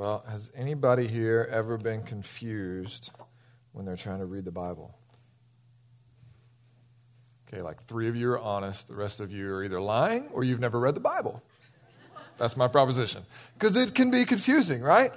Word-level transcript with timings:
Well, 0.00 0.24
has 0.30 0.50
anybody 0.56 1.06
here 1.06 1.46
ever 1.52 1.76
been 1.76 2.04
confused 2.04 3.10
when 3.72 3.84
they're 3.84 3.98
trying 3.98 4.20
to 4.20 4.24
read 4.24 4.46
the 4.46 4.50
Bible? 4.50 4.96
Okay, 7.46 7.60
like 7.60 7.84
three 7.84 8.08
of 8.08 8.16
you 8.16 8.30
are 8.30 8.38
honest, 8.38 8.88
the 8.88 8.94
rest 8.94 9.20
of 9.20 9.30
you 9.30 9.52
are 9.52 9.62
either 9.62 9.78
lying 9.78 10.28
or 10.32 10.42
you've 10.42 10.58
never 10.58 10.80
read 10.80 10.94
the 10.94 11.00
Bible. 11.00 11.42
That's 12.38 12.56
my 12.56 12.66
proposition. 12.66 13.24
Because 13.58 13.76
it 13.76 13.94
can 13.94 14.10
be 14.10 14.24
confusing, 14.24 14.80
right? 14.80 15.12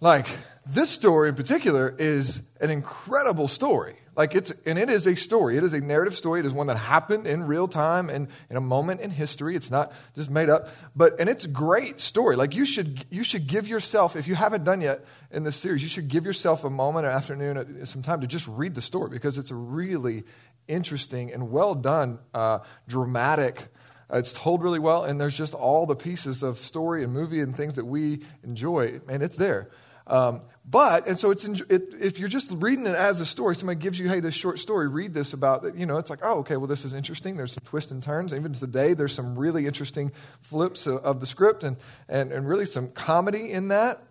Like, 0.00 0.28
this 0.64 0.88
story 0.88 1.28
in 1.28 1.34
particular 1.34 1.94
is 1.98 2.40
an 2.62 2.70
incredible 2.70 3.48
story. 3.48 3.97
Like 4.18 4.34
it's, 4.34 4.50
and 4.66 4.76
it 4.76 4.90
is 4.90 5.06
a 5.06 5.14
story. 5.14 5.56
It 5.56 5.62
is 5.62 5.72
a 5.72 5.80
narrative 5.80 6.16
story. 6.16 6.40
It 6.40 6.46
is 6.46 6.52
one 6.52 6.66
that 6.66 6.76
happened 6.76 7.28
in 7.28 7.44
real 7.44 7.68
time 7.68 8.10
and 8.10 8.26
in 8.50 8.56
a 8.56 8.60
moment 8.60 9.00
in 9.00 9.10
history. 9.10 9.54
It's 9.54 9.70
not 9.70 9.92
just 10.16 10.28
made 10.28 10.50
up. 10.50 10.70
But, 10.96 11.20
and 11.20 11.28
it's 11.28 11.44
a 11.44 11.48
great 11.48 12.00
story. 12.00 12.34
Like 12.34 12.52
you 12.52 12.64
should, 12.64 13.06
you 13.10 13.22
should 13.22 13.46
give 13.46 13.68
yourself, 13.68 14.16
if 14.16 14.26
you 14.26 14.34
haven't 14.34 14.64
done 14.64 14.80
yet 14.80 15.04
in 15.30 15.44
this 15.44 15.54
series, 15.54 15.84
you 15.84 15.88
should 15.88 16.08
give 16.08 16.24
yourself 16.24 16.64
a 16.64 16.70
moment, 16.70 17.06
an 17.06 17.12
afternoon, 17.12 17.56
uh, 17.56 17.84
some 17.84 18.02
time 18.02 18.20
to 18.20 18.26
just 18.26 18.48
read 18.48 18.74
the 18.74 18.82
story 18.82 19.08
because 19.08 19.38
it's 19.38 19.52
a 19.52 19.54
really 19.54 20.24
interesting 20.66 21.32
and 21.32 21.52
well 21.52 21.76
done, 21.76 22.18
uh, 22.34 22.58
dramatic. 22.88 23.68
Uh, 24.12 24.18
it's 24.18 24.32
told 24.32 24.64
really 24.64 24.80
well, 24.80 25.04
and 25.04 25.20
there's 25.20 25.38
just 25.38 25.54
all 25.54 25.86
the 25.86 25.94
pieces 25.94 26.42
of 26.42 26.58
story 26.58 27.04
and 27.04 27.12
movie 27.12 27.40
and 27.40 27.54
things 27.56 27.76
that 27.76 27.84
we 27.84 28.22
enjoy, 28.42 29.00
and 29.08 29.22
it's 29.22 29.36
there. 29.36 29.70
Um, 30.08 30.40
but, 30.70 31.06
and 31.06 31.18
so 31.18 31.30
it's, 31.30 31.46
it, 31.46 31.94
if 31.98 32.18
you're 32.18 32.28
just 32.28 32.50
reading 32.52 32.86
it 32.86 32.94
as 32.94 33.20
a 33.20 33.26
story, 33.26 33.56
somebody 33.56 33.80
gives 33.80 33.98
you, 33.98 34.08
hey, 34.08 34.20
this 34.20 34.34
short 34.34 34.58
story, 34.58 34.86
read 34.86 35.14
this 35.14 35.32
about, 35.32 35.64
it, 35.64 35.74
you 35.76 35.86
know, 35.86 35.96
it's 35.96 36.10
like, 36.10 36.18
oh, 36.22 36.40
okay, 36.40 36.56
well, 36.56 36.66
this 36.66 36.84
is 36.84 36.92
interesting. 36.92 37.36
There's 37.36 37.52
some 37.52 37.64
twists 37.64 37.90
and 37.90 38.02
turns. 38.02 38.34
Even 38.34 38.52
today, 38.52 38.92
there's 38.92 39.14
some 39.14 39.38
really 39.38 39.66
interesting 39.66 40.12
flips 40.42 40.86
of, 40.86 40.98
of 40.98 41.20
the 41.20 41.26
script 41.26 41.64
and, 41.64 41.78
and, 42.08 42.32
and 42.32 42.46
really 42.46 42.66
some 42.66 42.90
comedy 42.90 43.50
in 43.50 43.68
that. 43.68 44.02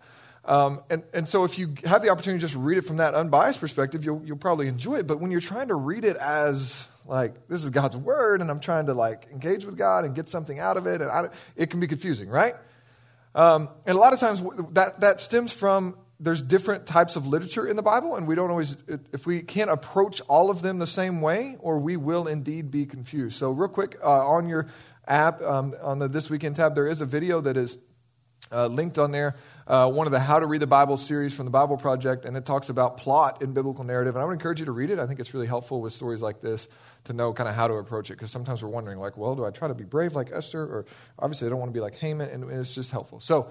Um, 0.46 0.82
and, 0.90 1.04
and 1.14 1.30
so 1.30 1.44
if 1.44 1.60
you 1.60 1.76
have 1.84 2.02
the 2.02 2.10
opportunity 2.10 2.40
to 2.40 2.48
just 2.48 2.56
read 2.56 2.78
it 2.78 2.86
from 2.86 2.98
that 2.98 3.14
unbiased 3.14 3.60
perspective, 3.60 4.04
you'll, 4.04 4.24
you'll 4.26 4.38
probably 4.38 4.68
enjoy 4.68 4.96
it. 4.96 5.06
But 5.06 5.20
when 5.20 5.30
you're 5.30 5.42
trying 5.42 5.68
to 5.68 5.76
read 5.76 6.06
it 6.06 6.18
as, 6.18 6.88
like, 7.06 7.50
this 7.50 7.64
is 7.64 7.70
God's 7.70 7.98
word, 7.98 8.42
and 8.42 8.50
I'm 8.50 8.62
trying 8.62 8.88
to, 8.88 8.94
like, 8.94 9.28
engage 9.32 9.66
with 9.66 9.78
God 9.78 10.06
and 10.06 10.16
get 10.16 10.30
something 10.30 10.58
out 10.58 10.78
of 10.78 10.88
it, 10.88 11.02
and 11.02 11.12
I, 11.12 11.30
it 11.56 11.70
can 11.70 11.80
be 11.82 11.88
confusing, 11.88 12.30
right? 12.30 12.56
Um, 13.36 13.70
and 13.86 13.96
a 13.96 14.00
lot 14.00 14.14
of 14.14 14.20
times 14.20 14.42
that, 14.72 15.02
that 15.02 15.22
stems 15.22 15.52
from 15.52 15.96
there's 16.20 16.42
different 16.42 16.86
types 16.88 17.16
of 17.16 17.28
literature 17.28 17.68
in 17.68 17.76
the 17.76 17.84
Bible, 17.84 18.16
and 18.16 18.28
we 18.28 18.34
don't 18.34 18.50
always, 18.50 18.76
if 19.14 19.28
we 19.28 19.42
can't 19.42 19.70
approach 19.70 20.20
all 20.28 20.50
of 20.50 20.62
them 20.62 20.80
the 20.80 20.88
same 20.88 21.22
way, 21.22 21.58
or 21.60 21.78
we 21.78 21.96
will 21.96 22.28
indeed 22.28 22.72
be 22.72 22.86
confused. 22.86 23.38
So, 23.38 23.52
real 23.52 23.70
quick, 23.70 23.98
uh, 24.04 24.28
on 24.28 24.50
your 24.50 24.68
app, 25.08 25.42
um, 25.42 25.76
on 25.82 26.00
the 26.00 26.08
This 26.08 26.30
Weekend 26.30 26.56
tab, 26.56 26.74
there 26.74 26.88
is 26.88 27.02
a 27.02 27.06
video 27.06 27.40
that 27.42 27.56
is 27.56 27.78
uh, 28.52 28.68
linked 28.68 28.98
on 28.98 29.12
there, 29.12 29.36
uh, 29.68 29.90
one 29.92 30.08
of 30.08 30.12
the 30.12 30.20
How 30.20 30.40
to 30.40 30.46
Read 30.46 30.62
the 30.62 30.68
Bible 30.68 30.98
series 30.98 31.34
from 31.34 31.46
the 31.46 31.52
Bible 31.52 31.78
Project, 31.78 32.26
and 32.26 32.36
it 32.36 32.46
talks 32.46 32.70
about 32.70 32.98
plot 32.98 33.42
in 33.42 33.54
biblical 33.54 33.84
narrative. 33.84 34.16
And 34.16 34.24
I 34.24 34.26
would 34.26 34.34
encourage 34.34 34.60
you 34.60 34.66
to 34.66 34.72
read 34.72 34.90
it. 34.90 35.00
I 35.00 35.06
think 35.06 35.20
it's 35.20 35.34
really 35.34 35.48
helpful 35.48 35.82
with 35.82 35.94
stories 35.94 36.22
like 36.22 36.42
this 36.42 36.68
to 37.04 37.14
know 37.14 37.34
kind 37.34 37.48
of 37.48 37.56
how 37.56 37.68
to 37.68 37.74
approach 37.76 38.10
it, 38.10 38.14
because 38.14 38.32
sometimes 38.32 38.64
we're 38.64 38.70
wondering, 38.70 39.00
like, 39.00 39.18
well, 39.18 39.36
do 39.36 39.46
I 39.46 39.52
try 39.52 39.68
to 39.68 39.76
be 39.76 39.84
brave 39.84 40.16
like 40.16 40.32
Esther, 40.32 40.64
or 40.64 40.86
obviously 41.20 41.48
I 41.48 41.50
don't 41.50 41.60
want 41.60 41.70
to 41.70 41.74
be 41.74 41.82
like 41.82 41.96
Haman, 41.96 42.30
and 42.30 42.50
it's 42.50 42.74
just 42.74 42.92
helpful. 42.92 43.20
So, 43.20 43.50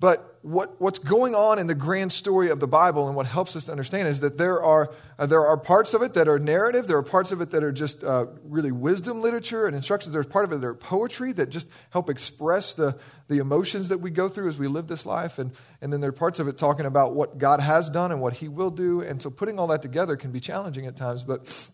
but 0.00 0.38
what, 0.42 0.80
what's 0.80 1.00
going 1.00 1.34
on 1.34 1.58
in 1.58 1.66
the 1.66 1.74
grand 1.74 2.12
story 2.12 2.50
of 2.50 2.60
the 2.60 2.68
Bible 2.68 3.08
and 3.08 3.16
what 3.16 3.26
helps 3.26 3.56
us 3.56 3.64
to 3.64 3.72
understand 3.72 4.06
is 4.06 4.20
that 4.20 4.38
there 4.38 4.62
are, 4.62 4.94
uh, 5.18 5.26
there 5.26 5.44
are 5.44 5.56
parts 5.56 5.92
of 5.92 6.02
it 6.02 6.14
that 6.14 6.28
are 6.28 6.38
narrative. 6.38 6.86
There 6.86 6.96
are 6.96 7.02
parts 7.02 7.32
of 7.32 7.40
it 7.40 7.50
that 7.50 7.64
are 7.64 7.72
just 7.72 8.04
uh, 8.04 8.26
really 8.44 8.70
wisdom 8.70 9.20
literature 9.20 9.66
and 9.66 9.74
instructions. 9.74 10.12
There's 10.12 10.26
part 10.26 10.44
of 10.44 10.52
it 10.52 10.60
that 10.60 10.66
are 10.66 10.74
poetry 10.74 11.32
that 11.32 11.50
just 11.50 11.68
help 11.90 12.08
express 12.08 12.74
the, 12.74 12.96
the 13.26 13.38
emotions 13.38 13.88
that 13.88 13.98
we 13.98 14.10
go 14.10 14.28
through 14.28 14.48
as 14.48 14.56
we 14.56 14.68
live 14.68 14.86
this 14.86 15.04
life. 15.04 15.38
And, 15.38 15.52
and 15.82 15.92
then 15.92 16.00
there 16.00 16.10
are 16.10 16.12
parts 16.12 16.38
of 16.38 16.46
it 16.46 16.56
talking 16.56 16.86
about 16.86 17.14
what 17.14 17.38
God 17.38 17.58
has 17.58 17.90
done 17.90 18.12
and 18.12 18.20
what 18.20 18.34
He 18.34 18.46
will 18.46 18.70
do. 18.70 19.00
And 19.00 19.20
so 19.20 19.30
putting 19.30 19.58
all 19.58 19.66
that 19.66 19.82
together 19.82 20.16
can 20.16 20.30
be 20.30 20.38
challenging 20.38 20.86
at 20.86 20.96
times. 20.96 21.24
But 21.24 21.68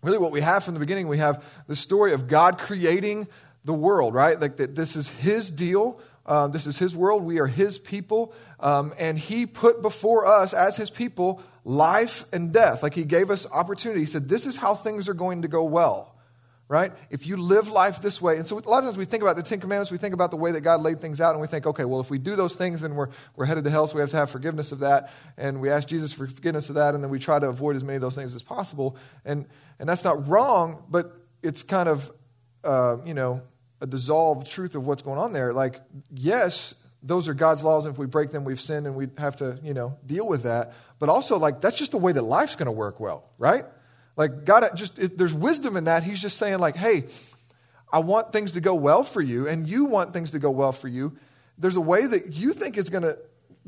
really, 0.00 0.18
what 0.18 0.30
we 0.30 0.42
have 0.42 0.62
from 0.62 0.74
the 0.74 0.80
beginning, 0.80 1.08
we 1.08 1.18
have 1.18 1.44
the 1.66 1.76
story 1.76 2.12
of 2.12 2.28
God 2.28 2.58
creating 2.58 3.26
the 3.64 3.74
world, 3.74 4.14
right? 4.14 4.40
Like 4.40 4.58
that 4.58 4.76
this 4.76 4.94
is 4.94 5.08
His 5.08 5.50
deal 5.50 6.00
um, 6.26 6.52
this 6.52 6.66
is 6.66 6.78
His 6.78 6.96
world. 6.96 7.22
We 7.22 7.38
are 7.38 7.46
His 7.46 7.78
people. 7.78 8.34
Um, 8.60 8.94
and 8.98 9.18
He 9.18 9.46
put 9.46 9.82
before 9.82 10.26
us, 10.26 10.54
as 10.54 10.76
His 10.76 10.90
people, 10.90 11.42
life 11.64 12.24
and 12.32 12.52
death. 12.52 12.82
Like 12.82 12.94
He 12.94 13.04
gave 13.04 13.30
us 13.30 13.46
opportunity. 13.50 14.00
He 14.00 14.06
said, 14.06 14.28
This 14.28 14.46
is 14.46 14.56
how 14.56 14.74
things 14.74 15.08
are 15.08 15.14
going 15.14 15.42
to 15.42 15.48
go 15.48 15.64
well. 15.64 16.12
Right? 16.66 16.92
If 17.10 17.26
you 17.26 17.36
live 17.36 17.68
life 17.68 18.00
this 18.00 18.22
way. 18.22 18.38
And 18.38 18.46
so 18.46 18.58
a 18.58 18.60
lot 18.60 18.78
of 18.78 18.84
times 18.84 18.96
we 18.96 19.04
think 19.04 19.22
about 19.22 19.36
the 19.36 19.42
Ten 19.42 19.60
Commandments, 19.60 19.90
we 19.90 19.98
think 19.98 20.14
about 20.14 20.30
the 20.30 20.38
way 20.38 20.50
that 20.52 20.62
God 20.62 20.80
laid 20.80 20.98
things 20.98 21.20
out, 21.20 21.32
and 21.32 21.40
we 21.40 21.46
think, 21.46 21.66
okay, 21.66 21.84
well, 21.84 22.00
if 22.00 22.08
we 22.08 22.18
do 22.18 22.36
those 22.36 22.56
things, 22.56 22.80
then 22.80 22.94
we're, 22.94 23.08
we're 23.36 23.44
headed 23.44 23.64
to 23.64 23.70
hell, 23.70 23.86
so 23.86 23.96
we 23.96 24.00
have 24.00 24.08
to 24.10 24.16
have 24.16 24.30
forgiveness 24.30 24.72
of 24.72 24.78
that. 24.78 25.12
And 25.36 25.60
we 25.60 25.68
ask 25.68 25.86
Jesus 25.86 26.14
for 26.14 26.26
forgiveness 26.26 26.70
of 26.70 26.76
that, 26.76 26.94
and 26.94 27.04
then 27.04 27.10
we 27.10 27.18
try 27.18 27.38
to 27.38 27.48
avoid 27.48 27.76
as 27.76 27.84
many 27.84 27.96
of 27.96 28.00
those 28.00 28.14
things 28.14 28.34
as 28.34 28.42
possible. 28.42 28.96
And, 29.26 29.44
and 29.78 29.86
that's 29.86 30.04
not 30.04 30.26
wrong, 30.26 30.84
but 30.88 31.14
it's 31.42 31.62
kind 31.62 31.86
of, 31.86 32.10
uh, 32.64 32.96
you 33.04 33.12
know, 33.12 33.42
a 33.80 33.86
dissolved 33.86 34.50
truth 34.50 34.74
of 34.74 34.86
what's 34.86 35.02
going 35.02 35.18
on 35.18 35.32
there. 35.32 35.52
Like, 35.52 35.80
yes, 36.10 36.74
those 37.02 37.28
are 37.28 37.34
God's 37.34 37.62
laws, 37.62 37.84
and 37.84 37.94
if 37.94 37.98
we 37.98 38.06
break 38.06 38.30
them, 38.30 38.44
we've 38.44 38.60
sinned, 38.60 38.86
and 38.86 38.94
we 38.94 39.08
have 39.18 39.36
to, 39.36 39.58
you 39.62 39.74
know, 39.74 39.98
deal 40.06 40.26
with 40.26 40.44
that. 40.44 40.72
But 40.98 41.08
also, 41.10 41.38
like, 41.38 41.60
that's 41.60 41.76
just 41.76 41.90
the 41.90 41.98
way 41.98 42.12
that 42.12 42.22
life's 42.22 42.56
going 42.56 42.66
to 42.66 42.72
work 42.72 42.98
well, 42.98 43.28
right? 43.38 43.66
Like, 44.16 44.44
God, 44.44 44.70
just 44.74 44.98
it, 44.98 45.18
there's 45.18 45.34
wisdom 45.34 45.76
in 45.76 45.84
that. 45.84 46.02
He's 46.02 46.20
just 46.20 46.38
saying, 46.38 46.60
like, 46.60 46.76
hey, 46.76 47.04
I 47.92 47.98
want 47.98 48.32
things 48.32 48.52
to 48.52 48.60
go 48.60 48.74
well 48.74 49.02
for 49.02 49.20
you, 49.20 49.46
and 49.46 49.68
you 49.68 49.84
want 49.84 50.12
things 50.12 50.30
to 50.30 50.38
go 50.38 50.50
well 50.50 50.72
for 50.72 50.88
you. 50.88 51.16
There's 51.58 51.76
a 51.76 51.80
way 51.80 52.06
that 52.06 52.32
you 52.32 52.52
think 52.52 52.78
is 52.78 52.88
going 52.88 53.02
to 53.04 53.18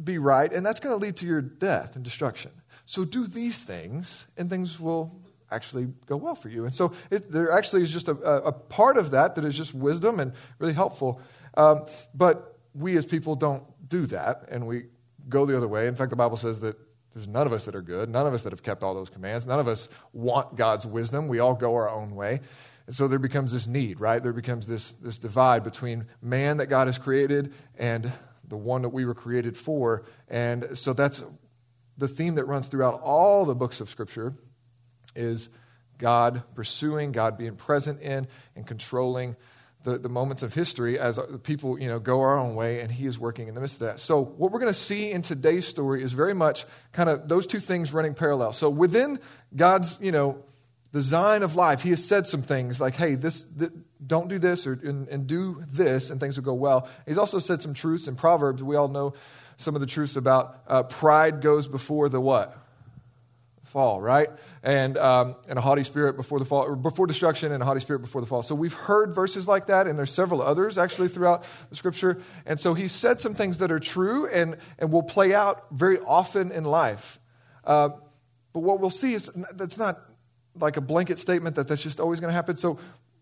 be 0.02 0.18
right, 0.18 0.52
and 0.52 0.64
that's 0.64 0.80
going 0.80 0.98
to 0.98 1.04
lead 1.04 1.16
to 1.16 1.26
your 1.26 1.42
death 1.42 1.94
and 1.94 2.04
destruction. 2.04 2.52
So 2.86 3.04
do 3.04 3.26
these 3.26 3.62
things, 3.62 4.26
and 4.36 4.48
things 4.48 4.80
will 4.80 5.20
actually 5.50 5.88
go 6.06 6.16
well 6.16 6.34
for 6.34 6.48
you. 6.48 6.64
And 6.64 6.74
so 6.74 6.92
it, 7.10 7.30
there 7.30 7.52
actually 7.52 7.82
is 7.82 7.90
just 7.90 8.08
a, 8.08 8.12
a, 8.44 8.52
part 8.52 8.96
of 8.96 9.10
that 9.12 9.34
that 9.36 9.44
is 9.44 9.56
just 9.56 9.74
wisdom 9.74 10.18
and 10.18 10.32
really 10.58 10.72
helpful. 10.72 11.20
Um, 11.56 11.86
but 12.14 12.58
we 12.74 12.96
as 12.96 13.06
people 13.06 13.36
don't 13.36 13.62
do 13.88 14.06
that, 14.06 14.46
and 14.50 14.66
we 14.66 14.86
go 15.28 15.46
the 15.46 15.56
other 15.56 15.68
way. 15.68 15.86
In 15.86 15.94
fact, 15.94 16.10
the 16.10 16.16
Bible 16.16 16.36
says 16.36 16.60
that 16.60 16.76
there's 17.14 17.28
none 17.28 17.46
of 17.46 17.52
us 17.52 17.64
that 17.64 17.74
are 17.74 17.82
good, 17.82 18.10
none 18.10 18.26
of 18.26 18.34
us 18.34 18.42
that 18.42 18.52
have 18.52 18.62
kept 18.62 18.82
all 18.82 18.94
those 18.94 19.08
commands, 19.08 19.46
none 19.46 19.58
of 19.58 19.68
us 19.68 19.88
want 20.12 20.56
God's 20.56 20.84
wisdom. 20.84 21.28
We 21.28 21.38
all 21.38 21.54
go 21.54 21.74
our 21.74 21.88
own 21.88 22.14
way. 22.14 22.40
And 22.86 22.94
so 22.94 23.08
there 23.08 23.18
becomes 23.18 23.52
this 23.52 23.66
need, 23.66 24.00
right? 24.00 24.22
There 24.22 24.32
becomes 24.32 24.66
this, 24.66 24.92
this 24.92 25.18
divide 25.18 25.64
between 25.64 26.06
man 26.22 26.58
that 26.58 26.66
God 26.66 26.86
has 26.86 26.98
created 26.98 27.52
and 27.76 28.12
the 28.46 28.56
one 28.56 28.82
that 28.82 28.90
we 28.90 29.04
were 29.04 29.14
created 29.14 29.56
for. 29.56 30.04
And 30.28 30.76
so 30.78 30.92
that's 30.92 31.24
the 31.98 32.06
theme 32.06 32.34
that 32.36 32.44
runs 32.44 32.68
throughout 32.68 33.00
all 33.00 33.44
the 33.44 33.54
books 33.54 33.80
of 33.80 33.90
Scripture 33.90 34.34
is 35.16 35.48
God 35.98 36.42
pursuing, 36.54 37.12
God 37.12 37.38
being 37.38 37.56
present 37.56 38.00
in 38.00 38.26
and 38.54 38.66
controlling 38.66 39.36
the, 39.86 39.98
the 39.98 40.08
moments 40.08 40.42
of 40.42 40.52
history 40.52 40.98
as 40.98 41.18
people 41.44 41.78
you 41.78 41.86
know 41.86 42.00
go 42.00 42.20
our 42.20 42.36
own 42.36 42.56
way 42.56 42.80
and 42.80 42.90
he 42.90 43.06
is 43.06 43.20
working 43.20 43.46
in 43.46 43.54
the 43.54 43.60
midst 43.60 43.80
of 43.80 43.86
that. 43.86 44.00
So 44.00 44.20
what 44.20 44.50
we're 44.50 44.58
going 44.58 44.72
to 44.72 44.78
see 44.78 45.12
in 45.12 45.22
today's 45.22 45.66
story 45.66 46.02
is 46.02 46.12
very 46.12 46.34
much 46.34 46.66
kind 46.92 47.08
of 47.08 47.28
those 47.28 47.46
two 47.46 47.60
things 47.60 47.92
running 47.92 48.12
parallel. 48.12 48.52
So 48.52 48.68
within 48.68 49.20
god's 49.54 49.98
you 50.00 50.10
know 50.10 50.42
design 50.92 51.44
of 51.44 51.54
life 51.54 51.82
he 51.82 51.90
has 51.90 52.04
said 52.04 52.26
some 52.26 52.42
things 52.42 52.80
like 52.80 52.96
hey 52.96 53.14
this, 53.14 53.44
don't 54.04 54.28
do 54.28 54.40
this 54.40 54.66
or 54.66 54.72
and, 54.72 55.06
and 55.06 55.28
do 55.28 55.62
this 55.70 56.10
and 56.10 56.18
things 56.18 56.36
will 56.36 56.44
go 56.44 56.54
well. 56.54 56.88
He's 57.06 57.18
also 57.18 57.38
said 57.38 57.62
some 57.62 57.72
truths 57.72 58.08
in 58.08 58.16
proverbs. 58.16 58.64
We 58.64 58.74
all 58.74 58.88
know 58.88 59.14
some 59.56 59.76
of 59.76 59.80
the 59.80 59.86
truths 59.86 60.16
about 60.16 60.58
uh, 60.66 60.82
pride 60.82 61.42
goes 61.42 61.68
before 61.68 62.08
the 62.08 62.20
what 62.20 62.58
fall, 63.76 64.00
right? 64.00 64.30
And, 64.62 64.96
um, 64.96 65.36
and 65.50 65.58
a 65.58 65.60
haughty 65.60 65.82
spirit 65.82 66.16
before 66.16 66.38
the 66.38 66.46
fall, 66.46 66.62
or 66.62 66.74
before 66.74 67.06
destruction, 67.06 67.52
and 67.52 67.62
a 67.62 67.66
haughty 67.66 67.80
spirit 67.80 67.98
before 67.98 68.22
the 68.22 68.26
fall. 68.26 68.40
So 68.40 68.54
we've 68.54 68.72
heard 68.72 69.14
verses 69.14 69.46
like 69.46 69.66
that, 69.66 69.86
and 69.86 69.98
there's 69.98 70.10
several 70.10 70.40
others 70.40 70.78
actually 70.78 71.08
throughout 71.08 71.44
the 71.68 71.76
scripture. 71.76 72.22
And 72.46 72.58
so 72.58 72.72
he 72.72 72.88
said 72.88 73.20
some 73.20 73.34
things 73.34 73.58
that 73.58 73.70
are 73.70 73.78
true 73.78 74.28
and, 74.28 74.56
and 74.78 74.90
will 74.90 75.02
play 75.02 75.34
out 75.34 75.66
very 75.70 75.98
often 75.98 76.52
in 76.52 76.64
life. 76.64 77.20
Uh, 77.64 77.90
but 78.54 78.60
what 78.60 78.80
we'll 78.80 78.88
see 78.88 79.12
is 79.12 79.30
that's 79.52 79.76
not 79.76 80.00
like 80.58 80.78
a 80.78 80.80
blanket 80.80 81.18
statement 81.18 81.56
that 81.56 81.68
that's 81.68 81.82
just 81.82 82.00
always 82.00 82.18
going 82.18 82.30
to 82.30 82.34
happen. 82.34 82.56
So 82.56 82.80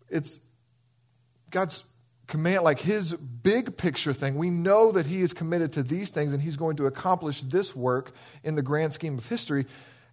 it's 0.08 0.38
God's 1.50 1.82
command, 2.28 2.62
like 2.62 2.78
his 2.78 3.12
big 3.12 3.76
picture 3.76 4.12
thing. 4.12 4.36
We 4.36 4.50
know 4.50 4.92
that 4.92 5.06
he 5.06 5.20
is 5.20 5.32
committed 5.32 5.72
to 5.72 5.82
these 5.82 6.12
things 6.12 6.32
and 6.32 6.40
he's 6.40 6.54
going 6.54 6.76
to 6.76 6.86
accomplish 6.86 7.42
this 7.42 7.74
work 7.74 8.12
in 8.44 8.54
the 8.54 8.62
grand 8.62 8.92
scheme 8.92 9.18
of 9.18 9.28
history. 9.28 9.66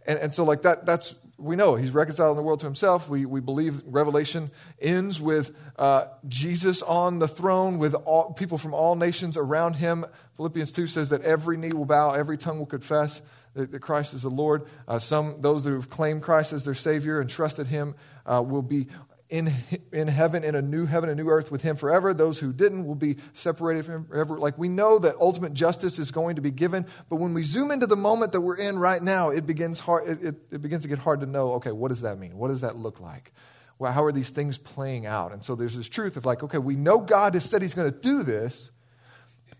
And, 0.05 0.19
and 0.19 0.33
so, 0.33 0.43
like 0.43 0.63
that, 0.63 0.85
that's, 0.85 1.15
we 1.37 1.55
know 1.55 1.75
he's 1.75 1.91
reconciling 1.91 2.35
the 2.35 2.41
world 2.41 2.59
to 2.61 2.65
himself. 2.65 3.09
We, 3.09 3.25
we 3.25 3.39
believe 3.39 3.81
Revelation 3.85 4.51
ends 4.79 5.19
with 5.19 5.55
uh, 5.77 6.05
Jesus 6.27 6.81
on 6.83 7.19
the 7.19 7.27
throne 7.27 7.79
with 7.79 7.93
all, 7.93 8.33
people 8.33 8.57
from 8.57 8.73
all 8.73 8.95
nations 8.95 9.37
around 9.37 9.75
him. 9.75 10.05
Philippians 10.37 10.71
2 10.71 10.87
says 10.87 11.09
that 11.09 11.21
every 11.21 11.57
knee 11.57 11.71
will 11.73 11.85
bow, 11.85 12.11
every 12.11 12.37
tongue 12.37 12.59
will 12.59 12.65
confess 12.65 13.21
that, 13.53 13.71
that 13.71 13.79
Christ 13.79 14.13
is 14.13 14.23
the 14.23 14.29
Lord. 14.29 14.63
Uh, 14.87 14.99
some, 14.99 15.41
those 15.41 15.63
who 15.63 15.73
have 15.73 15.89
claimed 15.89 16.21
Christ 16.21 16.53
as 16.53 16.65
their 16.65 16.75
Savior 16.75 17.19
and 17.19 17.29
trusted 17.29 17.67
him, 17.67 17.95
uh, 18.25 18.41
will 18.41 18.61
be 18.61 18.87
in, 19.31 19.53
in 19.93 20.09
heaven, 20.09 20.43
in 20.43 20.55
a 20.55 20.61
new 20.61 20.85
heaven, 20.85 21.09
a 21.09 21.15
new 21.15 21.29
earth 21.29 21.51
with 21.51 21.61
him 21.61 21.77
forever. 21.77 22.13
Those 22.13 22.39
who 22.39 22.51
didn't 22.51 22.85
will 22.85 22.95
be 22.95 23.15
separated 23.31 23.85
from 23.85 23.95
him 23.95 24.05
forever. 24.05 24.37
Like 24.37 24.57
we 24.57 24.67
know 24.67 24.99
that 24.99 25.15
ultimate 25.19 25.53
justice 25.53 25.97
is 25.97 26.11
going 26.11 26.35
to 26.35 26.41
be 26.41 26.51
given, 26.51 26.85
but 27.09 27.15
when 27.15 27.33
we 27.33 27.41
zoom 27.41 27.71
into 27.71 27.87
the 27.87 27.95
moment 27.95 28.33
that 28.33 28.41
we're 28.41 28.57
in 28.57 28.77
right 28.77 29.01
now, 29.01 29.29
it 29.29 29.47
begins, 29.47 29.79
hard, 29.79 30.07
it, 30.07 30.21
it, 30.21 30.35
it 30.51 30.61
begins 30.61 30.83
to 30.83 30.89
get 30.89 30.99
hard 30.99 31.21
to 31.21 31.25
know 31.25 31.53
okay, 31.53 31.71
what 31.71 31.87
does 31.87 32.01
that 32.01 32.19
mean? 32.19 32.37
What 32.37 32.49
does 32.49 32.59
that 32.61 32.75
look 32.75 32.99
like? 32.99 33.31
Well, 33.79 33.93
how 33.93 34.03
are 34.03 34.11
these 34.11 34.29
things 34.29 34.57
playing 34.57 35.05
out? 35.05 35.31
And 35.31 35.43
so 35.43 35.55
there's 35.55 35.77
this 35.77 35.87
truth 35.87 36.17
of 36.17 36.25
like, 36.25 36.43
okay, 36.43 36.57
we 36.57 36.75
know 36.75 36.99
God 36.99 37.33
has 37.33 37.45
said 37.45 37.61
he's 37.61 37.73
going 37.73 37.91
to 37.91 37.97
do 37.97 38.23
this. 38.23 38.69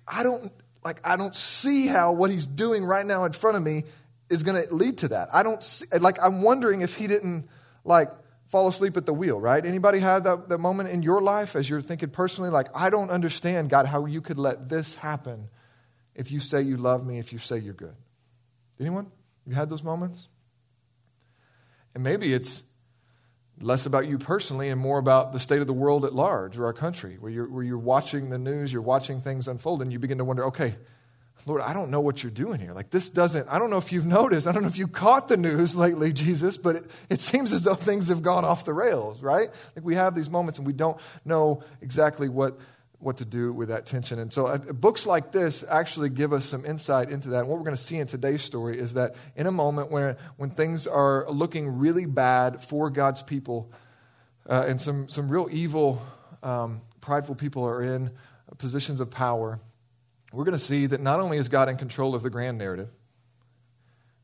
I 0.06 0.22
don't 0.22 0.52
like 0.84 1.00
I 1.08 1.16
don't 1.16 1.36
see 1.36 1.88
how 1.88 2.12
what 2.12 2.30
he's 2.30 2.46
doing 2.46 2.84
right 2.84 3.06
now 3.06 3.24
in 3.24 3.32
front 3.32 3.56
of 3.56 3.64
me 3.64 3.84
is 4.30 4.44
going 4.44 4.62
to 4.62 4.74
lead 4.74 4.98
to 5.00 5.08
that. 5.10 5.30
I 5.34 5.44
don't 5.44 5.64
see, 5.64 5.86
like 5.98 6.22
I'm 6.22 6.42
wondering 6.42 6.82
if 6.82 6.96
he 6.96 7.08
didn't 7.08 7.48
like 7.86 8.12
fall 8.52 8.68
asleep 8.68 8.98
at 8.98 9.06
the 9.06 9.14
wheel, 9.14 9.40
right? 9.40 9.66
Anybody 9.66 10.00
have 10.00 10.26
that, 10.26 10.50
that 10.50 10.58
moment 10.58 10.90
in 10.90 11.02
your 11.02 11.22
life 11.22 11.56
as 11.56 11.70
you're 11.70 11.82
thinking 11.82 12.10
personally, 12.10 12.50
like, 12.50 12.68
I 12.76 12.90
don't 12.90 13.10
understand, 13.10 13.70
God, 13.70 13.86
how 13.86 14.06
you 14.06 14.20
could 14.20 14.38
let 14.38 14.68
this 14.68 14.96
happen 14.96 15.48
if 16.16 16.32
you 16.32 16.42
say 16.42 16.62
you 16.62 16.76
love 16.76 17.06
me, 17.06 17.18
if 17.18 17.32
you 17.32 17.40
say 17.40 17.58
you're 17.58 17.74
good? 17.74 17.96
Anyone? 18.78 19.10
You 19.48 19.56
had 19.56 19.70
those 19.70 19.84
moments? 19.84 20.28
And 21.96 22.04
maybe 22.04 22.34
it's 22.34 22.64
less 23.58 23.86
about 23.86 24.08
you 24.08 24.18
personally 24.18 24.68
and 24.68 24.82
more 24.82 25.00
about 25.00 25.32
the 25.32 25.40
state 25.40 25.62
of 25.62 25.68
the 25.68 25.74
world 25.74 26.04
at 26.04 26.14
large 26.14 26.58
or 26.58 26.66
our 26.66 26.74
country, 26.74 27.16
where 27.22 27.32
you're, 27.32 27.50
where 27.50 27.64
you're 27.64 27.78
watching 27.78 28.32
the 28.32 28.38
news, 28.38 28.74
you're 28.74 28.82
watching 28.82 29.22
things 29.22 29.48
unfold, 29.48 29.82
and 29.82 29.94
you 29.94 30.00
begin 30.00 30.18
to 30.18 30.26
wonder, 30.26 30.44
okay, 30.46 30.76
Lord, 31.46 31.62
I 31.62 31.74
don't 31.74 31.90
know 31.90 32.02
what 32.02 32.24
you're 32.24 32.32
doing 32.32 32.60
here. 32.60 32.74
Like, 32.74 32.92
this 32.92 33.10
doesn't, 33.10 33.48
I 33.50 33.58
don't 33.60 33.70
know 33.70 33.78
if 33.78 33.92
you've 33.92 34.06
noticed, 34.06 34.48
I 34.48 34.52
don't 34.52 34.64
know 34.64 34.70
if 34.70 34.78
you 34.78 34.88
caught 34.88 35.28
the 35.28 35.38
news 35.38 35.76
lately, 35.76 36.14
Jesus, 36.14 36.58
but 36.58 36.76
it, 36.76 36.92
it 37.10 37.20
seems 37.20 37.52
as 37.52 37.64
though 37.64 37.76
things 37.76 38.10
have 38.10 38.22
gone 38.22 38.46
off 38.46 38.66
the 38.66 38.74
rails, 38.74 39.22
right? 39.22 39.50
Like, 39.76 39.86
we 39.86 39.96
have 39.96 40.16
these 40.16 40.30
moments 40.30 40.58
and 40.60 40.68
we 40.68 40.74
don't 40.74 41.00
know 41.26 41.64
exactly 41.82 42.30
what, 42.30 42.60
what 43.00 43.18
to 43.18 43.26
do 43.26 43.52
with 43.52 43.70
that 43.70 43.86
tension. 43.86 44.20
And 44.20 44.32
so, 44.32 44.48
uh, 44.48 44.58
books 44.58 45.06
like 45.06 45.32
this 45.32 45.64
actually 45.68 46.10
give 46.10 46.34
us 46.34 46.46
some 46.46 46.66
insight 46.66 47.10
into 47.10 47.30
that. 47.30 47.40
And 47.40 47.48
what 47.48 47.58
we're 47.58 47.66
going 47.66 47.76
to 47.76 47.82
see 47.82 47.98
in 47.98 48.08
today's 48.08 48.44
story 48.44 48.80
is 48.80 48.94
that 48.94 49.16
in 49.36 49.48
a 49.48 49.52
moment 49.52 49.92
where, 49.92 50.18
when 50.38 50.52
things 50.52 50.86
are 50.86 51.26
looking 51.30 51.80
really 51.80 52.06
bad 52.06 52.64
for 52.64 52.90
God's 52.90 53.22
people, 53.22 53.72
uh, 54.50 54.66
and 54.68 54.82
some, 54.82 55.08
some 55.08 55.30
real 55.30 55.48
evil, 55.52 56.02
um, 56.44 56.82
prideful 57.00 57.36
people 57.36 57.64
are 57.64 57.82
in 57.82 58.12
positions 58.58 59.00
of 59.00 59.10
power, 59.10 59.60
we're 60.32 60.46
going 60.46 60.58
to 60.58 60.64
see 60.64 60.86
that 60.86 61.02
not 61.02 61.20
only 61.20 61.38
is 61.38 61.50
God 61.50 61.70
in 61.70 61.78
control 61.78 62.16
of 62.16 62.24
the 62.24 62.30
grand 62.30 62.58
narrative, 62.58 62.90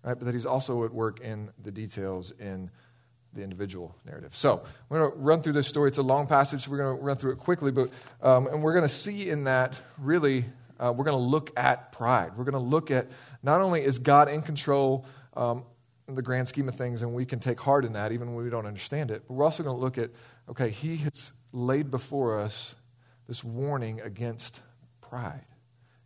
right, 0.03 0.17
but 0.17 0.25
that 0.25 0.33
He's 0.33 0.45
also 0.45 0.83
at 0.85 0.93
work 0.93 1.19
in 1.19 1.49
the 1.61 1.71
details 1.71 2.31
in 2.39 2.71
the 3.33 3.43
individual 3.43 3.95
narrative. 4.05 4.35
So 4.35 4.63
we're 4.89 4.99
going 4.99 5.11
to 5.11 5.17
run 5.17 5.41
through 5.41 5.53
this 5.53 5.67
story. 5.67 5.89
It's 5.89 5.97
a 5.97 6.03
long 6.03 6.27
passage, 6.27 6.63
so 6.63 6.71
we're 6.71 6.77
going 6.77 6.97
to 6.97 7.03
run 7.03 7.17
through 7.17 7.33
it 7.33 7.37
quickly, 7.37 7.71
but 7.71 7.89
um, 8.21 8.47
and 8.47 8.63
we're 8.63 8.73
going 8.73 8.85
to 8.85 8.89
see 8.89 9.29
in 9.29 9.45
that 9.45 9.79
really 9.97 10.45
uh, 10.79 10.93
we're 10.95 11.05
going 11.05 11.17
to 11.17 11.23
look 11.23 11.51
at 11.57 11.91
pride. 11.91 12.37
We're 12.37 12.45
going 12.45 12.53
to 12.53 12.69
look 12.69 12.91
at 12.91 13.07
not 13.43 13.61
only 13.61 13.83
is 13.83 13.99
God 13.99 14.29
in 14.29 14.41
control 14.41 15.05
um, 15.35 15.63
in 16.07 16.15
the 16.15 16.21
grand 16.21 16.47
scheme 16.47 16.67
of 16.67 16.75
things, 16.75 17.01
and 17.01 17.13
we 17.13 17.25
can 17.25 17.39
take 17.39 17.59
heart 17.59 17.85
in 17.85 17.93
that 17.93 18.11
even 18.11 18.33
when 18.33 18.43
we 18.43 18.49
don't 18.49 18.65
understand 18.65 19.11
it, 19.11 19.23
but 19.27 19.33
we're 19.35 19.45
also 19.45 19.63
going 19.63 19.75
to 19.75 19.81
look 19.81 19.97
at 19.97 20.09
okay, 20.49 20.69
He 20.69 20.97
has 20.97 21.33
laid 21.51 21.91
before 21.91 22.39
us 22.39 22.75
this 23.27 23.43
warning 23.43 23.99
against 24.01 24.61
pride. 25.01 25.45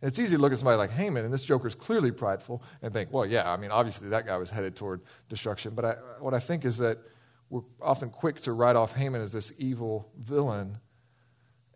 And 0.02 0.08
it's 0.08 0.18
easy 0.18 0.34
to 0.34 0.42
look 0.42 0.52
at 0.52 0.58
somebody 0.58 0.76
like 0.76 0.90
Haman, 0.90 1.24
and 1.24 1.32
this 1.32 1.44
Joker 1.44 1.68
is 1.68 1.76
clearly 1.76 2.10
prideful, 2.10 2.60
and 2.82 2.92
think, 2.92 3.12
well, 3.12 3.24
yeah, 3.24 3.50
I 3.50 3.56
mean, 3.56 3.70
obviously 3.70 4.08
that 4.08 4.26
guy 4.26 4.36
was 4.36 4.50
headed 4.50 4.74
toward 4.74 5.00
destruction. 5.28 5.74
But 5.76 5.84
I, 5.84 5.90
what 6.18 6.34
I 6.34 6.40
think 6.40 6.64
is 6.64 6.78
that 6.78 6.98
we're 7.48 7.62
often 7.80 8.10
quick 8.10 8.40
to 8.42 8.52
write 8.52 8.74
off 8.74 8.96
Haman 8.96 9.22
as 9.22 9.32
this 9.32 9.52
evil 9.58 10.10
villain 10.18 10.78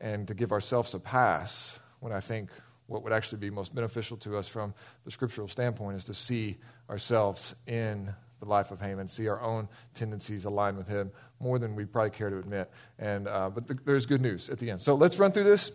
and 0.00 0.26
to 0.26 0.34
give 0.34 0.50
ourselves 0.50 0.92
a 0.92 0.98
pass 0.98 1.78
when 2.00 2.12
I 2.12 2.18
think 2.18 2.50
what 2.86 3.04
would 3.04 3.12
actually 3.12 3.38
be 3.38 3.50
most 3.50 3.74
beneficial 3.74 4.16
to 4.18 4.36
us 4.36 4.48
from 4.48 4.74
the 5.04 5.10
scriptural 5.10 5.48
standpoint 5.48 5.96
is 5.96 6.04
to 6.06 6.14
see 6.14 6.56
ourselves 6.90 7.54
in 7.66 8.12
the 8.40 8.46
life 8.46 8.70
of 8.70 8.80
Haman, 8.80 9.08
see 9.08 9.28
our 9.28 9.40
own 9.40 9.68
tendencies 9.94 10.44
align 10.44 10.76
with 10.76 10.88
him 10.88 11.10
more 11.40 11.58
than 11.58 11.76
we 11.76 11.84
probably 11.84 12.10
care 12.10 12.30
to 12.30 12.38
admit. 12.38 12.70
And, 12.98 13.28
uh, 13.28 13.50
but 13.50 13.66
the, 13.66 13.78
there's 13.84 14.06
good 14.06 14.20
news 14.20 14.48
at 14.50 14.58
the 14.58 14.70
end. 14.70 14.82
So 14.82 14.94
let's 14.94 15.18
run 15.18 15.32
through 15.32 15.44
this 15.44 15.70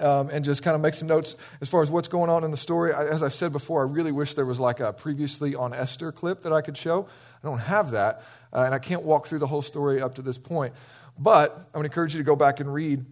um, 0.00 0.30
and 0.30 0.44
just 0.44 0.62
kind 0.62 0.74
of 0.74 0.80
make 0.80 0.94
some 0.94 1.08
notes 1.08 1.36
as 1.60 1.68
far 1.68 1.82
as 1.82 1.90
what's 1.90 2.08
going 2.08 2.30
on 2.30 2.44
in 2.44 2.50
the 2.50 2.56
story. 2.56 2.92
I, 2.92 3.06
as 3.06 3.22
I've 3.22 3.34
said 3.34 3.52
before, 3.52 3.86
I 3.86 3.90
really 3.90 4.12
wish 4.12 4.34
there 4.34 4.46
was 4.46 4.60
like 4.60 4.80
a 4.80 4.92
previously 4.92 5.54
on 5.54 5.74
Esther 5.74 6.12
clip 6.12 6.42
that 6.42 6.52
I 6.52 6.60
could 6.60 6.76
show. 6.76 7.06
I 7.42 7.46
don't 7.46 7.58
have 7.58 7.90
that, 7.92 8.22
uh, 8.52 8.62
and 8.62 8.74
I 8.74 8.78
can't 8.78 9.02
walk 9.02 9.26
through 9.26 9.38
the 9.40 9.46
whole 9.46 9.62
story 9.62 10.00
up 10.00 10.14
to 10.16 10.22
this 10.22 10.38
point. 10.38 10.74
But 11.18 11.68
I 11.74 11.78
would 11.78 11.86
encourage 11.86 12.14
you 12.14 12.18
to 12.18 12.24
go 12.24 12.36
back 12.36 12.60
and 12.60 12.72
read. 12.72 13.04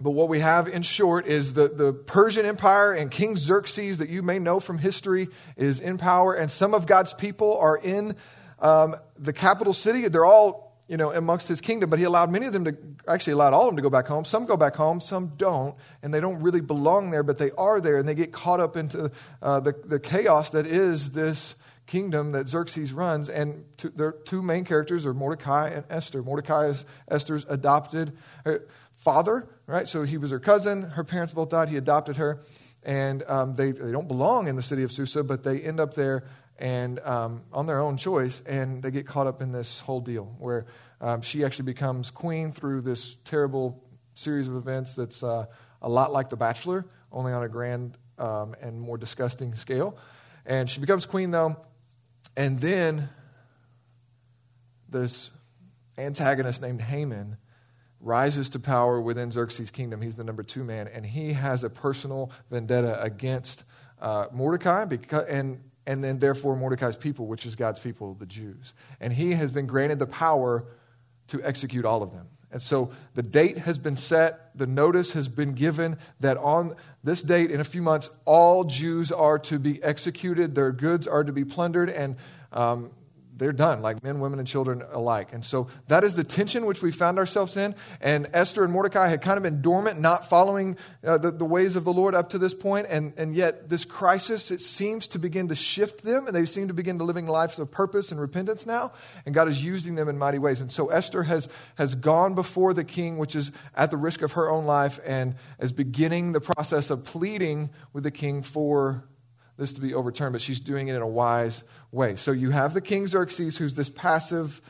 But 0.00 0.10
what 0.10 0.28
we 0.28 0.40
have 0.40 0.68
in 0.68 0.82
short 0.82 1.26
is 1.26 1.54
the, 1.54 1.68
the 1.68 1.92
Persian 1.92 2.44
Empire 2.44 2.92
and 2.92 3.10
King 3.10 3.36
Xerxes, 3.36 3.98
that 3.98 4.10
you 4.10 4.22
may 4.22 4.38
know 4.38 4.60
from 4.60 4.78
history, 4.78 5.28
is 5.56 5.80
in 5.80 5.96
power, 5.96 6.34
and 6.34 6.50
some 6.50 6.74
of 6.74 6.86
God's 6.86 7.14
people 7.14 7.56
are 7.58 7.78
in 7.78 8.14
um, 8.58 8.96
the 9.18 9.32
capital 9.32 9.72
city. 9.72 10.06
They're 10.08 10.26
all 10.26 10.65
you 10.88 10.96
know, 10.96 11.12
amongst 11.12 11.48
his 11.48 11.60
kingdom, 11.60 11.90
but 11.90 11.98
he 11.98 12.04
allowed 12.04 12.30
many 12.30 12.46
of 12.46 12.52
them 12.52 12.64
to, 12.64 12.76
actually 13.08 13.32
allowed 13.32 13.52
all 13.52 13.62
of 13.62 13.68
them 13.68 13.76
to 13.76 13.82
go 13.82 13.90
back 13.90 14.06
home. 14.06 14.24
Some 14.24 14.46
go 14.46 14.56
back 14.56 14.76
home, 14.76 15.00
some 15.00 15.32
don't, 15.36 15.74
and 16.02 16.14
they 16.14 16.20
don't 16.20 16.40
really 16.40 16.60
belong 16.60 17.10
there, 17.10 17.22
but 17.22 17.38
they 17.38 17.50
are 17.52 17.80
there, 17.80 17.98
and 17.98 18.08
they 18.08 18.14
get 18.14 18.32
caught 18.32 18.60
up 18.60 18.76
into 18.76 19.10
uh, 19.42 19.60
the, 19.60 19.74
the 19.84 19.98
chaos 19.98 20.50
that 20.50 20.66
is 20.66 21.10
this 21.10 21.56
kingdom 21.86 22.32
that 22.32 22.48
Xerxes 22.48 22.92
runs. 22.92 23.28
And 23.28 23.64
two, 23.76 23.90
their 23.90 24.12
two 24.12 24.42
main 24.42 24.64
characters 24.64 25.06
are 25.06 25.14
Mordecai 25.14 25.68
and 25.68 25.84
Esther. 25.90 26.22
Mordecai 26.22 26.66
is 26.66 26.84
Esther's 27.08 27.46
adopted 27.48 28.16
uh, 28.44 28.56
father, 28.94 29.48
right? 29.66 29.88
So 29.88 30.02
he 30.02 30.18
was 30.18 30.30
her 30.30 30.40
cousin. 30.40 30.82
Her 30.82 31.04
parents 31.04 31.32
both 31.32 31.50
died. 31.50 31.68
He 31.68 31.76
adopted 31.76 32.16
her. 32.16 32.40
And 32.82 33.24
um, 33.26 33.54
they, 33.54 33.72
they 33.72 33.90
don't 33.90 34.06
belong 34.06 34.46
in 34.46 34.54
the 34.54 34.62
city 34.62 34.84
of 34.84 34.92
Susa, 34.92 35.24
but 35.24 35.42
they 35.42 35.60
end 35.60 35.80
up 35.80 35.94
there 35.94 36.24
and 36.58 37.00
um, 37.00 37.42
on 37.52 37.66
their 37.66 37.80
own 37.80 37.96
choice, 37.96 38.40
and 38.46 38.82
they 38.82 38.90
get 38.90 39.06
caught 39.06 39.26
up 39.26 39.42
in 39.42 39.52
this 39.52 39.80
whole 39.80 40.00
deal 40.00 40.34
where 40.38 40.66
um, 41.00 41.20
she 41.20 41.44
actually 41.44 41.66
becomes 41.66 42.10
queen 42.10 42.52
through 42.52 42.80
this 42.80 43.16
terrible 43.24 43.82
series 44.14 44.48
of 44.48 44.56
events 44.56 44.94
that's 44.94 45.22
uh, 45.22 45.46
a 45.82 45.88
lot 45.88 46.12
like 46.12 46.30
The 46.30 46.36
Bachelor, 46.36 46.86
only 47.12 47.32
on 47.32 47.42
a 47.42 47.48
grand 47.48 47.98
um, 48.18 48.54
and 48.62 48.80
more 48.80 48.96
disgusting 48.96 49.54
scale. 49.54 49.96
And 50.46 50.70
she 50.70 50.80
becomes 50.80 51.06
queen, 51.06 51.30
though, 51.30 51.56
and 52.36 52.58
then 52.60 53.08
this 54.88 55.30
antagonist 55.98 56.62
named 56.62 56.80
Haman 56.80 57.36
rises 58.00 58.50
to 58.50 58.58
power 58.58 59.00
within 59.00 59.30
Xerxes' 59.30 59.70
kingdom. 59.70 60.00
He's 60.00 60.16
the 60.16 60.24
number 60.24 60.42
two 60.42 60.64
man, 60.64 60.88
and 60.88 61.04
he 61.04 61.32
has 61.32 61.64
a 61.64 61.70
personal 61.70 62.30
vendetta 62.50 63.02
against 63.02 63.64
uh, 64.00 64.26
Mordecai, 64.32 64.84
because, 64.84 65.26
and 65.26 65.60
and 65.86 66.02
then 66.02 66.18
therefore 66.18 66.56
Mordecai's 66.56 66.96
people, 66.96 67.26
which 67.26 67.46
is 67.46 67.54
God's 67.54 67.78
people, 67.78 68.14
the 68.14 68.26
Jews. 68.26 68.74
And 69.00 69.12
he 69.12 69.32
has 69.32 69.50
been 69.50 69.66
granted 69.66 69.98
the 69.98 70.06
power 70.06 70.64
to 71.28 71.42
execute 71.42 71.84
all 71.84 72.02
of 72.02 72.12
them. 72.12 72.28
And 72.50 72.62
so 72.62 72.92
the 73.14 73.22
date 73.22 73.58
has 73.58 73.78
been 73.78 73.96
set, 73.96 74.56
the 74.56 74.66
notice 74.66 75.12
has 75.12 75.28
been 75.28 75.52
given 75.52 75.98
that 76.20 76.36
on 76.38 76.76
this 77.02 77.22
date, 77.22 77.50
in 77.50 77.60
a 77.60 77.64
few 77.64 77.82
months, 77.82 78.08
all 78.24 78.64
Jews 78.64 79.10
are 79.12 79.38
to 79.40 79.58
be 79.58 79.82
executed, 79.82 80.54
their 80.54 80.72
goods 80.72 81.06
are 81.06 81.24
to 81.24 81.32
be 81.32 81.44
plundered, 81.44 81.90
and 81.90 82.16
um, 82.52 82.92
they're 83.36 83.52
done, 83.52 83.82
like 83.82 84.02
men, 84.02 84.18
women, 84.20 84.38
and 84.38 84.48
children 84.48 84.82
alike. 84.90 85.32
And 85.32 85.44
so 85.44 85.68
that 85.88 86.04
is 86.04 86.14
the 86.14 86.24
tension 86.24 86.64
which 86.64 86.82
we 86.82 86.90
found 86.90 87.18
ourselves 87.18 87.56
in. 87.56 87.74
And 88.00 88.28
Esther 88.32 88.64
and 88.64 88.72
Mordecai 88.72 89.08
had 89.08 89.20
kind 89.20 89.36
of 89.36 89.42
been 89.42 89.60
dormant, 89.60 90.00
not 90.00 90.28
following 90.28 90.76
uh, 91.04 91.18
the, 91.18 91.30
the, 91.30 91.44
ways 91.44 91.76
of 91.76 91.84
the 91.84 91.92
Lord 91.92 92.14
up 92.14 92.30
to 92.30 92.38
this 92.38 92.54
point. 92.54 92.86
And, 92.88 93.12
and 93.16 93.34
yet, 93.34 93.68
this 93.68 93.84
crisis, 93.84 94.50
it 94.50 94.60
seems 94.60 95.06
to 95.08 95.18
begin 95.18 95.48
to 95.48 95.54
shift 95.54 96.02
them, 96.02 96.26
and 96.26 96.34
they 96.34 96.46
seem 96.46 96.68
to 96.68 96.74
begin 96.74 96.98
to 96.98 97.04
living 97.04 97.26
lives 97.26 97.58
of 97.58 97.70
purpose 97.70 98.10
and 98.10 98.20
repentance 98.20 98.66
now. 98.66 98.92
And 99.26 99.34
God 99.34 99.48
is 99.48 99.62
using 99.62 99.96
them 99.96 100.08
in 100.08 100.16
mighty 100.16 100.38
ways. 100.38 100.60
And 100.60 100.72
so 100.72 100.88
Esther 100.88 101.24
has, 101.24 101.48
has 101.76 101.94
gone 101.94 102.34
before 102.34 102.72
the 102.72 102.84
king, 102.84 103.18
which 103.18 103.36
is 103.36 103.52
at 103.74 103.90
the 103.90 103.96
risk 103.96 104.22
of 104.22 104.32
her 104.32 104.50
own 104.50 104.64
life, 104.64 104.98
and 105.04 105.34
is 105.60 105.72
beginning 105.72 106.32
the 106.32 106.40
process 106.40 106.90
of 106.90 107.04
pleading 107.04 107.70
with 107.92 108.04
the 108.04 108.10
king 108.10 108.42
for 108.42 109.04
this 109.56 109.72
to 109.72 109.80
be 109.80 109.94
overturned, 109.94 110.32
but 110.32 110.42
she's 110.42 110.60
doing 110.60 110.88
it 110.88 110.94
in 110.94 111.02
a 111.02 111.06
wise 111.06 111.64
way. 111.90 112.16
So 112.16 112.32
you 112.32 112.50
have 112.50 112.74
the 112.74 112.80
king 112.80 113.06
Xerxes, 113.06 113.56
who's 113.56 113.74
this 113.74 113.88
passive, 113.88 114.60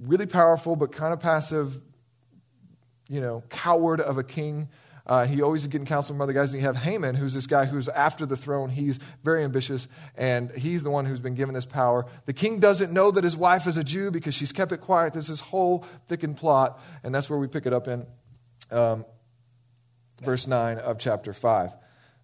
really 0.00 0.26
powerful, 0.26 0.76
but 0.76 0.92
kind 0.92 1.12
of 1.12 1.20
passive, 1.20 1.80
you 3.08 3.20
know, 3.20 3.42
coward 3.50 4.00
of 4.00 4.16
a 4.18 4.24
king. 4.24 4.68
Uh, 5.06 5.24
he 5.24 5.40
always 5.40 5.62
is 5.62 5.68
getting 5.68 5.86
counsel 5.86 6.14
from 6.14 6.20
other 6.20 6.32
guys. 6.32 6.52
And 6.52 6.60
you 6.60 6.66
have 6.66 6.78
Haman, 6.78 7.14
who's 7.14 7.32
this 7.32 7.46
guy 7.46 7.66
who's 7.66 7.88
after 7.90 8.26
the 8.26 8.36
throne. 8.36 8.70
He's 8.70 8.98
very 9.22 9.44
ambitious, 9.44 9.86
and 10.16 10.50
he's 10.50 10.82
the 10.82 10.90
one 10.90 11.06
who's 11.06 11.20
been 11.20 11.34
given 11.34 11.54
this 11.54 11.66
power. 11.66 12.06
The 12.24 12.32
king 12.32 12.58
doesn't 12.58 12.92
know 12.92 13.10
that 13.12 13.22
his 13.22 13.36
wife 13.36 13.66
is 13.66 13.76
a 13.76 13.84
Jew 13.84 14.10
because 14.10 14.34
she's 14.34 14.50
kept 14.50 14.72
it 14.72 14.78
quiet. 14.78 15.12
There's 15.12 15.28
this 15.28 15.40
whole 15.40 15.84
thickened 16.08 16.38
plot, 16.38 16.80
and 17.04 17.14
that's 17.14 17.30
where 17.30 17.38
we 17.38 17.46
pick 17.46 17.66
it 17.66 17.72
up 17.72 17.86
in 17.86 18.04
um, 18.72 19.04
verse 20.22 20.46
9 20.48 20.78
of 20.78 20.98
chapter 20.98 21.32
5. 21.32 21.70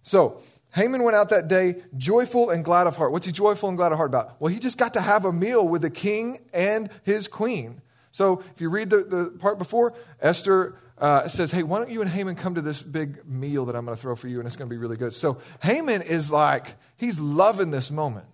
So, 0.01 0.41
Haman 0.73 1.03
went 1.03 1.15
out 1.15 1.29
that 1.29 1.47
day 1.47 1.75
joyful 1.97 2.49
and 2.49 2.65
glad 2.65 2.87
of 2.87 2.97
heart. 2.97 3.11
What's 3.11 3.25
he 3.25 3.31
joyful 3.31 3.69
and 3.69 3.77
glad 3.77 3.91
of 3.91 3.97
heart 3.97 4.09
about? 4.09 4.41
Well, 4.41 4.51
he 4.51 4.59
just 4.59 4.77
got 4.77 4.93
to 4.95 5.01
have 5.01 5.23
a 5.23 5.31
meal 5.31 5.67
with 5.67 5.83
the 5.83 5.89
king 5.89 6.39
and 6.53 6.89
his 7.03 7.27
queen. 7.27 7.81
So 8.11 8.43
if 8.53 8.59
you 8.59 8.69
read 8.69 8.89
the, 8.89 8.97
the 9.03 9.37
part 9.39 9.59
before, 9.59 9.93
Esther 10.19 10.75
uh, 10.97 11.27
says, 11.27 11.51
Hey, 11.51 11.63
why 11.63 11.77
don't 11.77 11.91
you 11.91 12.01
and 12.01 12.09
Haman 12.09 12.35
come 12.35 12.55
to 12.55 12.61
this 12.61 12.81
big 12.81 13.25
meal 13.27 13.65
that 13.65 13.75
I'm 13.75 13.85
going 13.85 13.95
to 13.95 14.01
throw 14.01 14.15
for 14.15 14.27
you, 14.27 14.39
and 14.39 14.47
it's 14.47 14.55
going 14.55 14.67
to 14.67 14.73
be 14.73 14.77
really 14.77 14.97
good. 14.97 15.13
So 15.13 15.41
Haman 15.61 16.01
is 16.01 16.31
like, 16.31 16.75
he's 16.97 17.19
loving 17.19 17.69
this 17.71 17.91
moment 17.91 18.25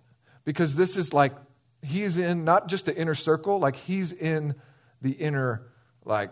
because 0.44 0.76
this 0.76 0.96
is 0.96 1.12
like, 1.12 1.32
he's 1.82 2.16
in 2.16 2.44
not 2.44 2.68
just 2.68 2.86
the 2.86 2.96
inner 2.96 3.14
circle, 3.14 3.58
like 3.58 3.76
he's 3.76 4.12
in 4.12 4.54
the 5.02 5.12
inner, 5.12 5.66
like, 6.04 6.30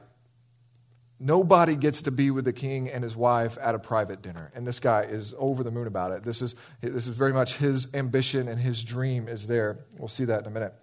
nobody 1.21 1.75
gets 1.75 2.03
to 2.03 2.11
be 2.11 2.31
with 2.31 2.45
the 2.45 2.53
king 2.53 2.89
and 2.89 3.03
his 3.03 3.17
wife 3.17 3.59
at 3.61 3.75
a 3.75 3.79
private 3.79 4.23
dinner. 4.23 4.51
And 4.55 4.67
this 4.67 4.79
guy 4.79 5.03
is 5.03 5.35
over 5.39 5.65
the 5.65 5.71
moon 5.71 5.87
about 5.87 6.13
it. 6.13 6.25
This 6.25 6.43
is, 6.43 6.55
this 6.81 7.07
is 7.07 7.17
very 7.17 7.33
much 7.33 7.57
his 7.57 7.89
ambition 7.95 8.49
and 8.49 8.61
his 8.61 8.85
dream 8.85 9.29
is 9.29 9.47
there. 9.47 9.79
We'll 9.99 10.09
see 10.09 10.25
that 10.27 10.41
in 10.41 10.47
a 10.47 10.51
minute. 10.51 10.75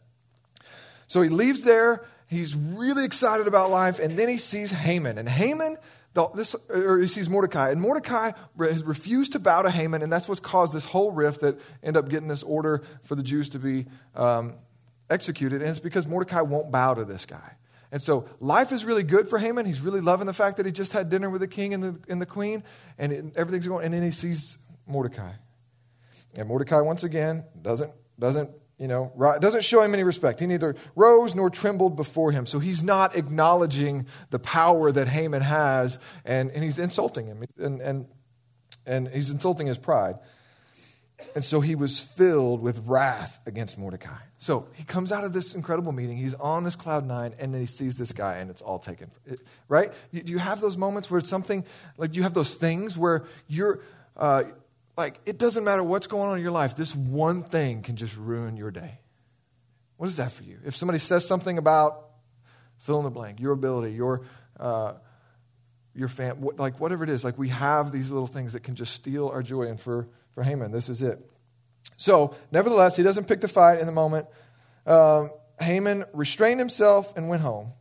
So 1.08 1.22
he 1.22 1.30
leaves 1.30 1.64
there. 1.64 2.06
He's 2.28 2.56
really 2.56 3.06
excited 3.06 3.48
about 3.48 3.70
life. 3.70 4.00
And 4.00 4.18
then 4.18 4.28
he 4.28 4.38
sees 4.38 4.72
Haman. 4.72 5.18
And 5.18 5.30
Haman, 5.30 5.78
this, 6.34 6.56
or 6.70 7.00
he 7.00 7.08
sees 7.08 7.30
Mordecai. 7.30 7.70
And 7.70 7.80
Mordecai 7.80 8.32
has 8.60 8.84
refused 8.84 9.34
to 9.34 9.40
bow 9.40 9.62
to 9.62 9.70
Haman. 9.70 10.02
And 10.02 10.12
that's 10.12 10.28
what's 10.28 10.40
caused 10.40 10.74
this 10.74 10.86
whole 10.86 11.12
rift 11.12 11.42
that 11.42 11.60
end 11.84 11.96
up 11.96 12.10
getting 12.10 12.28
this 12.28 12.44
order 12.44 12.84
for 13.04 13.16
the 13.16 13.24
Jews 13.24 13.48
to 13.50 13.60
be 13.60 13.86
um, 14.16 14.56
executed. 15.10 15.62
And 15.62 15.70
it's 15.70 15.80
because 15.80 16.08
Mordecai 16.08 16.42
won't 16.42 16.72
bow 16.72 16.96
to 16.96 17.06
this 17.06 17.26
guy. 17.26 17.56
And 17.92 18.02
so 18.02 18.28
life 18.40 18.72
is 18.72 18.86
really 18.86 19.04
good 19.04 19.30
for 19.30 19.40
Haman. 19.40 19.66
He's 19.66 19.82
really 19.82 20.02
loving 20.02 20.28
the 20.28 20.34
fact 20.34 20.58
that 20.58 20.66
he 20.66 20.72
just 20.72 20.92
had 20.92 21.10
dinner 21.10 21.30
with 21.30 21.42
the 21.42 21.48
king 21.48 21.74
and 21.74 21.84
the, 21.84 22.00
and 22.10 22.22
the 22.22 22.26
queen. 22.26 22.64
And 22.98 23.12
it, 23.12 23.26
everything's 23.36 23.68
going. 23.68 23.86
And 23.86 23.94
then 23.94 24.04
he 24.04 24.12
sees 24.12 24.58
Mordecai. 24.88 25.34
And 26.36 26.48
Mordecai, 26.48 26.82
once 26.82 27.04
again, 27.04 27.46
doesn't, 27.62 27.92
doesn't 28.20 28.50
you 28.78 28.88
know, 28.90 29.14
doesn't 29.40 29.64
show 29.64 29.82
him 29.82 29.94
any 29.94 30.04
respect. 30.04 30.42
He 30.42 30.48
neither 30.48 30.76
rose 30.96 31.34
nor 31.34 31.50
trembled 31.50 31.96
before 31.96 32.32
him. 32.32 32.46
So 32.46 32.60
he's 32.60 32.84
not 32.84 33.16
acknowledging 33.16 34.06
the 34.32 34.40
power 34.40 34.92
that 34.92 35.08
Haman 35.08 35.44
has, 35.44 35.98
and, 36.26 36.52
and 36.52 36.64
he's 36.64 36.78
insulting 36.78 37.28
him, 37.28 37.44
and, 37.58 37.82
and, 37.82 38.08
and 38.86 39.08
he's 39.08 39.30
insulting 39.30 39.68
his 39.68 39.78
pride. 39.78 40.16
And 41.34 41.44
so 41.44 41.62
he 41.62 41.76
was 41.76 42.00
filled 42.00 42.62
with 42.62 42.88
wrath 42.88 43.40
against 43.46 43.78
Mordecai. 43.78 44.18
So 44.38 44.68
he 44.74 44.84
comes 44.84 45.12
out 45.12 45.24
of 45.24 45.34
this 45.34 45.56
incredible 45.56 45.92
meeting. 45.92 46.18
He's 46.18 46.34
on 46.34 46.64
this 46.64 46.76
cloud 46.76 47.06
nine, 47.06 47.34
and 47.40 47.54
then 47.54 47.62
he 47.62 47.68
sees 47.68 47.98
this 47.98 48.12
guy, 48.12 48.36
and 48.36 48.50
it's 48.50 48.62
all 48.62 48.80
taken. 48.80 49.12
Right? 49.70 49.94
Do 50.14 50.32
you 50.32 50.40
have 50.40 50.62
those 50.62 50.78
moments 50.78 51.10
where 51.10 51.22
something, 51.22 51.64
like 51.98 52.16
you 52.16 52.24
have 52.24 52.34
those 52.34 52.56
things 52.56 52.98
where 52.98 53.24
you're, 53.48 53.80
uh, 54.18 54.44
like, 54.98 55.20
it 55.26 55.38
doesn't 55.38 55.64
matter 55.64 55.84
what's 55.84 56.08
going 56.08 56.30
on 56.30 56.38
in 56.38 56.44
your 56.44 56.52
life, 56.52 56.76
this 56.76 56.96
one 56.96 57.44
thing 57.44 57.82
can 57.82 57.96
just 57.96 58.16
ruin 58.18 58.56
your 58.56 58.72
day. 58.72 59.00
What 59.98 60.08
is 60.08 60.18
that 60.18 60.32
for 60.32 60.44
you? 60.44 60.60
If 60.66 60.76
somebody 60.76 61.00
says 61.00 61.26
something 61.26 61.58
about 61.58 62.06
fill 62.78 63.00
in 63.00 63.06
the 63.06 63.10
blank, 63.10 63.40
your 63.40 63.54
ability, 63.54 63.94
your, 63.94 64.22
uh, 64.60 64.94
your 65.94 66.10
fam, 66.10 66.46
like 66.58 66.80
whatever 66.80 67.04
it 67.04 67.10
is, 67.10 67.24
like 67.24 67.38
we 67.38 67.50
have 67.50 67.92
these 67.92 68.12
little 68.12 68.28
things 68.28 68.54
that 68.54 68.64
can 68.64 68.76
just 68.76 68.94
steal 68.94 69.30
our 69.30 69.42
joy. 69.42 69.64
And 69.64 69.80
for, 69.80 70.08
for 70.36 70.44
Haman, 70.44 70.72
this 70.72 70.90
is 70.90 71.02
it. 71.02 71.20
So, 71.98 72.36
nevertheless, 72.52 72.96
he 72.96 73.04
doesn't 73.04 73.28
pick 73.28 73.42
the 73.42 73.48
fight 73.48 73.80
in 73.80 73.86
the 73.86 73.92
moment. 73.92 74.28
Um, 74.86 75.32
Haman 75.60 76.06
restrained 76.14 76.60
himself 76.60 77.16
and 77.16 77.30
went 77.30 77.42
home. 77.42 77.72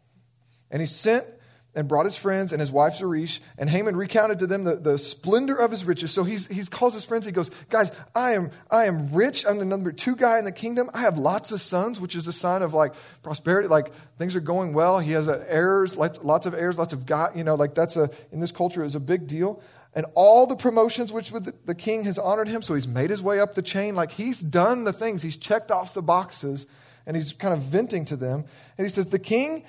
And 0.70 0.80
he 0.80 0.86
sent 0.86 1.26
and 1.74 1.88
brought 1.88 2.04
his 2.04 2.16
friends 2.16 2.52
and 2.52 2.60
his 2.60 2.70
wife 2.70 2.96
Zeresh, 2.96 3.40
and 3.58 3.68
Haman 3.68 3.96
recounted 3.96 4.38
to 4.38 4.46
them 4.46 4.64
the, 4.64 4.76
the 4.76 4.98
splendor 4.98 5.56
of 5.56 5.70
his 5.70 5.84
riches. 5.84 6.12
So 6.12 6.22
he's, 6.24 6.46
he 6.46 6.62
calls 6.64 6.94
his 6.94 7.04
friends, 7.04 7.26
he 7.26 7.32
goes, 7.32 7.50
Guys, 7.68 7.90
I 8.14 8.32
am, 8.32 8.50
I 8.70 8.84
am 8.84 9.12
rich. 9.12 9.44
I'm 9.44 9.58
the 9.58 9.64
number 9.64 9.90
two 9.90 10.14
guy 10.14 10.38
in 10.38 10.44
the 10.44 10.52
kingdom. 10.52 10.90
I 10.94 11.00
have 11.00 11.18
lots 11.18 11.50
of 11.50 11.60
sons, 11.60 12.00
which 12.00 12.14
is 12.14 12.28
a 12.28 12.32
sign 12.32 12.62
of 12.62 12.74
like 12.74 12.94
prosperity, 13.22 13.68
like 13.68 13.92
things 14.18 14.36
are 14.36 14.40
going 14.40 14.72
well. 14.72 15.00
He 15.00 15.12
has 15.12 15.28
heirs, 15.28 15.96
lots 15.96 16.46
of 16.46 16.54
heirs, 16.54 16.78
lots 16.78 16.92
of 16.92 17.06
God, 17.06 17.36
you 17.36 17.44
know, 17.44 17.56
like 17.56 17.74
that's 17.74 17.96
a, 17.96 18.08
in 18.30 18.40
this 18.40 18.52
culture 18.52 18.84
is 18.84 18.94
a 18.94 19.00
big 19.00 19.26
deal. 19.26 19.60
And 19.94 20.06
all 20.14 20.46
the 20.46 20.56
promotions 20.56 21.12
which 21.12 21.30
the 21.30 21.74
king 21.74 22.02
has 22.02 22.18
honored 22.18 22.48
him, 22.48 22.62
so 22.62 22.74
he's 22.74 22.88
made 22.88 23.10
his 23.10 23.22
way 23.22 23.38
up 23.38 23.54
the 23.54 23.62
chain, 23.62 23.94
like 23.94 24.12
he's 24.12 24.40
done 24.40 24.84
the 24.84 24.92
things, 24.92 25.22
he's 25.22 25.36
checked 25.36 25.70
off 25.70 25.94
the 25.94 26.02
boxes, 26.02 26.66
and 27.06 27.16
he's 27.16 27.32
kind 27.32 27.54
of 27.54 27.60
venting 27.60 28.04
to 28.06 28.16
them. 28.16 28.44
And 28.76 28.86
he 28.86 28.90
says, 28.90 29.08
The 29.08 29.20
king 29.20 29.64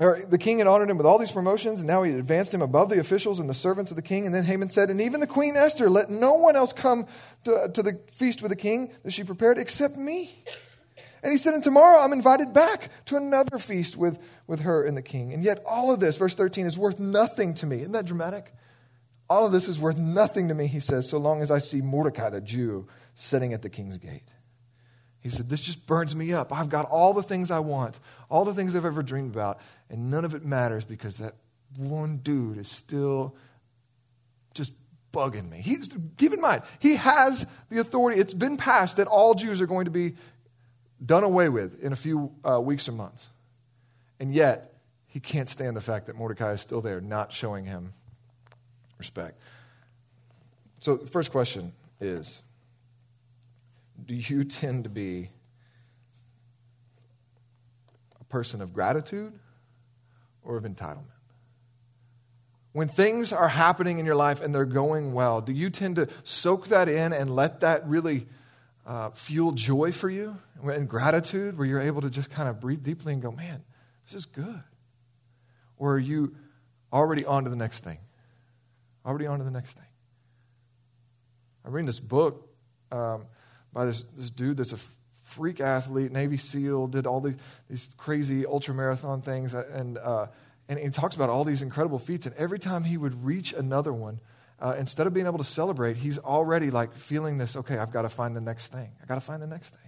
or 0.00 0.24
the 0.28 0.38
king 0.38 0.58
had 0.58 0.68
honored 0.68 0.90
him 0.90 0.96
with 0.96 1.06
all 1.06 1.18
these 1.18 1.32
promotions, 1.32 1.80
and 1.80 1.88
now 1.88 2.04
he 2.04 2.12
advanced 2.12 2.54
him 2.54 2.62
above 2.62 2.88
the 2.88 3.00
officials 3.00 3.40
and 3.40 3.50
the 3.50 3.54
servants 3.54 3.90
of 3.90 3.96
the 3.96 4.02
king. 4.02 4.26
And 4.26 4.34
then 4.34 4.44
Haman 4.44 4.70
said, 4.70 4.90
And 4.90 5.00
even 5.00 5.18
the 5.18 5.26
queen 5.26 5.56
Esther, 5.56 5.90
let 5.90 6.08
no 6.08 6.34
one 6.34 6.54
else 6.54 6.72
come 6.72 7.06
to, 7.44 7.68
to 7.74 7.82
the 7.82 7.98
feast 8.12 8.40
with 8.40 8.50
the 8.50 8.56
king 8.56 8.92
that 9.02 9.12
she 9.12 9.24
prepared 9.24 9.58
except 9.58 9.96
me. 9.96 10.44
And 11.24 11.32
he 11.32 11.38
said, 11.38 11.54
And 11.54 11.64
tomorrow 11.64 12.00
I'm 12.00 12.12
invited 12.12 12.52
back 12.52 12.90
to 13.06 13.16
another 13.16 13.58
feast 13.58 13.96
with, 13.96 14.20
with 14.46 14.60
her 14.60 14.84
and 14.84 14.96
the 14.96 15.02
king. 15.02 15.32
And 15.32 15.42
yet 15.42 15.64
all 15.66 15.92
of 15.92 15.98
this, 15.98 16.16
verse 16.16 16.36
13, 16.36 16.66
is 16.66 16.78
worth 16.78 17.00
nothing 17.00 17.54
to 17.54 17.66
me. 17.66 17.80
Isn't 17.80 17.92
that 17.92 18.06
dramatic? 18.06 18.54
All 19.30 19.44
of 19.44 19.52
this 19.52 19.68
is 19.68 19.78
worth 19.78 19.98
nothing 19.98 20.48
to 20.48 20.54
me, 20.54 20.66
he 20.66 20.80
says, 20.80 21.08
so 21.08 21.18
long 21.18 21.42
as 21.42 21.50
I 21.50 21.58
see 21.58 21.82
Mordecai, 21.82 22.30
the 22.30 22.40
Jew, 22.40 22.88
sitting 23.14 23.52
at 23.52 23.62
the 23.62 23.68
king's 23.68 23.98
gate. 23.98 24.28
He 25.20 25.28
said, 25.28 25.50
This 25.50 25.60
just 25.60 25.86
burns 25.86 26.14
me 26.14 26.32
up. 26.32 26.52
I've 26.52 26.68
got 26.68 26.86
all 26.86 27.12
the 27.12 27.22
things 27.22 27.50
I 27.50 27.58
want, 27.58 27.98
all 28.30 28.44
the 28.44 28.54
things 28.54 28.74
I've 28.74 28.84
ever 28.84 29.02
dreamed 29.02 29.34
about, 29.34 29.60
and 29.90 30.10
none 30.10 30.24
of 30.24 30.34
it 30.34 30.44
matters 30.44 30.84
because 30.84 31.18
that 31.18 31.34
one 31.76 32.18
dude 32.18 32.56
is 32.56 32.68
still 32.68 33.36
just 34.54 34.72
bugging 35.12 35.50
me. 35.50 35.60
He's, 35.60 35.88
keep 36.16 36.32
in 36.32 36.40
mind, 36.40 36.62
he 36.78 36.96
has 36.96 37.46
the 37.68 37.78
authority. 37.78 38.20
It's 38.20 38.34
been 38.34 38.56
passed 38.56 38.96
that 38.96 39.06
all 39.06 39.34
Jews 39.34 39.60
are 39.60 39.66
going 39.66 39.84
to 39.84 39.90
be 39.90 40.14
done 41.04 41.24
away 41.24 41.48
with 41.48 41.82
in 41.82 41.92
a 41.92 41.96
few 41.96 42.32
uh, 42.48 42.60
weeks 42.60 42.88
or 42.88 42.92
months. 42.92 43.28
And 44.20 44.32
yet, 44.32 44.74
he 45.06 45.20
can't 45.20 45.48
stand 45.48 45.76
the 45.76 45.80
fact 45.80 46.06
that 46.06 46.16
Mordecai 46.16 46.52
is 46.52 46.60
still 46.60 46.80
there, 46.80 47.00
not 47.00 47.32
showing 47.32 47.64
him 47.64 47.92
respect. 48.98 49.38
So, 50.80 50.96
the 50.96 51.06
first 51.06 51.30
question 51.30 51.72
is 52.00 52.42
do 54.04 54.14
you 54.14 54.44
tend 54.44 54.84
to 54.84 54.90
be 54.90 55.30
a 58.20 58.24
person 58.24 58.60
of 58.60 58.72
gratitude 58.72 59.32
or 60.42 60.56
of 60.56 60.64
entitlement? 60.64 61.04
When 62.72 62.86
things 62.86 63.32
are 63.32 63.48
happening 63.48 63.98
in 63.98 64.06
your 64.06 64.14
life 64.14 64.40
and 64.40 64.54
they're 64.54 64.64
going 64.64 65.12
well, 65.12 65.40
do 65.40 65.52
you 65.52 65.70
tend 65.70 65.96
to 65.96 66.08
soak 66.22 66.68
that 66.68 66.88
in 66.88 67.12
and 67.12 67.34
let 67.34 67.60
that 67.60 67.86
really 67.88 68.26
uh, 68.86 69.10
fuel 69.10 69.52
joy 69.52 69.90
for 69.90 70.08
you 70.08 70.36
and 70.62 70.88
gratitude, 70.88 71.58
where 71.58 71.66
you're 71.66 71.80
able 71.80 72.00
to 72.02 72.10
just 72.10 72.30
kind 72.30 72.48
of 72.48 72.60
breathe 72.60 72.82
deeply 72.82 73.12
and 73.12 73.22
go, 73.22 73.30
man, 73.30 73.62
this 74.06 74.14
is 74.14 74.26
good? 74.26 74.62
Or 75.76 75.94
are 75.94 75.98
you 75.98 76.34
already 76.92 77.24
on 77.24 77.44
to 77.44 77.50
the 77.50 77.56
next 77.56 77.84
thing? 77.84 77.98
Already 79.08 79.26
on 79.26 79.38
to 79.38 79.44
the 79.44 79.50
next 79.50 79.72
thing. 79.72 79.86
I'm 81.64 81.72
reading 81.72 81.86
this 81.86 81.98
book. 81.98 82.46
Um, 82.92 83.24
by 83.72 83.86
this, 83.86 84.04
this 84.14 84.28
dude 84.28 84.58
that's 84.58 84.74
a 84.74 84.78
freak 85.24 85.60
athlete, 85.60 86.12
Navy 86.12 86.36
SEAL, 86.36 86.88
did 86.88 87.06
all 87.06 87.22
these, 87.22 87.36
these 87.70 87.88
crazy 87.96 88.44
ultra 88.44 88.74
marathon 88.74 89.22
things, 89.22 89.54
uh, 89.54 89.64
and, 89.72 89.96
uh, 89.96 90.26
and 90.68 90.78
he 90.78 90.90
talks 90.90 91.16
about 91.16 91.30
all 91.30 91.42
these 91.44 91.62
incredible 91.62 91.98
feats. 91.98 92.26
And 92.26 92.34
every 92.36 92.58
time 92.58 92.84
he 92.84 92.98
would 92.98 93.24
reach 93.24 93.54
another 93.54 93.94
one, 93.94 94.20
uh, 94.60 94.74
instead 94.78 95.06
of 95.06 95.14
being 95.14 95.26
able 95.26 95.38
to 95.38 95.44
celebrate, 95.44 95.96
he's 95.96 96.18
already 96.18 96.70
like 96.70 96.94
feeling 96.94 97.38
this. 97.38 97.56
Okay, 97.56 97.78
I've 97.78 97.92
got 97.92 98.02
to 98.02 98.10
find 98.10 98.36
the 98.36 98.42
next 98.42 98.72
thing. 98.72 98.90
I 99.02 99.06
got 99.06 99.14
to 99.14 99.22
find 99.22 99.42
the 99.42 99.46
next 99.46 99.70
thing. 99.70 99.87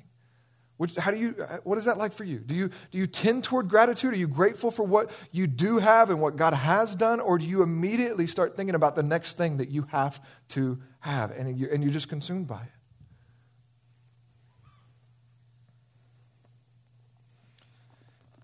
Which, 0.80 0.96
how 0.96 1.10
do 1.10 1.18
you? 1.18 1.34
Uh, 1.38 1.58
what 1.62 1.76
is 1.76 1.84
that 1.84 1.98
like 1.98 2.14
for 2.14 2.24
you? 2.24 2.38
Do 2.38 2.54
you 2.54 2.70
do 2.90 2.96
you 2.96 3.06
tend 3.06 3.44
toward 3.44 3.68
gratitude? 3.68 4.14
Are 4.14 4.16
you 4.16 4.26
grateful 4.26 4.70
for 4.70 4.82
what 4.82 5.10
you 5.30 5.46
do 5.46 5.76
have 5.76 6.08
and 6.08 6.22
what 6.22 6.36
God 6.36 6.54
has 6.54 6.94
done, 6.94 7.20
or 7.20 7.36
do 7.36 7.44
you 7.44 7.62
immediately 7.62 8.26
start 8.26 8.56
thinking 8.56 8.74
about 8.74 8.96
the 8.96 9.02
next 9.02 9.36
thing 9.36 9.58
that 9.58 9.68
you 9.68 9.82
have 9.90 10.24
to 10.48 10.80
have, 11.00 11.32
and 11.32 11.58
you 11.58 11.68
and 11.70 11.82
you're 11.82 11.92
just 11.92 12.08
consumed 12.08 12.46
by 12.46 12.62
it? 12.62 12.70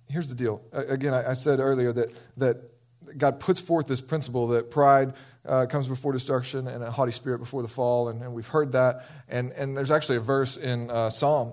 here's 0.09 0.29
the 0.29 0.35
deal. 0.35 0.63
Again, 0.73 1.15
I, 1.15 1.35
said 1.35 1.59
earlier 1.59 1.93
that, 1.93 2.21
that 2.39 3.19
God 3.19 3.41
puts 3.41 3.61
forth 3.61 3.87
this 3.87 4.01
principle 4.01 4.49
that 4.49 4.71
pride 4.71 5.13
uh, 5.45 5.67
comes 5.67 5.89
before 5.89 6.13
destruction 6.13 6.69
and 6.69 6.83
a 6.83 6.91
haughty 6.91 7.13
spirit 7.13 7.39
before 7.39 7.61
the 7.61 7.69
fall, 7.69 8.09
and, 8.09 8.23
and 8.23 8.33
we've 8.33 8.49
heard 8.49 8.73
that. 8.73 9.07
And, 9.29 9.53
and 9.53 9.77
there's 9.77 9.91
actually 9.91 10.17
a 10.17 10.21
verse 10.21 10.57
in 10.57 10.91
uh, 10.91 11.11
Psalm 11.11 11.53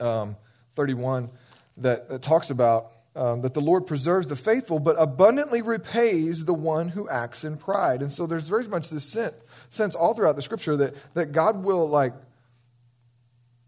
um, 0.00 0.36
31 0.74 1.30
that, 1.78 2.08
that 2.08 2.22
talks 2.22 2.50
about 2.50 2.92
um, 3.16 3.42
that 3.42 3.54
the 3.54 3.60
Lord 3.60 3.86
preserves 3.86 4.28
the 4.28 4.36
faithful, 4.36 4.80
but 4.80 4.96
abundantly 4.98 5.62
repays 5.62 6.46
the 6.46 6.54
one 6.54 6.90
who 6.90 7.08
acts 7.08 7.44
in 7.44 7.56
pride. 7.56 8.02
And 8.02 8.12
so 8.12 8.26
there's 8.26 8.48
very 8.48 8.66
much 8.66 8.90
this 8.90 9.04
sense, 9.04 9.34
sense 9.70 9.94
all 9.94 10.14
throughout 10.14 10.36
the 10.36 10.42
scripture 10.42 10.76
that, 10.76 10.94
that 11.14 11.32
God 11.32 11.62
will 11.62 11.88
like 11.88 12.12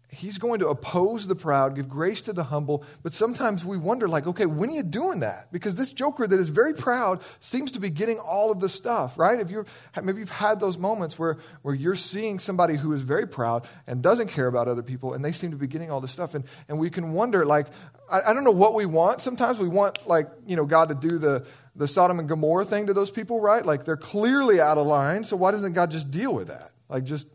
he's 0.09 0.37
going 0.37 0.59
to 0.59 0.67
oppose 0.67 1.27
the 1.27 1.35
proud, 1.35 1.75
give 1.75 1.89
grace 1.89 2.21
to 2.21 2.33
the 2.33 2.45
humble. 2.45 2.83
But 3.03 3.13
sometimes 3.13 3.65
we 3.65 3.77
wonder, 3.77 4.07
like, 4.07 4.25
okay, 4.25 4.45
when 4.45 4.69
are 4.69 4.73
you 4.73 4.83
doing 4.83 5.19
that? 5.19 5.51
Because 5.51 5.75
this 5.75 5.91
joker 5.91 6.25
that 6.25 6.39
is 6.39 6.49
very 6.49 6.73
proud 6.73 7.21
seems 7.39 7.71
to 7.73 7.79
be 7.79 7.89
getting 7.89 8.17
all 8.17 8.51
of 8.51 8.59
the 8.59 8.69
stuff, 8.69 9.17
right? 9.17 9.39
If 9.39 9.51
you 9.51 9.65
maybe 10.01 10.19
you've 10.19 10.29
had 10.29 10.59
those 10.59 10.77
moments 10.77 11.19
where, 11.19 11.37
where 11.61 11.75
you're 11.75 11.95
seeing 11.95 12.39
somebody 12.39 12.75
who 12.75 12.93
is 12.93 13.01
very 13.01 13.27
proud 13.27 13.67
and 13.85 14.01
doesn't 14.01 14.29
care 14.29 14.47
about 14.47 14.67
other 14.67 14.83
people, 14.83 15.13
and 15.13 15.23
they 15.23 15.31
seem 15.31 15.51
to 15.51 15.57
be 15.57 15.67
getting 15.67 15.91
all 15.91 16.01
the 16.01 16.07
stuff. 16.07 16.35
And, 16.35 16.45
and 16.69 16.79
we 16.79 16.89
can 16.89 17.11
wonder, 17.11 17.45
like, 17.45 17.67
I, 18.09 18.21
I 18.21 18.33
don't 18.33 18.43
know 18.43 18.51
what 18.51 18.73
we 18.73 18.85
want. 18.85 19.21
Sometimes 19.21 19.59
we 19.59 19.67
want, 19.67 20.07
like, 20.07 20.29
you 20.45 20.55
know, 20.55 20.65
God 20.65 20.89
to 20.89 20.95
do 20.95 21.17
the, 21.17 21.45
the 21.75 21.87
Sodom 21.87 22.19
and 22.19 22.29
Gomorrah 22.29 22.65
thing 22.65 22.87
to 22.87 22.93
those 22.93 23.11
people, 23.11 23.41
right? 23.41 23.65
Like, 23.65 23.83
they're 23.83 23.97
clearly 23.97 24.61
out 24.61 24.77
of 24.77 24.87
line. 24.87 25.25
So 25.25 25.35
why 25.35 25.51
doesn't 25.51 25.73
God 25.73 25.91
just 25.91 26.09
deal 26.11 26.33
with 26.33 26.47
that? 26.47 26.71
Like, 26.89 27.03
just 27.03 27.27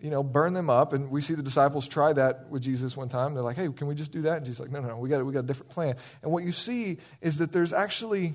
you 0.00 0.10
know, 0.10 0.22
burn 0.22 0.54
them 0.54 0.70
up. 0.70 0.92
And 0.92 1.10
we 1.10 1.20
see 1.20 1.34
the 1.34 1.42
disciples 1.42 1.86
try 1.86 2.12
that 2.12 2.48
with 2.48 2.62
Jesus 2.62 2.96
one 2.96 3.08
time. 3.08 3.34
They're 3.34 3.42
like, 3.42 3.56
hey, 3.56 3.68
can 3.68 3.86
we 3.86 3.94
just 3.94 4.12
do 4.12 4.22
that? 4.22 4.38
And 4.38 4.46
Jesus 4.46 4.60
like, 4.60 4.70
no, 4.70 4.80
no, 4.80 4.88
no, 4.88 4.96
we 4.96 5.08
got, 5.08 5.24
we 5.24 5.32
got 5.32 5.40
a 5.40 5.46
different 5.46 5.70
plan. 5.70 5.96
And 6.22 6.32
what 6.32 6.44
you 6.44 6.52
see 6.52 6.98
is 7.20 7.38
that 7.38 7.52
there's 7.52 7.72
actually 7.72 8.34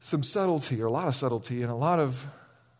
some 0.00 0.22
subtlety, 0.22 0.82
or 0.82 0.86
a 0.86 0.92
lot 0.92 1.08
of 1.08 1.14
subtlety, 1.14 1.62
and 1.62 1.70
a 1.70 1.76
lot 1.76 1.98
of 1.98 2.26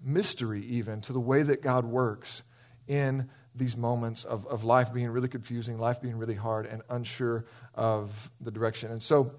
mystery 0.03 0.65
even 0.67 1.01
to 1.01 1.13
the 1.13 1.21
way 1.21 1.43
that 1.43 1.63
God 1.63 1.85
works 1.85 2.43
in 2.87 3.31
these 3.55 3.77
moments 3.77 4.25
of, 4.25 4.47
of 4.47 4.65
life 4.65 4.93
being 4.93 5.09
really 5.09 5.29
confusing, 5.29 5.79
life 5.79 6.03
being 6.03 6.17
really 6.17 6.35
hard, 6.35 6.67
and 6.67 6.83
unsure 6.91 7.47
of 7.75 8.31
the 8.41 8.51
direction. 8.51 8.91
And 8.91 9.03
so, 9.03 9.33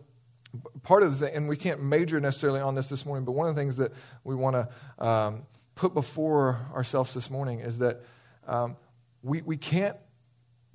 part 0.84 1.04
of 1.04 1.20
the 1.20 1.28
thing, 1.28 1.36
and 1.36 1.50
we 1.50 1.58
can't 1.58 1.84
major 1.84 2.20
necessarily 2.20 2.62
on 2.62 2.76
this 2.76 2.90
this 2.90 3.06
morning, 3.06 3.26
but 3.26 3.34
one 3.34 3.48
of 3.48 3.56
the 3.56 3.62
things 3.62 3.78
that 3.78 3.92
we 4.24 4.36
want 4.36 4.56
to 4.56 5.06
um, 5.06 5.44
put 5.76 5.94
before 5.94 6.66
ourselves 6.74 7.14
this 7.14 7.30
morning 7.30 7.60
is 7.60 7.78
that 7.80 8.02
um, 8.48 8.78
we, 9.22 9.42
we 9.42 9.58
can't 9.58 9.98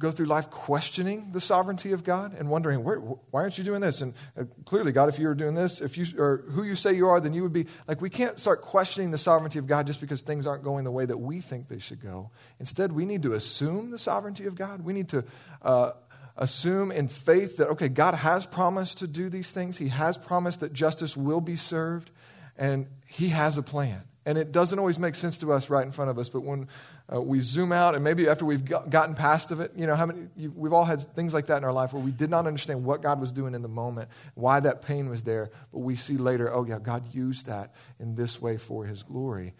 go 0.00 0.10
through 0.10 0.26
life 0.26 0.48
questioning 0.48 1.30
the 1.32 1.40
sovereignty 1.40 1.92
of 1.92 2.02
God 2.02 2.34
and 2.36 2.48
wondering, 2.48 2.80
why 2.80 3.42
aren't 3.42 3.58
you 3.58 3.64
doing 3.64 3.82
this? 3.82 4.00
And 4.00 4.14
uh, 4.36 4.44
clearly, 4.64 4.92
God, 4.92 5.10
if 5.10 5.18
you 5.18 5.28
were 5.28 5.34
doing 5.34 5.54
this, 5.54 5.80
if 5.80 5.98
you 5.98 6.06
or 6.18 6.44
who 6.50 6.62
you 6.64 6.74
say 6.74 6.94
you 6.94 7.06
are, 7.06 7.20
then 7.20 7.34
you 7.34 7.42
would 7.42 7.52
be 7.52 7.66
like. 7.86 8.00
We 8.00 8.08
can't 8.08 8.40
start 8.40 8.62
questioning 8.62 9.10
the 9.10 9.18
sovereignty 9.18 9.58
of 9.58 9.66
God 9.66 9.86
just 9.86 10.00
because 10.00 10.22
things 10.22 10.46
aren't 10.46 10.64
going 10.64 10.84
the 10.84 10.90
way 10.90 11.04
that 11.04 11.18
we 11.18 11.40
think 11.40 11.68
they 11.68 11.78
should 11.78 12.00
go. 12.00 12.30
Instead, 12.58 12.92
we 12.92 13.04
need 13.04 13.22
to 13.24 13.34
assume 13.34 13.90
the 13.90 13.98
sovereignty 13.98 14.46
of 14.46 14.56
God. 14.56 14.82
We 14.82 14.92
need 14.92 15.08
to. 15.10 15.24
Uh, 15.62 15.92
assume 16.36 16.90
in 16.90 17.06
faith 17.06 17.58
that, 17.58 17.68
okay, 17.68 17.88
God 17.88 18.14
has 18.14 18.46
promised 18.46 18.96
to 18.98 19.06
do 19.06 19.28
these 19.28 19.50
things. 19.50 19.76
He 19.76 19.88
has 19.88 20.16
promised 20.16 20.60
that 20.60 20.72
justice 20.72 21.14
will 21.14 21.42
be 21.42 21.54
served, 21.54 22.10
and 22.56 22.86
He 23.06 23.28
has 23.28 23.58
a 23.58 23.62
plan. 23.62 24.04
And 24.26 24.36
it 24.36 24.52
doesn't 24.52 24.78
always 24.78 24.98
make 24.98 25.14
sense 25.14 25.38
to 25.38 25.52
us 25.52 25.70
right 25.70 25.84
in 25.84 25.92
front 25.92 26.10
of 26.10 26.18
us, 26.18 26.28
but 26.28 26.42
when 26.42 26.68
uh, 27.10 27.22
we 27.22 27.40
zoom 27.40 27.72
out, 27.72 27.94
and 27.94 28.04
maybe 28.04 28.28
after 28.28 28.44
we've 28.44 28.64
got, 28.64 28.90
gotten 28.90 29.14
past 29.14 29.50
of 29.50 29.60
it, 29.60 29.72
you 29.74 29.86
know, 29.86 29.94
how 29.94 30.04
many, 30.04 30.28
you, 30.36 30.52
we've 30.54 30.74
all 30.74 30.84
had 30.84 31.00
things 31.14 31.32
like 31.32 31.46
that 31.46 31.56
in 31.56 31.64
our 31.64 31.72
life 31.72 31.94
where 31.94 32.02
we 32.02 32.10
did 32.10 32.28
not 32.28 32.46
understand 32.46 32.84
what 32.84 33.00
God 33.00 33.18
was 33.18 33.32
doing 33.32 33.54
in 33.54 33.62
the 33.62 33.68
moment, 33.68 34.10
why 34.34 34.60
that 34.60 34.82
pain 34.82 35.08
was 35.08 35.22
there, 35.22 35.50
but 35.72 35.78
we 35.78 35.96
see 35.96 36.18
later, 36.18 36.52
oh, 36.52 36.66
yeah, 36.66 36.78
God 36.78 37.14
used 37.14 37.46
that 37.46 37.74
in 37.98 38.14
this 38.14 38.42
way 38.42 38.58
for 38.58 38.84
his 38.84 39.02
glory. 39.02 39.54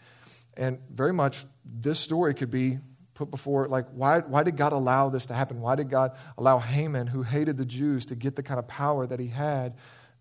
And 0.59 0.79
very 0.91 1.15
much 1.15 1.47
this 1.65 1.99
story 1.99 2.35
could 2.35 2.51
be 2.51 2.81
put 3.15 3.31
before, 3.31 3.67
like, 3.67 3.87
why, 3.95 4.19
why 4.19 4.43
did 4.43 4.59
God 4.59 4.75
allow 4.75 5.09
this 5.09 5.25
to 5.27 5.35
happen? 5.35 5.63
Why 5.63 5.75
did 5.75 5.89
God 5.89 6.13
allow 6.37 6.59
Haman, 6.59 7.07
who 7.07 7.23
hated 7.23 7.57
the 7.57 7.65
Jews, 7.65 8.05
to 8.07 8.15
get 8.15 8.37
the 8.37 8.43
kind 8.43 8.59
of 8.59 8.69
power 8.69 9.07
that 9.07 9.21
he 9.21 9.29
had 9.29 9.75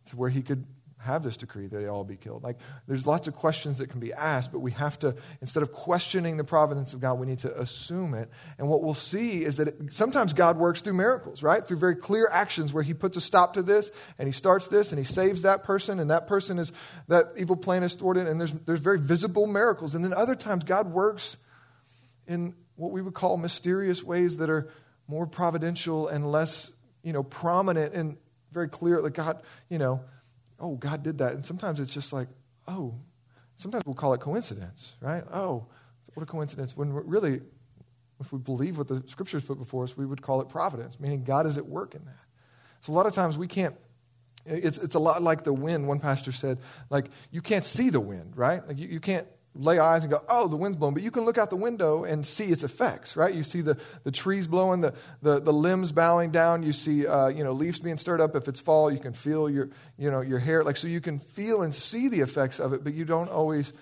to 0.05 0.15
where 0.15 0.29
he 0.29 0.41
could 0.41 0.65
have 0.99 1.23
this 1.23 1.37
decree 1.37 1.67
that 1.67 1.77
they 1.77 1.87
all 1.87 2.03
be 2.03 2.17
killed? 2.17 2.43
Like, 2.43 2.57
there's 2.87 3.07
lots 3.07 3.27
of 3.27 3.35
questions 3.35 3.77
that 3.77 3.89
can 3.89 3.99
be 3.99 4.13
asked, 4.13 4.51
but 4.51 4.59
we 4.59 4.71
have 4.71 4.99
to, 4.99 5.15
instead 5.41 5.63
of 5.63 5.71
questioning 5.71 6.37
the 6.37 6.43
providence 6.43 6.93
of 6.93 6.99
God, 6.99 7.13
we 7.15 7.25
need 7.25 7.39
to 7.39 7.59
assume 7.59 8.13
it. 8.13 8.29
And 8.57 8.67
what 8.67 8.83
we'll 8.83 8.93
see 8.93 9.43
is 9.43 9.57
that 9.57 9.69
it, 9.69 9.75
sometimes 9.93 10.33
God 10.33 10.57
works 10.57 10.81
through 10.81 10.93
miracles, 10.93 11.41
right? 11.41 11.65
Through 11.65 11.77
very 11.77 11.95
clear 11.95 12.27
actions 12.31 12.73
where 12.73 12.83
He 12.83 12.93
puts 12.93 13.15
a 13.17 13.21
stop 13.21 13.53
to 13.53 13.63
this 13.63 13.91
and 14.17 14.27
He 14.27 14.33
starts 14.33 14.67
this 14.67 14.91
and 14.91 14.99
He 14.99 15.05
saves 15.05 15.41
that 15.43 15.63
person, 15.63 15.99
and 15.99 16.09
that 16.09 16.27
person 16.27 16.59
is, 16.59 16.71
that 17.07 17.27
evil 17.37 17.55
plan 17.55 17.83
is 17.83 17.95
thwarted, 17.95 18.27
and 18.27 18.39
there's, 18.39 18.51
there's 18.51 18.81
very 18.81 18.99
visible 18.99 19.47
miracles. 19.47 19.95
And 19.95 20.03
then 20.03 20.13
other 20.13 20.35
times, 20.35 20.63
God 20.63 20.91
works 20.91 21.37
in 22.27 22.53
what 22.75 22.91
we 22.91 23.01
would 23.01 23.13
call 23.13 23.37
mysterious 23.37 24.03
ways 24.03 24.37
that 24.37 24.49
are 24.49 24.69
more 25.07 25.25
providential 25.25 26.07
and 26.07 26.31
less, 26.31 26.71
you 27.03 27.11
know, 27.11 27.23
prominent 27.23 27.93
and 27.93 28.17
very 28.51 28.69
clear. 28.69 29.01
Like 29.01 29.13
God, 29.13 29.41
you 29.69 29.77
know, 29.77 30.01
oh, 30.59 30.75
God 30.75 31.03
did 31.03 31.17
that. 31.19 31.33
And 31.33 31.45
sometimes 31.45 31.79
it's 31.79 31.93
just 31.93 32.13
like, 32.13 32.27
oh, 32.67 32.95
sometimes 33.55 33.83
we'll 33.85 33.95
call 33.95 34.13
it 34.13 34.21
coincidence, 34.21 34.93
right? 35.01 35.23
Oh, 35.33 35.67
what 36.13 36.23
a 36.23 36.25
coincidence. 36.25 36.75
When 36.75 36.93
really, 36.93 37.41
if 38.19 38.31
we 38.31 38.39
believe 38.39 38.77
what 38.77 38.87
the 38.87 39.03
scriptures 39.07 39.43
put 39.43 39.57
before 39.57 39.83
us, 39.83 39.95
we 39.97 40.05
would 40.05 40.21
call 40.21 40.41
it 40.41 40.49
providence, 40.49 40.99
meaning 40.99 41.23
God 41.23 41.45
is 41.45 41.57
at 41.57 41.65
work 41.65 41.95
in 41.95 42.03
that. 42.05 42.19
So 42.81 42.93
a 42.93 42.95
lot 42.95 43.05
of 43.05 43.13
times 43.13 43.37
we 43.37 43.47
can't, 43.47 43.75
it's, 44.45 44.77
it's 44.77 44.95
a 44.95 44.99
lot 44.99 45.21
like 45.21 45.43
the 45.43 45.53
wind. 45.53 45.87
One 45.87 45.99
pastor 45.99 46.31
said, 46.31 46.59
like, 46.89 47.07
you 47.31 47.41
can't 47.41 47.65
see 47.65 47.89
the 47.89 47.99
wind, 47.99 48.35
right? 48.35 48.65
Like, 48.67 48.77
you, 48.77 48.87
you 48.87 48.99
can't 48.99 49.27
lay 49.55 49.79
eyes 49.79 50.03
and 50.03 50.11
go, 50.11 50.23
oh, 50.29 50.47
the 50.47 50.55
wind's 50.55 50.77
blowing. 50.77 50.93
But 50.93 51.03
you 51.03 51.11
can 51.11 51.25
look 51.25 51.37
out 51.37 51.49
the 51.49 51.55
window 51.55 52.03
and 52.03 52.25
see 52.25 52.45
its 52.45 52.63
effects, 52.63 53.15
right? 53.15 53.33
You 53.33 53.43
see 53.43 53.61
the, 53.61 53.77
the 54.03 54.11
trees 54.11 54.47
blowing, 54.47 54.81
the, 54.81 54.93
the, 55.21 55.39
the 55.39 55.53
limbs 55.53 55.91
bowing 55.91 56.31
down. 56.31 56.63
You 56.63 56.73
see, 56.73 57.05
uh, 57.05 57.27
you 57.27 57.43
know, 57.43 57.51
leaves 57.51 57.79
being 57.79 57.97
stirred 57.97 58.21
up. 58.21 58.35
If 58.35 58.47
it's 58.47 58.59
fall, 58.59 58.91
you 58.91 58.99
can 58.99 59.13
feel 59.13 59.49
your, 59.49 59.69
you 59.97 60.11
know, 60.11 60.21
your 60.21 60.39
hair. 60.39 60.63
Like, 60.63 60.77
so 60.77 60.87
you 60.87 61.01
can 61.01 61.19
feel 61.19 61.61
and 61.61 61.73
see 61.73 62.07
the 62.07 62.21
effects 62.21 62.59
of 62.59 62.73
it, 62.73 62.83
but 62.83 62.93
you 62.93 63.05
don't 63.05 63.29
always 63.29 63.73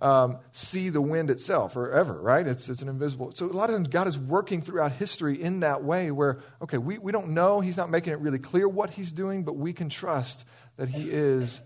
um, 0.00 0.38
see 0.50 0.88
the 0.88 1.00
wind 1.00 1.30
itself 1.30 1.76
or 1.76 1.92
ever, 1.92 2.20
right? 2.20 2.46
It's, 2.46 2.68
it's 2.68 2.82
an 2.82 2.88
invisible. 2.88 3.32
So 3.34 3.46
a 3.46 3.52
lot 3.52 3.70
of 3.70 3.76
times 3.76 3.88
God 3.88 4.08
is 4.08 4.18
working 4.18 4.60
throughout 4.60 4.92
history 4.92 5.40
in 5.40 5.60
that 5.60 5.84
way 5.84 6.10
where, 6.10 6.40
okay, 6.60 6.78
we, 6.78 6.98
we 6.98 7.12
don't 7.12 7.30
know. 7.30 7.60
He's 7.60 7.76
not 7.76 7.88
making 7.88 8.12
it 8.12 8.18
really 8.18 8.40
clear 8.40 8.68
what 8.68 8.90
he's 8.90 9.12
doing, 9.12 9.44
but 9.44 9.56
we 9.56 9.72
can 9.72 9.88
trust 9.88 10.44
that 10.76 10.88
he 10.88 11.08
is 11.08 11.60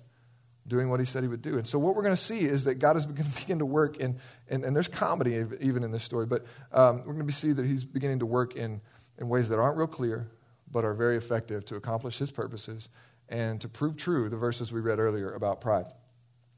doing 0.67 0.91
what 0.91 1.01
he 1.01 1.07
said 1.07 1.23
he 1.23 1.29
would 1.29 1.43
do. 1.43 1.59
And 1.59 1.67
so, 1.67 1.79
what 1.79 1.95
we're 1.95 2.03
going 2.03 2.17
to 2.17 2.23
see 2.23 2.41
is 2.41 2.65
that 2.65 2.77
God 2.77 2.97
is 2.97 3.07
going 3.07 3.17
to 3.31 3.41
begin 3.41 3.59
to 3.59 3.67
work 3.67 3.97
in, 3.99 4.19
and, 4.49 4.65
and 4.65 4.75
there's 4.75 4.89
comedy 4.89 5.45
even 5.61 5.85
in 5.85 5.93
this 5.93 6.05
story, 6.05 6.27
but 6.27 6.45
um, 6.73 7.05
we're 7.05 7.15
going 7.15 7.27
to 7.27 7.33
see 7.33 7.53
that 7.53 7.65
he's 7.65 7.85
beginning 7.85 8.21
to 8.21 8.27
work 8.27 8.55
in, 8.57 8.81
in 9.19 9.29
ways 9.29 9.49
that 9.49 9.59
aren't 9.59 9.77
real 9.77 9.87
clear, 9.87 10.29
but 10.71 10.85
are 10.85 10.95
very 10.95 11.17
effective 11.17 11.65
to 11.67 11.77
accomplish 11.77 12.19
his 12.19 12.31
purposes 12.31 12.89
and 13.29 13.61
to 13.61 13.69
prove 13.69 13.97
true 13.97 14.29
the 14.29 14.37
verses 14.37 14.73
we 14.73 14.81
read 14.81 14.99
earlier 14.99 15.33
about 15.33 15.61
pride. 15.61 15.87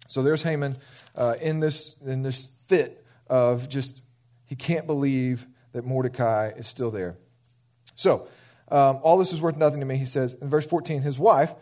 So, 0.08 0.22
there's 0.22 0.42
Haman 0.42 0.76
uh, 1.14 1.34
in, 1.40 1.60
this, 1.60 2.00
in 2.02 2.22
this 2.22 2.46
fit 2.66 3.04
of 3.28 3.68
just, 3.68 4.00
he 4.46 4.56
can't 4.56 4.86
believe 4.86 5.46
that 5.72 5.84
Mordecai 5.84 6.48
is 6.56 6.66
still 6.66 6.90
there. 6.90 7.16
So, 7.94 8.28
um, 8.70 9.00
all 9.02 9.18
this 9.18 9.32
is 9.32 9.40
worth 9.40 9.56
nothing 9.56 9.80
to 9.80 9.86
me, 9.86 9.96
he 9.96 10.04
says. 10.04 10.34
In 10.34 10.48
verse 10.48 10.66
14, 10.66 11.02
his 11.02 11.18
wife, 11.18 11.54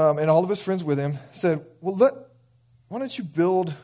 um, 0.00 0.18
and 0.18 0.30
all 0.30 0.42
of 0.42 0.48
his 0.48 0.62
friends 0.62 0.82
with 0.82 0.98
him 0.98 1.18
said, 1.30 1.64
Well, 1.82 1.96
let, 1.96 2.14
why 2.88 2.98
don't 2.98 3.18
you 3.18 3.24
build 3.24 3.74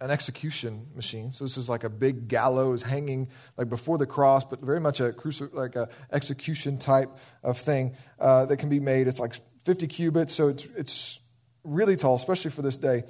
an 0.00 0.10
execution 0.10 0.86
machine? 0.94 1.32
So 1.32 1.44
this 1.44 1.56
is 1.56 1.68
like 1.68 1.82
a 1.82 1.88
big 1.88 2.28
gallows 2.28 2.84
hanging 2.84 3.28
like 3.56 3.68
before 3.68 3.98
the 3.98 4.06
cross, 4.06 4.44
but 4.44 4.60
very 4.60 4.80
much 4.80 5.00
a 5.00 5.10
cruci- 5.10 5.52
like 5.52 5.74
a 5.74 5.88
execution 6.12 6.78
type 6.78 7.10
of 7.42 7.58
thing 7.58 7.96
uh, 8.20 8.46
that 8.46 8.58
can 8.58 8.68
be 8.68 8.78
made. 8.78 9.08
It's 9.08 9.18
like 9.18 9.34
50 9.64 9.88
cubits, 9.88 10.32
so 10.32 10.46
it's, 10.46 10.64
it's 10.76 11.18
really 11.64 11.96
tall, 11.96 12.14
especially 12.14 12.52
for 12.52 12.62
this 12.62 12.76
day. 12.76 13.02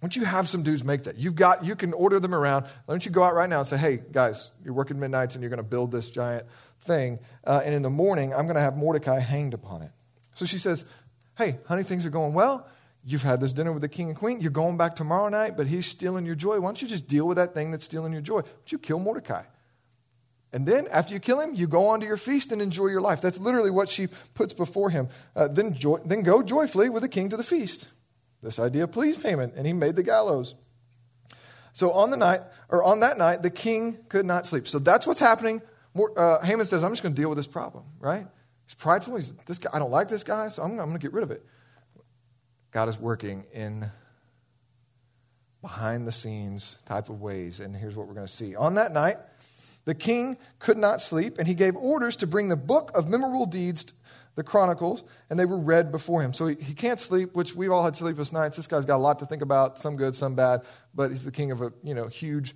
Why 0.00 0.08
don't 0.08 0.16
you 0.16 0.26
have 0.26 0.46
some 0.46 0.62
dudes 0.62 0.84
make 0.84 1.04
that? 1.04 1.16
You've 1.16 1.36
got, 1.36 1.64
you 1.64 1.74
can 1.74 1.94
order 1.94 2.20
them 2.20 2.34
around. 2.34 2.64
Why 2.84 2.92
don't 2.92 3.04
you 3.04 3.12
go 3.12 3.22
out 3.22 3.34
right 3.34 3.48
now 3.48 3.60
and 3.60 3.66
say, 3.66 3.78
hey, 3.78 4.00
guys, 4.12 4.50
you're 4.62 4.74
working 4.74 5.00
midnights 5.00 5.34
and 5.34 5.42
you're 5.42 5.50
going 5.50 5.58
to 5.58 5.62
build 5.62 5.90
this 5.90 6.10
giant 6.10 6.46
thing. 6.80 7.18
Uh, 7.46 7.62
and 7.64 7.74
in 7.74 7.80
the 7.80 7.90
morning, 7.90 8.34
I'm 8.34 8.44
going 8.44 8.56
to 8.56 8.62
have 8.62 8.76
Mordecai 8.76 9.20
hanged 9.20 9.54
upon 9.54 9.82
it. 9.82 9.90
So 10.34 10.46
she 10.46 10.56
says, 10.58 10.84
Hey, 11.40 11.56
honey, 11.66 11.82
things 11.82 12.04
are 12.04 12.10
going 12.10 12.34
well. 12.34 12.66
You've 13.02 13.22
had 13.22 13.40
this 13.40 13.54
dinner 13.54 13.72
with 13.72 13.80
the 13.80 13.88
king 13.88 14.08
and 14.08 14.18
queen. 14.18 14.42
You're 14.42 14.50
going 14.50 14.76
back 14.76 14.94
tomorrow 14.94 15.30
night, 15.30 15.56
but 15.56 15.68
he's 15.68 15.86
stealing 15.86 16.26
your 16.26 16.34
joy. 16.34 16.60
Why 16.60 16.68
don't 16.68 16.82
you 16.82 16.86
just 16.86 17.08
deal 17.08 17.26
with 17.26 17.38
that 17.38 17.54
thing 17.54 17.70
that's 17.70 17.86
stealing 17.86 18.12
your 18.12 18.20
joy? 18.20 18.42
Why 18.42 18.42
don't 18.42 18.72
you 18.72 18.78
kill 18.78 18.98
Mordecai? 18.98 19.44
And 20.52 20.66
then, 20.66 20.86
after 20.88 21.14
you 21.14 21.18
kill 21.18 21.40
him, 21.40 21.54
you 21.54 21.66
go 21.66 21.86
on 21.86 22.00
to 22.00 22.06
your 22.06 22.18
feast 22.18 22.52
and 22.52 22.60
enjoy 22.60 22.88
your 22.88 23.00
life. 23.00 23.22
That's 23.22 23.40
literally 23.40 23.70
what 23.70 23.88
she 23.88 24.08
puts 24.34 24.52
before 24.52 24.90
him. 24.90 25.08
Uh, 25.34 25.48
then, 25.48 25.72
joy, 25.72 25.96
then 26.04 26.22
go 26.24 26.42
joyfully 26.42 26.90
with 26.90 27.02
the 27.02 27.08
king 27.08 27.30
to 27.30 27.38
the 27.38 27.42
feast. 27.42 27.88
This 28.42 28.58
idea 28.58 28.86
pleased 28.86 29.22
Haman, 29.22 29.52
and 29.56 29.66
he 29.66 29.72
made 29.72 29.96
the 29.96 30.02
gallows. 30.02 30.56
So 31.72 31.90
on 31.92 32.10
the 32.10 32.18
night, 32.18 32.42
or 32.68 32.84
on 32.84 33.00
that 33.00 33.16
night, 33.16 33.42
the 33.42 33.48
king 33.48 33.96
could 34.10 34.26
not 34.26 34.44
sleep. 34.44 34.68
So 34.68 34.78
that's 34.78 35.06
what's 35.06 35.20
happening. 35.20 35.62
Uh, 35.96 36.40
Haman 36.42 36.66
says, 36.66 36.84
"I'm 36.84 36.92
just 36.92 37.02
going 37.02 37.14
to 37.14 37.22
deal 37.22 37.30
with 37.30 37.38
this 37.38 37.46
problem." 37.46 37.84
Right? 37.98 38.26
He's 38.70 38.76
prideful. 38.76 39.16
He's 39.16 39.32
this 39.46 39.58
guy. 39.58 39.68
I 39.72 39.80
don't 39.80 39.90
like 39.90 40.08
this 40.08 40.22
guy, 40.22 40.48
so 40.48 40.62
I'm, 40.62 40.78
I'm 40.78 40.86
going 40.86 40.92
to 40.92 40.98
get 41.00 41.12
rid 41.12 41.24
of 41.24 41.32
it. 41.32 41.44
God 42.70 42.88
is 42.88 43.00
working 43.00 43.44
in 43.52 43.90
behind 45.60 46.06
the 46.06 46.12
scenes 46.12 46.76
type 46.86 47.08
of 47.08 47.20
ways, 47.20 47.58
and 47.58 47.74
here's 47.74 47.96
what 47.96 48.06
we're 48.06 48.14
going 48.14 48.28
to 48.28 48.32
see. 48.32 48.54
On 48.54 48.74
that 48.74 48.92
night, 48.92 49.16
the 49.86 49.94
king 49.94 50.38
could 50.60 50.78
not 50.78 51.00
sleep, 51.00 51.36
and 51.36 51.48
he 51.48 51.54
gave 51.54 51.74
orders 51.74 52.14
to 52.14 52.28
bring 52.28 52.48
the 52.48 52.54
book 52.54 52.92
of 52.94 53.08
memorable 53.08 53.44
deeds, 53.44 53.86
the 54.36 54.44
Chronicles, 54.44 55.02
and 55.28 55.36
they 55.36 55.46
were 55.46 55.58
read 55.58 55.90
before 55.90 56.22
him. 56.22 56.32
So 56.32 56.46
he, 56.46 56.54
he 56.54 56.72
can't 56.72 57.00
sleep, 57.00 57.34
which 57.34 57.56
we've 57.56 57.72
all 57.72 57.84
had 57.84 57.96
sleepless 57.96 58.32
nights. 58.32 58.56
This 58.56 58.68
guy's 58.68 58.84
got 58.84 58.98
a 58.98 59.02
lot 59.02 59.18
to 59.18 59.26
think 59.26 59.42
about, 59.42 59.80
some 59.80 59.96
good, 59.96 60.14
some 60.14 60.36
bad, 60.36 60.62
but 60.94 61.10
he's 61.10 61.24
the 61.24 61.32
king 61.32 61.50
of 61.50 61.60
a 61.60 61.72
you 61.82 61.92
know 61.92 62.06
huge 62.06 62.54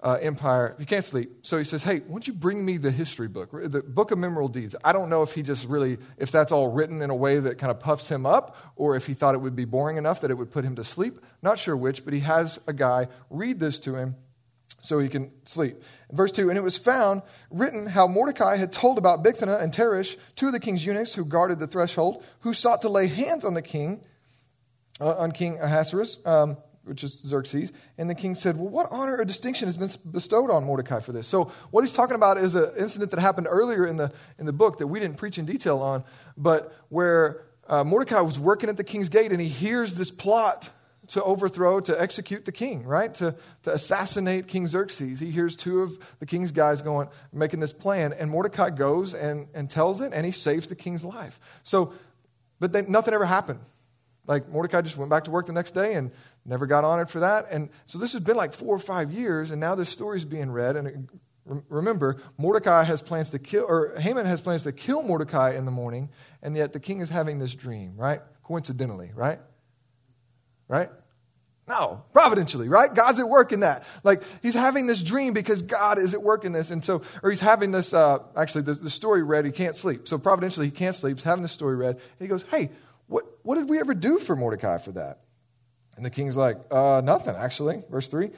uh, 0.00 0.18
empire. 0.20 0.76
He 0.78 0.84
can't 0.84 1.04
sleep. 1.04 1.30
So 1.42 1.58
he 1.58 1.64
says, 1.64 1.82
Hey, 1.82 2.00
why 2.00 2.08
don't 2.08 2.26
you 2.26 2.32
bring 2.32 2.64
me 2.64 2.76
the 2.76 2.90
history 2.90 3.28
book, 3.28 3.50
the 3.52 3.82
book 3.82 4.10
of 4.10 4.18
memorable 4.18 4.48
deeds? 4.48 4.76
I 4.84 4.92
don't 4.92 5.08
know 5.08 5.22
if 5.22 5.32
he 5.32 5.42
just 5.42 5.66
really, 5.66 5.98
if 6.16 6.30
that's 6.30 6.52
all 6.52 6.68
written 6.68 7.02
in 7.02 7.10
a 7.10 7.16
way 7.16 7.40
that 7.40 7.58
kind 7.58 7.70
of 7.70 7.80
puffs 7.80 8.08
him 8.08 8.24
up 8.24 8.56
or 8.76 8.96
if 8.96 9.06
he 9.06 9.14
thought 9.14 9.34
it 9.34 9.38
would 9.38 9.56
be 9.56 9.64
boring 9.64 9.96
enough 9.96 10.20
that 10.20 10.30
it 10.30 10.34
would 10.34 10.50
put 10.50 10.64
him 10.64 10.76
to 10.76 10.84
sleep. 10.84 11.20
Not 11.42 11.58
sure 11.58 11.76
which, 11.76 12.04
but 12.04 12.14
he 12.14 12.20
has 12.20 12.58
a 12.66 12.72
guy 12.72 13.08
read 13.30 13.58
this 13.58 13.80
to 13.80 13.96
him 13.96 14.16
so 14.80 14.98
he 15.00 15.08
can 15.08 15.32
sleep. 15.44 15.82
Verse 16.12 16.32
2 16.32 16.48
And 16.48 16.58
it 16.58 16.62
was 16.62 16.76
found 16.76 17.22
written 17.50 17.86
how 17.86 18.06
Mordecai 18.06 18.56
had 18.56 18.72
told 18.72 18.98
about 18.98 19.24
Bigthana 19.24 19.60
and 19.60 19.72
Teresh, 19.72 20.16
two 20.36 20.46
of 20.46 20.52
the 20.52 20.60
king's 20.60 20.86
eunuchs 20.86 21.14
who 21.14 21.24
guarded 21.24 21.58
the 21.58 21.66
threshold, 21.66 22.22
who 22.40 22.52
sought 22.52 22.82
to 22.82 22.88
lay 22.88 23.08
hands 23.08 23.44
on 23.44 23.54
the 23.54 23.62
king, 23.62 24.04
uh, 25.00 25.14
on 25.16 25.32
King 25.32 25.58
Ahasuerus. 25.60 26.18
Um, 26.24 26.56
which 26.88 27.04
is 27.04 27.22
Xerxes. 27.24 27.72
And 27.96 28.08
the 28.08 28.14
king 28.14 28.34
said, 28.34 28.56
Well, 28.56 28.68
what 28.68 28.88
honor 28.90 29.16
or 29.16 29.24
distinction 29.24 29.68
has 29.68 29.76
been 29.76 29.90
bestowed 30.10 30.50
on 30.50 30.64
Mordecai 30.64 31.00
for 31.00 31.12
this? 31.12 31.28
So, 31.28 31.52
what 31.70 31.82
he's 31.82 31.92
talking 31.92 32.16
about 32.16 32.38
is 32.38 32.54
an 32.54 32.72
incident 32.78 33.10
that 33.10 33.20
happened 33.20 33.46
earlier 33.50 33.86
in 33.86 33.96
the, 33.96 34.12
in 34.38 34.46
the 34.46 34.52
book 34.52 34.78
that 34.78 34.86
we 34.86 34.98
didn't 34.98 35.16
preach 35.16 35.38
in 35.38 35.44
detail 35.44 35.78
on, 35.78 36.04
but 36.36 36.74
where 36.88 37.44
uh, 37.68 37.84
Mordecai 37.84 38.20
was 38.20 38.38
working 38.38 38.68
at 38.68 38.76
the 38.76 38.84
king's 38.84 39.08
gate 39.08 39.30
and 39.30 39.40
he 39.40 39.48
hears 39.48 39.94
this 39.94 40.10
plot 40.10 40.70
to 41.08 41.22
overthrow, 41.22 41.80
to 41.80 42.00
execute 42.00 42.44
the 42.44 42.52
king, 42.52 42.84
right? 42.84 43.14
To, 43.14 43.34
to 43.62 43.72
assassinate 43.72 44.46
King 44.46 44.66
Xerxes. 44.66 45.20
He 45.20 45.30
hears 45.30 45.56
two 45.56 45.80
of 45.80 45.98
the 46.18 46.26
king's 46.26 46.52
guys 46.52 46.82
going, 46.82 47.08
making 47.32 47.60
this 47.60 47.72
plan, 47.72 48.12
and 48.12 48.30
Mordecai 48.30 48.70
goes 48.70 49.14
and, 49.14 49.48
and 49.54 49.70
tells 49.70 50.00
it, 50.00 50.12
and 50.12 50.26
he 50.26 50.32
saves 50.32 50.68
the 50.68 50.74
king's 50.74 51.04
life. 51.04 51.40
So, 51.62 51.94
but 52.60 52.88
nothing 52.88 53.14
ever 53.14 53.24
happened. 53.24 53.60
Like 54.28 54.48
Mordecai 54.50 54.82
just 54.82 54.98
went 54.98 55.10
back 55.10 55.24
to 55.24 55.30
work 55.30 55.46
the 55.46 55.52
next 55.52 55.72
day 55.72 55.94
and 55.94 56.12
never 56.44 56.66
got 56.66 56.84
honored 56.84 57.10
for 57.10 57.20
that. 57.20 57.46
And 57.50 57.70
so 57.86 57.98
this 57.98 58.12
has 58.12 58.22
been 58.22 58.36
like 58.36 58.52
four 58.52 58.76
or 58.76 58.78
five 58.78 59.10
years, 59.10 59.50
and 59.50 59.58
now 59.58 59.74
this 59.74 59.88
story 59.88 60.18
is 60.18 60.26
being 60.26 60.50
read. 60.50 60.76
And 60.76 61.08
remember, 61.68 62.18
Mordecai 62.36 62.84
has 62.84 63.00
plans 63.00 63.30
to 63.30 63.38
kill, 63.38 63.64
or 63.66 63.98
Haman 63.98 64.26
has 64.26 64.42
plans 64.42 64.64
to 64.64 64.72
kill 64.72 65.02
Mordecai 65.02 65.54
in 65.56 65.64
the 65.64 65.70
morning, 65.70 66.10
and 66.42 66.56
yet 66.56 66.74
the 66.74 66.80
king 66.80 67.00
is 67.00 67.08
having 67.08 67.38
this 67.38 67.54
dream, 67.54 67.94
right? 67.96 68.20
Coincidentally, 68.44 69.10
right? 69.14 69.40
Right? 70.68 70.90
No, 71.66 72.04
providentially, 72.12 72.68
right? 72.68 72.92
God's 72.94 73.20
at 73.20 73.28
work 73.28 73.52
in 73.52 73.60
that. 73.60 73.84
Like, 74.02 74.22
he's 74.40 74.54
having 74.54 74.86
this 74.86 75.02
dream 75.02 75.34
because 75.34 75.60
God 75.60 75.98
is 75.98 76.14
at 76.14 76.22
work 76.22 76.44
in 76.44 76.52
this. 76.52 76.70
And 76.70 76.82
so, 76.82 77.02
or 77.22 77.28
he's 77.28 77.40
having 77.40 77.72
this, 77.72 77.92
uh, 77.92 78.20
actually, 78.36 78.62
the, 78.62 78.72
the 78.72 78.90
story 78.90 79.22
read, 79.22 79.44
he 79.44 79.52
can't 79.52 79.76
sleep. 79.76 80.08
So, 80.08 80.16
providentially, 80.16 80.66
he 80.66 80.72
can't 80.72 80.96
sleep. 80.96 81.18
He's 81.18 81.24
having 81.24 81.42
the 81.42 81.48
story 81.48 81.76
read. 81.76 81.96
And 81.96 82.20
he 82.20 82.26
goes, 82.26 82.44
Hey, 82.50 82.70
what, 83.08 83.24
what 83.42 83.56
did 83.56 83.68
we 83.68 83.80
ever 83.80 83.94
do 83.94 84.18
for 84.18 84.36
Mordecai 84.36 84.78
for 84.78 84.92
that? 84.92 85.20
And 85.96 86.04
the 86.04 86.10
king's 86.10 86.36
like, 86.36 86.58
uh, 86.70 87.00
nothing, 87.02 87.34
actually. 87.34 87.82
Verse 87.90 88.08
3. 88.08 88.30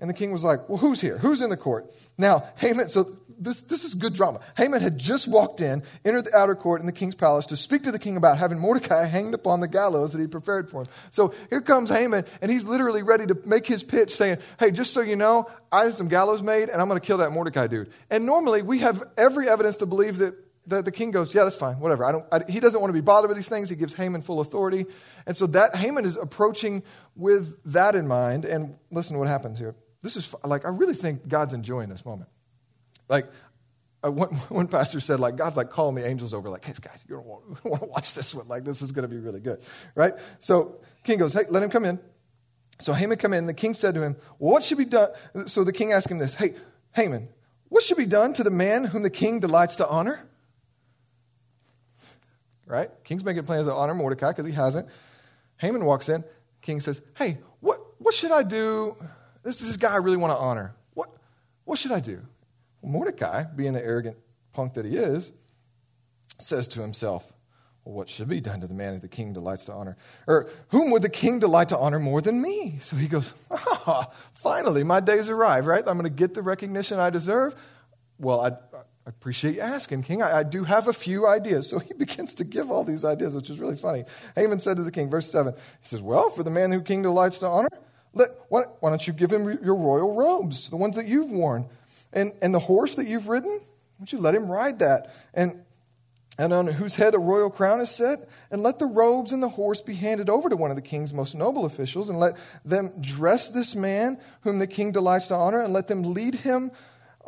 And 0.00 0.08
the 0.08 0.14
king 0.14 0.30
was 0.30 0.44
like, 0.44 0.68
Well, 0.68 0.78
who's 0.78 1.00
here? 1.00 1.18
Who's 1.18 1.42
in 1.42 1.50
the 1.50 1.56
court? 1.56 1.90
Now, 2.16 2.48
Haman, 2.56 2.88
so 2.88 3.18
this, 3.36 3.62
this 3.62 3.84
is 3.84 3.94
good 3.94 4.14
drama. 4.14 4.40
Haman 4.56 4.80
had 4.80 4.98
just 4.98 5.26
walked 5.26 5.60
in, 5.60 5.82
entered 6.04 6.26
the 6.26 6.36
outer 6.36 6.54
court 6.54 6.80
in 6.80 6.86
the 6.86 6.92
king's 6.92 7.16
palace 7.16 7.46
to 7.46 7.56
speak 7.56 7.82
to 7.84 7.92
the 7.92 7.98
king 7.98 8.16
about 8.16 8.38
having 8.38 8.58
Mordecai 8.58 9.04
hanged 9.06 9.34
upon 9.34 9.60
the 9.60 9.68
gallows 9.68 10.12
that 10.12 10.20
he 10.20 10.28
prepared 10.28 10.70
for 10.70 10.82
him. 10.82 10.86
So 11.10 11.34
here 11.50 11.60
comes 11.60 11.90
Haman, 11.90 12.24
and 12.40 12.50
he's 12.50 12.64
literally 12.64 13.02
ready 13.02 13.26
to 13.26 13.36
make 13.44 13.66
his 13.66 13.82
pitch 13.82 14.14
saying, 14.14 14.38
Hey, 14.60 14.70
just 14.70 14.92
so 14.92 15.00
you 15.00 15.16
know, 15.16 15.48
I 15.72 15.84
had 15.84 15.94
some 15.94 16.08
gallows 16.08 16.42
made, 16.42 16.68
and 16.68 16.80
I'm 16.80 16.88
going 16.88 17.00
to 17.00 17.06
kill 17.06 17.18
that 17.18 17.32
Mordecai 17.32 17.66
dude. 17.66 17.90
And 18.08 18.24
normally 18.24 18.62
we 18.62 18.78
have 18.78 19.02
every 19.16 19.48
evidence 19.48 19.78
to 19.78 19.86
believe 19.86 20.18
that 20.18 20.34
the, 20.68 20.82
the 20.82 20.92
king 20.92 21.10
goes, 21.10 21.34
Yeah, 21.34 21.44
that's 21.44 21.56
fine, 21.56 21.80
whatever. 21.80 22.04
I 22.04 22.12
don't, 22.12 22.24
I, 22.30 22.40
he 22.48 22.60
doesn't 22.60 22.80
want 22.80 22.90
to 22.90 22.94
be 22.94 23.00
bothered 23.00 23.28
with 23.28 23.36
these 23.36 23.48
things. 23.48 23.70
He 23.70 23.76
gives 23.76 23.94
Haman 23.94 24.22
full 24.22 24.40
authority. 24.40 24.86
And 25.26 25.36
so 25.36 25.46
that 25.48 25.76
Haman 25.76 26.04
is 26.04 26.16
approaching 26.16 26.82
with 27.16 27.58
that 27.64 27.94
in 27.94 28.06
mind. 28.06 28.44
And 28.44 28.76
listen 28.90 29.14
to 29.14 29.18
what 29.18 29.28
happens 29.28 29.58
here. 29.58 29.74
This 30.02 30.16
is 30.16 30.32
like, 30.44 30.64
I 30.64 30.68
really 30.68 30.94
think 30.94 31.26
God's 31.26 31.54
enjoying 31.54 31.88
this 31.88 32.04
moment. 32.04 32.30
Like, 33.08 33.26
uh, 34.04 34.12
one, 34.12 34.28
one 34.48 34.68
pastor 34.68 35.00
said, 35.00 35.18
like, 35.20 35.36
God's 35.36 35.56
like 35.56 35.70
calling 35.70 35.94
the 35.94 36.06
angels 36.06 36.34
over, 36.34 36.48
like, 36.48 36.64
hey, 36.64 36.74
guys, 36.80 37.02
you 37.08 37.16
don't 37.16 37.26
want, 37.26 37.64
want 37.64 37.82
to 37.82 37.88
watch 37.88 38.14
this 38.14 38.34
one. 38.34 38.46
Like, 38.48 38.64
this 38.64 38.82
is 38.82 38.92
going 38.92 39.08
to 39.08 39.14
be 39.14 39.20
really 39.20 39.40
good, 39.40 39.60
right? 39.94 40.12
So, 40.38 40.80
king 41.04 41.18
goes, 41.18 41.32
hey, 41.32 41.44
let 41.48 41.62
him 41.62 41.70
come 41.70 41.84
in. 41.84 41.98
So 42.80 42.92
Haman 42.92 43.18
come 43.18 43.32
in. 43.32 43.46
The 43.46 43.54
king 43.54 43.74
said 43.74 43.94
to 43.94 44.02
him, 44.02 44.16
well, 44.38 44.52
what 44.52 44.62
should 44.62 44.78
be 44.78 44.84
done? 44.84 45.08
So 45.46 45.64
the 45.64 45.72
king 45.72 45.92
asked 45.92 46.10
him 46.10 46.18
this, 46.18 46.34
hey, 46.34 46.54
Haman, 46.92 47.28
what 47.68 47.82
should 47.82 47.96
be 47.96 48.06
done 48.06 48.32
to 48.34 48.44
the 48.44 48.50
man 48.50 48.84
whom 48.84 49.02
the 49.02 49.10
king 49.10 49.40
delights 49.40 49.76
to 49.76 49.88
honor? 49.88 50.27
Right? 52.68 52.90
King's 53.04 53.24
making 53.24 53.44
plans 53.44 53.66
to 53.66 53.74
honor 53.74 53.94
Mordecai 53.94 54.30
because 54.30 54.46
he 54.46 54.52
hasn't. 54.52 54.88
Haman 55.56 55.84
walks 55.84 56.08
in. 56.08 56.22
King 56.62 56.80
says, 56.80 57.00
Hey, 57.16 57.38
what, 57.60 57.80
what 57.98 58.14
should 58.14 58.30
I 58.30 58.42
do? 58.42 58.96
This 59.42 59.60
is 59.60 59.68
this 59.68 59.76
guy 59.76 59.92
I 59.92 59.96
really 59.96 60.16
want 60.16 60.32
to 60.32 60.38
honor. 60.38 60.74
What, 60.94 61.10
what 61.64 61.78
should 61.78 61.92
I 61.92 62.00
do? 62.00 62.20
Well, 62.82 62.92
Mordecai, 62.92 63.44
being 63.44 63.72
the 63.72 63.84
arrogant 63.84 64.16
punk 64.52 64.74
that 64.74 64.84
he 64.84 64.96
is, 64.96 65.32
says 66.38 66.68
to 66.68 66.80
himself, 66.80 67.32
well, 67.84 67.94
what 67.94 68.08
should 68.08 68.28
be 68.28 68.40
done 68.40 68.60
to 68.60 68.66
the 68.66 68.74
man 68.74 68.94
that 68.94 69.02
the 69.02 69.08
king 69.08 69.32
delights 69.32 69.64
to 69.64 69.72
honor? 69.72 69.96
Or 70.26 70.48
whom 70.68 70.90
would 70.90 71.02
the 71.02 71.08
king 71.08 71.38
delight 71.38 71.70
to 71.70 71.78
honor 71.78 71.98
more 71.98 72.20
than 72.20 72.40
me? 72.40 72.78
So 72.82 72.96
he 72.96 73.08
goes, 73.08 73.32
ah, 73.50 74.10
finally, 74.32 74.84
my 74.84 75.00
days 75.00 75.30
arrive, 75.30 75.66
right? 75.66 75.82
I'm 75.86 75.98
going 75.98 76.04
to 76.04 76.10
get 76.10 76.34
the 76.34 76.42
recognition 76.42 76.98
I 76.98 77.10
deserve. 77.10 77.56
Well, 78.18 78.40
I, 78.40 78.50
I 79.08 79.10
appreciate 79.10 79.54
you 79.54 79.62
asking, 79.62 80.02
King. 80.02 80.20
I, 80.20 80.40
I, 80.40 80.42
do 80.42 80.64
have 80.64 80.86
a 80.86 80.92
few 80.92 81.26
ideas. 81.26 81.66
So 81.66 81.78
he 81.78 81.94
begins 81.98 82.34
to 82.34 82.44
give 82.44 82.70
all 82.70 82.84
these 82.84 83.06
ideas, 83.06 83.34
which 83.34 83.48
is 83.48 83.58
really 83.58 83.74
funny. 83.74 84.04
Haman 84.36 84.60
said 84.60 84.76
to 84.76 84.82
the 84.82 84.92
king, 84.92 85.08
verse 85.08 85.32
7, 85.32 85.54
he 85.54 85.58
says, 85.80 86.02
Well, 86.02 86.28
for 86.28 86.42
the 86.42 86.50
man 86.50 86.70
who 86.72 86.82
king 86.82 87.00
delights 87.00 87.38
to 87.38 87.46
honor, 87.46 87.70
let, 88.12 88.28
why, 88.50 88.64
why 88.80 88.90
don't 88.90 89.06
you 89.06 89.14
give 89.14 89.32
him 89.32 89.46
your 89.64 89.76
royal 89.76 90.14
robes, 90.14 90.68
the 90.68 90.76
ones 90.76 90.94
that 90.96 91.06
you've 91.06 91.30
worn? 91.30 91.70
And, 92.12 92.32
and 92.42 92.54
the 92.54 92.58
horse 92.58 92.96
that 92.96 93.06
you've 93.06 93.28
ridden, 93.28 93.50
why 93.50 93.60
don't 93.98 94.12
you 94.12 94.18
let 94.18 94.34
him 94.34 94.46
ride 94.46 94.80
that? 94.80 95.14
And, 95.32 95.64
and 96.38 96.52
on 96.52 96.66
whose 96.66 96.96
head 96.96 97.14
a 97.14 97.18
royal 97.18 97.48
crown 97.48 97.80
is 97.80 97.88
set? 97.88 98.28
And 98.50 98.62
let 98.62 98.78
the 98.78 98.86
robes 98.86 99.32
and 99.32 99.42
the 99.42 99.48
horse 99.48 99.80
be 99.80 99.94
handed 99.94 100.28
over 100.28 100.50
to 100.50 100.56
one 100.56 100.68
of 100.68 100.76
the 100.76 100.82
king's 100.82 101.14
most 101.14 101.34
noble 101.34 101.64
officials, 101.64 102.10
and 102.10 102.20
let 102.20 102.34
them 102.62 102.92
dress 103.00 103.48
this 103.48 103.74
man 103.74 104.18
whom 104.42 104.58
the 104.58 104.66
king 104.66 104.92
delights 104.92 105.28
to 105.28 105.34
honor, 105.34 105.62
and 105.62 105.72
let 105.72 105.88
them 105.88 106.02
lead 106.02 106.34
him 106.34 106.72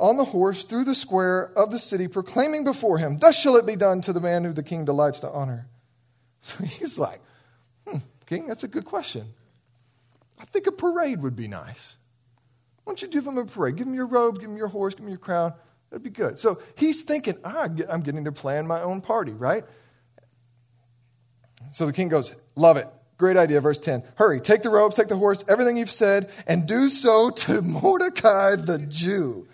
on 0.01 0.17
the 0.17 0.25
horse 0.25 0.65
through 0.65 0.85
the 0.85 0.95
square 0.95 1.53
of 1.57 1.71
the 1.71 1.79
city, 1.79 2.09
proclaiming 2.09 2.65
before 2.65 2.99
him, 2.99 3.19
Thus 3.19 3.39
shall 3.39 3.57
it 3.57 3.67
be 3.67 3.77
done 3.77 4.01
to 4.03 4.13
the 4.13 4.21
man 4.21 4.45
who 4.45 4.53
the 4.53 4.63
king 4.63 4.85
delights 4.85 5.21
to 5.21 5.31
honor. 5.31 5.69
So 6.43 6.65
he's 6.65 6.97
like, 6.97 7.21
hmm, 7.87 7.99
King, 8.25 8.47
that's 8.47 8.65
a 8.65 8.69
good 8.69 8.87
question. 8.87 9.35
I 10.39 10.47
think 10.47 10.67
a 10.67 10.73
parade 10.73 11.21
would 11.21 11.37
be 11.37 11.49
nice. 11.49 11.97
Why 12.85 12.93
don't 12.93 13.03
you 13.03 13.09
give 13.09 13.27
him 13.27 13.37
a 13.37 13.45
parade? 13.45 13.77
Give 13.77 13.87
him 13.87 13.93
your 13.93 14.07
robe, 14.07 14.41
give 14.41 14.49
him 14.49 14.57
your 14.57 14.69
horse, 14.69 14.95
give 14.95 15.05
him 15.05 15.11
your 15.11 15.19
crown. 15.19 15.53
That'd 15.91 16.03
be 16.03 16.09
good. 16.09 16.39
So 16.39 16.63
he's 16.77 17.03
thinking, 17.03 17.37
ah, 17.45 17.69
I'm 17.91 18.01
getting 18.01 18.25
to 18.25 18.33
plan 18.33 18.67
my 18.67 18.81
own 18.81 19.03
party, 19.03 19.33
right? 19.33 19.67
So 21.73 21.85
the 21.85 21.93
king 21.93 22.09
goes, 22.09 22.35
Love 22.57 22.79
it. 22.79 22.89
Great 23.19 23.37
idea. 23.37 23.61
Verse 23.61 23.79
10. 23.79 24.03
Hurry, 24.15 24.41
take 24.41 24.63
the 24.63 24.71
robes, 24.71 24.97
take 24.97 25.09
the 25.09 25.17
horse, 25.19 25.45
everything 25.47 25.77
you've 25.77 25.91
said, 25.91 26.31
and 26.47 26.67
do 26.67 26.89
so 26.89 27.29
to 27.29 27.61
Mordecai 27.63 28.57
the 28.57 28.79
Jew 28.79 29.47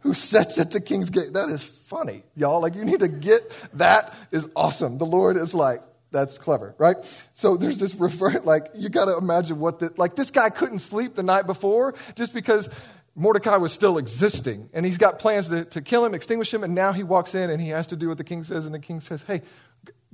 who 0.00 0.14
sits 0.14 0.58
at 0.58 0.70
the 0.70 0.80
king's 0.80 1.10
gate. 1.10 1.32
That 1.32 1.48
is 1.48 1.64
funny, 1.64 2.22
y'all. 2.36 2.60
Like, 2.60 2.74
you 2.74 2.84
need 2.84 3.00
to 3.00 3.08
get 3.08 3.40
that 3.74 4.14
is 4.30 4.48
awesome. 4.54 4.98
The 4.98 5.06
Lord 5.06 5.36
is 5.36 5.54
like, 5.54 5.80
that's 6.10 6.38
clever, 6.38 6.74
right? 6.78 6.96
So 7.34 7.56
there's 7.56 7.78
this 7.78 7.94
refer, 7.94 8.40
like, 8.44 8.70
you 8.74 8.88
got 8.88 9.06
to 9.06 9.16
imagine 9.16 9.58
what 9.58 9.80
the, 9.80 9.92
like, 9.96 10.16
this 10.16 10.30
guy 10.30 10.50
couldn't 10.50 10.78
sleep 10.78 11.14
the 11.14 11.22
night 11.22 11.46
before 11.46 11.94
just 12.14 12.32
because 12.32 12.68
Mordecai 13.14 13.56
was 13.56 13.72
still 13.72 13.98
existing. 13.98 14.70
And 14.72 14.86
he's 14.86 14.98
got 14.98 15.18
plans 15.18 15.48
to, 15.48 15.64
to 15.66 15.82
kill 15.82 16.04
him, 16.04 16.14
extinguish 16.14 16.54
him, 16.54 16.62
and 16.62 16.74
now 16.74 16.92
he 16.92 17.02
walks 17.02 17.34
in 17.34 17.50
and 17.50 17.60
he 17.60 17.68
has 17.70 17.88
to 17.88 17.96
do 17.96 18.08
what 18.08 18.16
the 18.16 18.24
king 18.24 18.44
says. 18.44 18.64
And 18.64 18.74
the 18.74 18.78
king 18.78 19.00
says, 19.00 19.22
hey, 19.22 19.42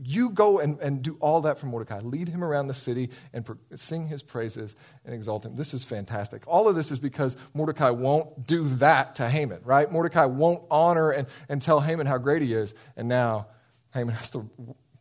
you 0.03 0.31
go 0.31 0.59
and, 0.59 0.79
and 0.81 1.03
do 1.03 1.17
all 1.21 1.43
that 1.43 1.59
for 1.59 1.67
Mordecai. 1.67 2.01
Lead 2.01 2.29
him 2.29 2.43
around 2.43 2.67
the 2.67 2.75
city 2.75 3.11
and 3.33 3.47
sing 3.77 4.07
his 4.07 4.23
praises 4.23 4.75
and 5.05 5.15
exalt 5.15 5.45
him. 5.45 5.57
This 5.57 5.73
is 5.73 5.85
fantastic. 5.85 6.43
All 6.47 6.69
of 6.69 6.75
this 6.75 6.91
is 6.91 6.99
because 6.99 7.37
Mordecai 7.55 7.91
won't 7.91 8.47
do 8.47 8.67
that 8.69 9.15
to 9.17 9.29
Haman, 9.29 9.61
right? 9.65 9.91
Mordecai 9.91 10.25
won't 10.25 10.63
honor 10.71 11.11
and, 11.11 11.29
and 11.49 11.63
tell 11.63 11.81
Haman 11.81 12.07
how 12.07 12.19
great 12.19 12.43
he 12.43 12.53
is. 12.53 12.75
And 12.97 13.09
now 13.09 13.49
Haman 13.93 14.15
has 14.15 14.31
to 14.31 14.51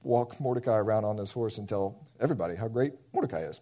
walk 0.03 0.39
Mordecai 0.39 0.77
around 0.77 1.05
on 1.05 1.17
this 1.17 1.31
horse 1.31 1.57
and 1.57 1.67
tell 1.67 2.07
everybody 2.19 2.55
how 2.55 2.67
great 2.67 2.93
Mordecai 3.13 3.41
is. 3.41 3.61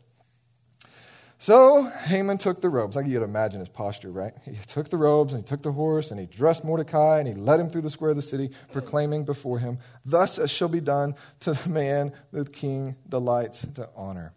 So 1.41 1.86
Haman 2.04 2.38
took 2.38 2.62
the 2.62 2.69
robes. 2.69 2.95
I 2.95 3.01
can 3.01 3.12
imagine 3.12 3.62
his 3.62 3.67
posture, 3.67 4.12
right? 4.12 4.32
He 4.45 4.58
took 4.67 4.91
the 4.91 4.97
robes 4.97 5.34
and 5.34 5.43
he 5.43 5.47
took 5.47 5.63
the 5.63 5.71
horse 5.71 6.12
and 6.12 6.19
he 6.19 6.27
dressed 6.27 6.63
Mordecai 6.63 7.17
and 7.17 7.27
he 7.27 7.34
led 7.34 7.60
him 7.60 7.67
through 7.67 7.82
the 7.82 7.89
square 7.89 8.12
of 8.12 8.15
the 8.15 8.21
city, 8.21 8.51
proclaiming 8.71 9.25
before 9.25 9.58
him, 9.58 9.80
Thus 10.06 10.38
as 10.38 10.51
shall 10.51 10.67
be 10.67 10.82
done 10.82 11.15
to 11.39 11.54
the 11.54 11.67
man 11.67 12.13
the 12.32 12.45
king 12.45 12.95
delights 13.10 13.65
to 13.73 13.89
honor. 13.95 14.36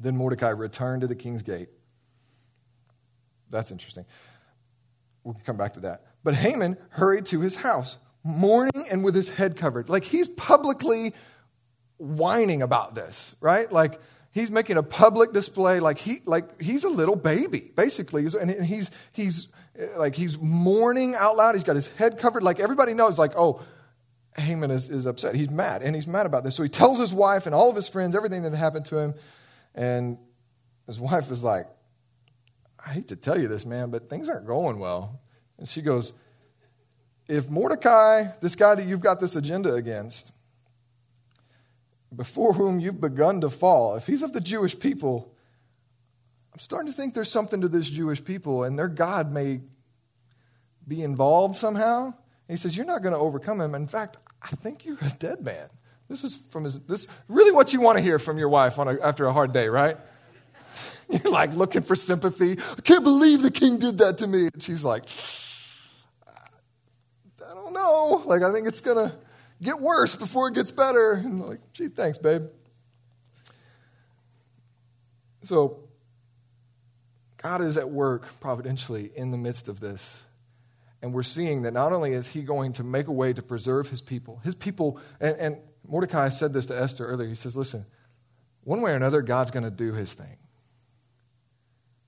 Then 0.00 0.16
Mordecai 0.16 0.48
returned 0.48 1.02
to 1.02 1.06
the 1.06 1.14
king's 1.14 1.42
gate. 1.42 1.68
That's 3.48 3.70
interesting. 3.70 4.04
We'll 5.22 5.36
come 5.46 5.56
back 5.56 5.74
to 5.74 5.80
that. 5.80 6.06
But 6.24 6.34
Haman 6.34 6.76
hurried 6.88 7.26
to 7.26 7.40
his 7.40 7.54
house, 7.54 7.98
mourning 8.24 8.84
and 8.90 9.04
with 9.04 9.14
his 9.14 9.28
head 9.28 9.56
covered. 9.56 9.88
Like 9.88 10.02
he's 10.02 10.28
publicly 10.28 11.14
whining 11.98 12.62
about 12.62 12.96
this, 12.96 13.36
right? 13.40 13.70
Like, 13.70 14.00
he's 14.36 14.50
making 14.50 14.76
a 14.76 14.82
public 14.82 15.32
display 15.32 15.80
like 15.80 15.98
he 15.98 16.20
like 16.26 16.60
he's 16.60 16.84
a 16.84 16.88
little 16.88 17.16
baby 17.16 17.72
basically 17.74 18.26
and 18.40 18.64
he's 18.64 18.90
he's 19.12 19.48
like 19.96 20.14
he's 20.14 20.38
mourning 20.38 21.14
out 21.14 21.36
loud. 21.36 21.54
He's 21.54 21.64
got 21.64 21.76
his 21.76 21.88
head 21.88 22.18
covered. 22.18 22.42
Like 22.42 22.60
everybody 22.60 22.94
knows, 22.94 23.18
like, 23.18 23.32
oh, 23.36 23.62
Haman 24.36 24.70
is, 24.70 24.88
is 24.88 25.06
upset. 25.06 25.34
He's 25.34 25.50
mad, 25.50 25.82
and 25.82 25.94
he's 25.94 26.06
mad 26.06 26.26
about 26.26 26.44
this. 26.44 26.54
So 26.54 26.62
he 26.62 26.68
tells 26.68 26.98
his 26.98 27.12
wife 27.12 27.46
and 27.46 27.54
all 27.54 27.70
of 27.70 27.76
his 27.76 27.88
friends 27.88 28.14
everything 28.14 28.42
that 28.42 28.54
happened 28.54 28.86
to 28.86 28.98
him. 28.98 29.14
And 29.74 30.18
his 30.86 31.00
wife 31.00 31.30
is 31.30 31.44
like, 31.44 31.66
I 32.84 32.90
hate 32.90 33.08
to 33.08 33.16
tell 33.16 33.38
you 33.38 33.48
this, 33.48 33.66
man, 33.66 33.90
but 33.90 34.08
things 34.08 34.28
aren't 34.28 34.46
going 34.46 34.78
well. 34.78 35.20
And 35.58 35.68
she 35.68 35.82
goes, 35.82 36.12
If 37.28 37.48
Mordecai, 37.48 38.24
this 38.40 38.54
guy 38.54 38.74
that 38.74 38.86
you've 38.86 39.00
got 39.00 39.20
this 39.20 39.36
agenda 39.36 39.74
against, 39.74 40.32
before 42.14 42.54
whom 42.54 42.80
you've 42.80 43.00
begun 43.00 43.40
to 43.40 43.50
fall, 43.50 43.96
if 43.96 44.06
he's 44.06 44.22
of 44.22 44.32
the 44.32 44.40
Jewish 44.40 44.78
people, 44.78 45.32
I'm 46.52 46.58
starting 46.58 46.90
to 46.90 46.96
think 46.96 47.14
there's 47.14 47.30
something 47.30 47.60
to 47.60 47.68
this 47.68 47.90
Jewish 47.90 48.24
people, 48.24 48.64
and 48.64 48.78
their 48.78 48.88
God 48.88 49.32
may 49.32 49.60
be 50.86 51.02
involved 51.02 51.56
somehow. 51.56 52.06
And 52.06 52.14
he 52.48 52.56
says, 52.56 52.76
You're 52.76 52.86
not 52.86 53.02
going 53.02 53.12
to 53.12 53.18
overcome 53.18 53.60
him. 53.60 53.74
In 53.74 53.88
fact, 53.88 54.16
I 54.40 54.48
think 54.48 54.84
you're 54.84 54.98
a 55.02 55.10
dead 55.18 55.42
man. 55.42 55.68
This 56.08 56.22
is 56.22 56.36
from 56.50 56.64
his, 56.64 56.78
this 56.80 57.08
really 57.28 57.50
what 57.52 57.72
you 57.72 57.80
want 57.80 57.98
to 57.98 58.02
hear 58.02 58.18
from 58.18 58.38
your 58.38 58.48
wife 58.48 58.78
on 58.78 58.88
a, 58.88 59.00
after 59.00 59.26
a 59.26 59.32
hard 59.32 59.52
day, 59.52 59.68
right? 59.68 59.96
You're 61.10 61.32
like 61.32 61.52
looking 61.54 61.82
for 61.82 61.96
sympathy. 61.96 62.52
I 62.52 62.80
can't 62.80 63.04
believe 63.04 63.42
the 63.42 63.50
king 63.50 63.78
did 63.78 63.98
that 63.98 64.18
to 64.18 64.26
me. 64.26 64.48
And 64.52 64.62
she's 64.62 64.84
like, 64.84 65.04
I 66.26 67.54
don't 67.54 67.72
know. 67.72 68.22
Like, 68.24 68.42
I 68.42 68.52
think 68.52 68.66
it's 68.68 68.80
going 68.80 69.08
to 69.08 69.16
get 69.62 69.80
worse 69.80 70.16
before 70.16 70.48
it 70.48 70.54
gets 70.54 70.70
better. 70.70 71.12
And 71.12 71.40
like, 71.40 71.60
gee, 71.72 71.88
thanks, 71.88 72.18
babe. 72.18 72.46
So, 75.42 75.80
God 77.36 77.60
is 77.62 77.76
at 77.76 77.90
work 77.90 78.26
providentially 78.40 79.10
in 79.14 79.30
the 79.30 79.36
midst 79.36 79.68
of 79.68 79.78
this. 79.78 80.24
And 81.02 81.12
we're 81.12 81.22
seeing 81.22 81.62
that 81.62 81.72
not 81.72 81.92
only 81.92 82.12
is 82.12 82.28
he 82.28 82.42
going 82.42 82.72
to 82.74 82.82
make 82.82 83.06
a 83.06 83.12
way 83.12 83.32
to 83.32 83.42
preserve 83.42 83.90
his 83.90 84.00
people, 84.00 84.40
his 84.42 84.54
people, 84.54 84.98
and, 85.20 85.36
and 85.36 85.56
Mordecai 85.86 86.30
said 86.30 86.52
this 86.52 86.66
to 86.66 86.76
Esther 86.76 87.06
earlier. 87.06 87.28
He 87.28 87.34
says, 87.34 87.56
Listen, 87.56 87.86
one 88.64 88.80
way 88.80 88.90
or 88.90 88.96
another, 88.96 89.22
God's 89.22 89.50
going 89.50 89.64
to 89.64 89.70
do 89.70 89.92
his 89.92 90.14
thing. 90.14 90.38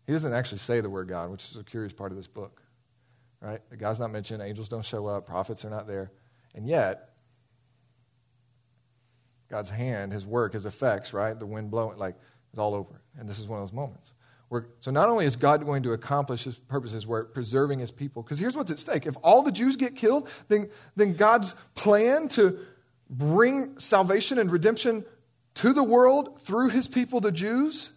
He 0.07 0.13
doesn't 0.13 0.33
actually 0.33 0.59
say 0.59 0.81
the 0.81 0.91
word 0.91 1.09
God, 1.09 1.31
which 1.31 1.51
is 1.51 1.57
a 1.57 1.63
curious 1.63 1.93
part 1.93 2.11
of 2.11 2.17
this 2.17 2.27
book, 2.27 2.63
right? 3.41 3.61
The 3.71 3.77
God's 3.77 4.01
not 4.01 4.11
mentioned, 4.11 4.43
angels 4.43 4.69
don't 4.69 4.85
show 4.85 5.07
up, 5.07 5.27
prophets 5.27 5.65
are 5.65 5.71
not 5.71 5.87
there. 5.87 6.11
And 6.55 6.67
yet, 6.67 7.08
God's 9.49 9.71
hand, 9.71 10.13
his 10.13 10.27
work, 10.27 10.53
his 10.53 10.67
effects, 10.67 11.13
right? 11.13 11.39
The 11.39 11.47
wind 11.47 11.71
blowing, 11.71 11.99
like, 11.99 12.17
it's 12.51 12.59
all 12.59 12.75
over. 12.75 13.01
And 13.19 13.29
this 13.29 13.39
is 13.39 13.47
one 13.47 13.59
of 13.61 13.63
those 13.63 13.75
moments. 13.75 14.13
Where, 14.49 14.67
so 14.81 14.91
not 14.91 15.09
only 15.09 15.27
is 15.27 15.37
God 15.37 15.65
going 15.65 15.83
to 15.83 15.93
accomplish 15.93 16.45
his 16.45 16.55
purposes, 16.55 17.07
where 17.07 17.25
preserving 17.25 17.81
his 17.81 17.91
people, 17.91 18.23
because 18.23 18.39
here's 18.39 18.57
what's 18.57 18.71
at 18.71 18.79
stake. 18.79 19.07
If 19.07 19.17
all 19.23 19.43
the 19.43 19.53
Jews 19.53 19.77
get 19.77 19.95
killed, 19.95 20.29
then, 20.49 20.71
then 20.97 21.15
God's 21.15 21.55
plan 21.75 22.29
to 22.29 22.59
bring 23.11 23.79
salvation 23.79 24.39
and 24.39 24.51
redemption 24.51 25.05
to 25.55 25.73
the 25.73 25.83
world 25.83 26.41
through 26.41 26.71
his 26.71 26.89
people, 26.89 27.21
the 27.21 27.33
Jews, 27.33 27.91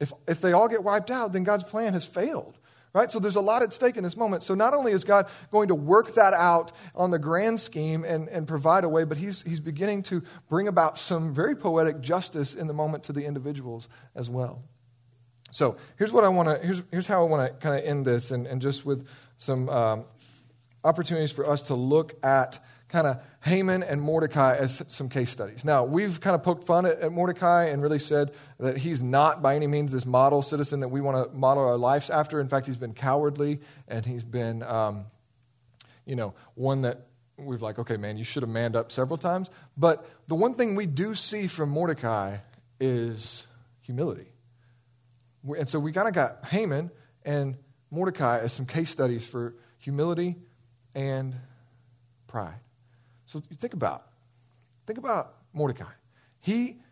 if, 0.00 0.12
if 0.26 0.40
they 0.40 0.52
all 0.52 0.68
get 0.68 0.82
wiped 0.82 1.10
out, 1.10 1.32
then 1.32 1.44
God's 1.44 1.64
plan 1.64 1.92
has 1.92 2.04
failed. 2.04 2.58
Right? 2.94 3.10
So 3.10 3.18
there's 3.18 3.36
a 3.36 3.40
lot 3.40 3.62
at 3.62 3.72
stake 3.72 3.96
in 3.96 4.04
this 4.04 4.18
moment. 4.18 4.42
So 4.42 4.54
not 4.54 4.74
only 4.74 4.92
is 4.92 5.02
God 5.02 5.26
going 5.50 5.68
to 5.68 5.74
work 5.74 6.14
that 6.14 6.34
out 6.34 6.72
on 6.94 7.10
the 7.10 7.18
grand 7.18 7.58
scheme 7.58 8.04
and, 8.04 8.28
and 8.28 8.46
provide 8.46 8.84
a 8.84 8.88
way, 8.88 9.04
but 9.04 9.16
he's, 9.16 9.42
he's 9.42 9.60
beginning 9.60 10.02
to 10.04 10.22
bring 10.50 10.68
about 10.68 10.98
some 10.98 11.32
very 11.32 11.56
poetic 11.56 12.02
justice 12.02 12.54
in 12.54 12.66
the 12.66 12.74
moment 12.74 13.04
to 13.04 13.14
the 13.14 13.24
individuals 13.24 13.88
as 14.14 14.28
well. 14.28 14.62
So 15.50 15.76
here's 15.96 16.12
what 16.12 16.24
I 16.24 16.28
want 16.28 16.48
to, 16.48 16.66
here's, 16.66 16.82
here's 16.90 17.06
how 17.06 17.24
I 17.24 17.28
want 17.28 17.50
to 17.50 17.66
kind 17.66 17.78
of 17.78 17.86
end 17.86 18.06
this, 18.06 18.30
and, 18.30 18.46
and 18.46 18.60
just 18.60 18.84
with 18.84 19.06
some 19.36 19.68
um, 19.68 20.04
opportunities 20.84 21.32
for 21.32 21.48
us 21.48 21.62
to 21.64 21.74
look 21.74 22.14
at 22.24 22.58
kind 22.92 23.06
of 23.06 23.22
Haman 23.44 23.82
and 23.82 24.02
Mordecai 24.02 24.54
as 24.54 24.82
some 24.88 25.08
case 25.08 25.30
studies. 25.30 25.64
Now, 25.64 25.82
we've 25.82 26.20
kind 26.20 26.34
of 26.34 26.42
poked 26.42 26.64
fun 26.64 26.84
at, 26.84 27.00
at, 27.00 27.10
Mordecai 27.10 27.64
and 27.64 27.82
really 27.82 27.98
said 27.98 28.32
that 28.60 28.76
he's 28.78 29.02
not 29.02 29.40
by 29.40 29.56
any 29.56 29.66
means 29.66 29.92
this 29.92 30.04
model 30.04 30.42
citizen 30.42 30.80
that 30.80 30.88
we 30.88 31.00
want 31.00 31.16
to 31.16 31.34
model 31.34 31.66
our 31.66 31.78
lives 31.78 32.10
after. 32.10 32.38
In 32.38 32.48
fact, 32.48 32.66
he's 32.66 32.76
been 32.76 32.92
cowardly 32.92 33.60
and 33.88 34.04
he's 34.04 34.22
been, 34.22 34.62
um, 34.62 35.06
you 36.04 36.14
know, 36.14 36.34
one 36.54 36.82
that 36.82 37.06
we've 37.38 37.62
like, 37.62 37.78
okay, 37.78 37.96
man, 37.96 38.18
you 38.18 38.24
should 38.24 38.42
have 38.42 38.50
manned 38.50 38.76
up 38.76 38.92
several 38.92 39.16
times. 39.16 39.48
But 39.74 40.06
the 40.28 40.34
one 40.34 40.54
thing 40.54 40.74
we 40.74 40.84
do 40.84 41.14
see 41.14 41.46
from 41.46 41.70
Mordecai 41.70 42.36
is 42.78 43.46
humility. 43.80 44.26
And 45.58 45.66
so 45.66 45.80
we 45.80 45.92
kind 45.92 46.08
of 46.08 46.14
got 46.14 46.44
Haman 46.46 46.90
and 47.24 47.56
Mordecai 47.90 48.40
as 48.40 48.52
some 48.52 48.66
case 48.66 48.90
studies 48.90 49.26
for 49.26 49.54
humility 49.78 50.36
and 50.94 51.34
pride. 52.26 52.60
So 53.32 53.40
think 53.40 53.72
about, 53.72 54.08
think 54.86 54.98
about 54.98 55.36
Mordecai. 55.54 55.90
He 56.38 56.82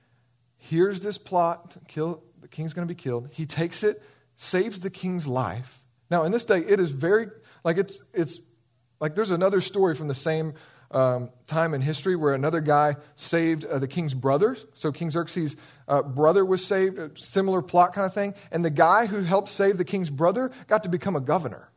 hears 0.56 1.00
this 1.00 1.18
plot 1.18 1.76
kill 1.86 2.22
the 2.40 2.48
king's 2.48 2.72
going 2.72 2.88
to 2.88 2.94
be 2.94 2.98
killed. 2.98 3.28
He 3.30 3.44
takes 3.44 3.82
it, 3.82 4.02
saves 4.36 4.80
the 4.80 4.88
king's 4.88 5.28
life. 5.28 5.82
Now, 6.10 6.24
in 6.24 6.32
this 6.32 6.46
day, 6.46 6.60
it 6.60 6.80
is 6.80 6.92
very 6.92 7.28
like 7.62 7.76
it's 7.76 8.02
it's 8.14 8.40
like 9.00 9.14
there's 9.14 9.30
another 9.30 9.60
story 9.60 9.94
from 9.94 10.08
the 10.08 10.14
same 10.14 10.54
um, 10.92 11.28
time 11.46 11.74
in 11.74 11.82
history 11.82 12.16
where 12.16 12.32
another 12.32 12.62
guy 12.62 12.96
saved 13.16 13.66
uh, 13.66 13.78
the 13.78 13.86
king's 13.86 14.14
brother. 14.14 14.56
So 14.74 14.92
King 14.92 15.10
Xerxes' 15.10 15.56
uh, 15.86 16.02
brother 16.02 16.42
was 16.42 16.64
saved, 16.64 16.98
a 16.98 17.10
similar 17.16 17.60
plot 17.60 17.92
kind 17.92 18.06
of 18.06 18.14
thing. 18.14 18.34
And 18.50 18.64
the 18.64 18.70
guy 18.70 19.06
who 19.06 19.20
helped 19.20 19.50
save 19.50 19.76
the 19.76 19.84
king's 19.84 20.08
brother 20.08 20.50
got 20.68 20.84
to 20.84 20.88
become 20.88 21.16
a 21.16 21.20
governor. 21.20 21.69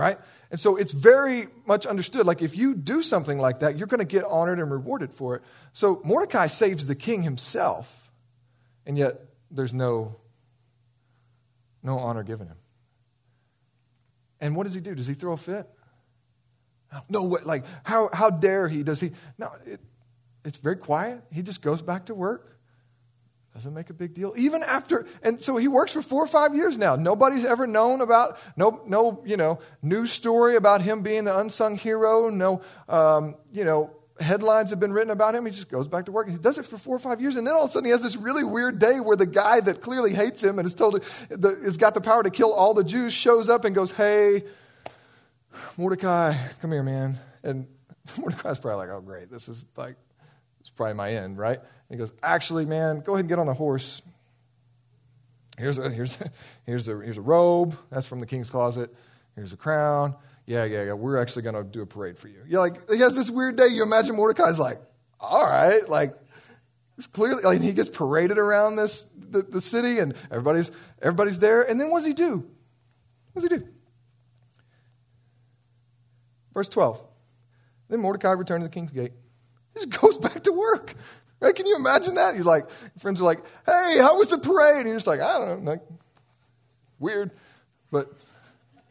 Right? 0.00 0.18
And 0.50 0.58
so 0.58 0.76
it's 0.76 0.92
very 0.92 1.48
much 1.66 1.84
understood. 1.84 2.26
Like, 2.26 2.40
if 2.40 2.56
you 2.56 2.74
do 2.74 3.02
something 3.02 3.38
like 3.38 3.58
that, 3.58 3.76
you're 3.76 3.86
going 3.86 3.98
to 3.98 4.06
get 4.06 4.24
honored 4.24 4.58
and 4.58 4.70
rewarded 4.70 5.12
for 5.12 5.36
it. 5.36 5.42
So 5.74 6.00
Mordecai 6.04 6.46
saves 6.46 6.86
the 6.86 6.94
king 6.94 7.22
himself, 7.22 8.10
and 8.86 8.96
yet 8.96 9.20
there's 9.50 9.74
no, 9.74 10.16
no 11.82 11.98
honor 11.98 12.22
given 12.22 12.46
him. 12.46 12.56
And 14.40 14.56
what 14.56 14.64
does 14.64 14.72
he 14.72 14.80
do? 14.80 14.94
Does 14.94 15.06
he 15.06 15.12
throw 15.12 15.34
a 15.34 15.36
fit? 15.36 15.68
No, 17.10 17.22
what, 17.22 17.44
like, 17.44 17.66
how, 17.84 18.08
how 18.10 18.30
dare 18.30 18.68
he? 18.68 18.82
Does 18.82 19.00
he? 19.00 19.10
No, 19.36 19.52
it, 19.66 19.80
it's 20.46 20.56
very 20.56 20.76
quiet. 20.76 21.22
He 21.30 21.42
just 21.42 21.60
goes 21.60 21.82
back 21.82 22.06
to 22.06 22.14
work. 22.14 22.49
Doesn't 23.54 23.74
make 23.74 23.90
a 23.90 23.94
big 23.94 24.14
deal. 24.14 24.32
Even 24.36 24.62
after, 24.62 25.06
and 25.22 25.42
so 25.42 25.56
he 25.56 25.66
works 25.66 25.92
for 25.92 26.02
four 26.02 26.22
or 26.22 26.28
five 26.28 26.54
years 26.54 26.78
now. 26.78 26.94
Nobody's 26.94 27.44
ever 27.44 27.66
known 27.66 28.00
about, 28.00 28.38
no, 28.56 28.80
no, 28.86 29.22
you 29.26 29.36
know, 29.36 29.58
news 29.82 30.12
story 30.12 30.54
about 30.54 30.82
him 30.82 31.02
being 31.02 31.24
the 31.24 31.36
unsung 31.36 31.76
hero. 31.76 32.30
No, 32.30 32.62
um, 32.88 33.34
you 33.52 33.64
know, 33.64 33.90
headlines 34.20 34.70
have 34.70 34.78
been 34.78 34.92
written 34.92 35.10
about 35.10 35.34
him. 35.34 35.46
He 35.46 35.52
just 35.52 35.68
goes 35.68 35.88
back 35.88 36.04
to 36.06 36.12
work. 36.12 36.28
He 36.28 36.36
does 36.36 36.58
it 36.58 36.66
for 36.66 36.78
four 36.78 36.94
or 36.94 37.00
five 37.00 37.20
years, 37.20 37.36
and 37.36 37.46
then 37.46 37.54
all 37.54 37.64
of 37.64 37.70
a 37.70 37.72
sudden 37.72 37.86
he 37.86 37.90
has 37.90 38.02
this 38.02 38.16
really 38.16 38.44
weird 38.44 38.78
day 38.78 39.00
where 39.00 39.16
the 39.16 39.26
guy 39.26 39.60
that 39.60 39.80
clearly 39.80 40.14
hates 40.14 40.42
him 40.42 40.58
and 40.58 40.66
is 40.66 40.74
told 40.74 41.02
has 41.30 41.76
got 41.76 41.94
the 41.94 42.00
power 42.00 42.22
to 42.22 42.30
kill 42.30 42.52
all 42.52 42.74
the 42.74 42.84
Jews 42.84 43.12
shows 43.12 43.48
up 43.48 43.64
and 43.64 43.74
goes, 43.74 43.90
"Hey, 43.92 44.44
Mordecai, 45.76 46.36
come 46.60 46.70
here, 46.70 46.82
man." 46.82 47.18
And 47.42 47.66
Mordecai's 48.18 48.58
probably 48.58 48.86
like, 48.86 48.90
"Oh, 48.90 49.00
great, 49.00 49.30
this 49.30 49.48
is 49.48 49.66
like, 49.76 49.96
probably 50.80 50.94
my 50.94 51.12
end, 51.12 51.38
right?" 51.38 51.60
he 51.90 51.96
goes, 51.96 52.12
Actually, 52.22 52.64
man, 52.64 53.00
go 53.00 53.12
ahead 53.12 53.20
and 53.20 53.28
get 53.28 53.38
on 53.38 53.46
the 53.46 53.54
horse. 53.54 54.00
Here's 55.58 55.78
a, 55.78 55.90
here's, 55.90 56.18
a, 56.20 56.30
here's, 56.66 56.88
a, 56.88 56.98
here's 56.98 57.18
a 57.18 57.22
robe. 57.22 57.76
That's 57.90 58.06
from 58.06 58.20
the 58.20 58.26
king's 58.26 58.48
closet. 58.48 58.94
Here's 59.34 59.52
a 59.52 59.56
crown. 59.56 60.16
Yeah, 60.46 60.64
yeah, 60.64 60.84
yeah. 60.84 60.92
We're 60.94 61.18
actually 61.18 61.42
going 61.42 61.56
to 61.56 61.64
do 61.64 61.82
a 61.82 61.86
parade 61.86 62.18
for 62.18 62.28
you. 62.28 62.42
Yeah, 62.48 62.60
like, 62.60 62.90
he 62.90 62.98
has 63.00 63.14
this 63.14 63.28
weird 63.28 63.56
day. 63.56 63.66
You 63.66 63.82
imagine 63.82 64.16
Mordecai's 64.16 64.58
like, 64.58 64.78
All 65.18 65.44
right. 65.44 65.86
Like, 65.88 66.14
it's 66.96 67.06
clearly, 67.06 67.42
like, 67.42 67.60
he 67.60 67.72
gets 67.72 67.88
paraded 67.88 68.38
around 68.38 68.76
this, 68.76 69.06
the, 69.18 69.42
the 69.42 69.60
city, 69.60 69.98
and 69.98 70.14
everybody's, 70.30 70.70
everybody's 71.02 71.38
there. 71.38 71.62
And 71.62 71.80
then 71.80 71.90
what 71.90 71.98
does 71.98 72.06
he 72.06 72.14
do? 72.14 72.46
What 73.32 73.42
does 73.42 73.50
he 73.50 73.56
do? 73.58 73.68
Verse 76.54 76.68
12. 76.68 77.02
Then 77.88 78.00
Mordecai 78.00 78.32
returned 78.32 78.62
to 78.62 78.68
the 78.68 78.72
king's 78.72 78.92
gate. 78.92 79.12
Just 79.74 79.90
goes 80.00 80.18
back 80.18 80.42
to 80.44 80.52
work. 80.52 80.94
Right? 81.40 81.54
Can 81.54 81.66
you 81.66 81.76
imagine 81.76 82.16
that? 82.16 82.34
You're 82.34 82.44
like, 82.44 82.68
friends 82.98 83.20
are 83.20 83.24
like, 83.24 83.40
hey, 83.64 83.96
how 83.98 84.18
was 84.18 84.28
the 84.28 84.38
parade? 84.38 84.80
And 84.80 84.88
you're 84.88 84.96
just 84.96 85.06
like, 85.06 85.20
I 85.20 85.38
don't 85.38 85.64
know. 85.64 85.70
Like, 85.70 85.80
weird. 86.98 87.32
But 87.90 88.12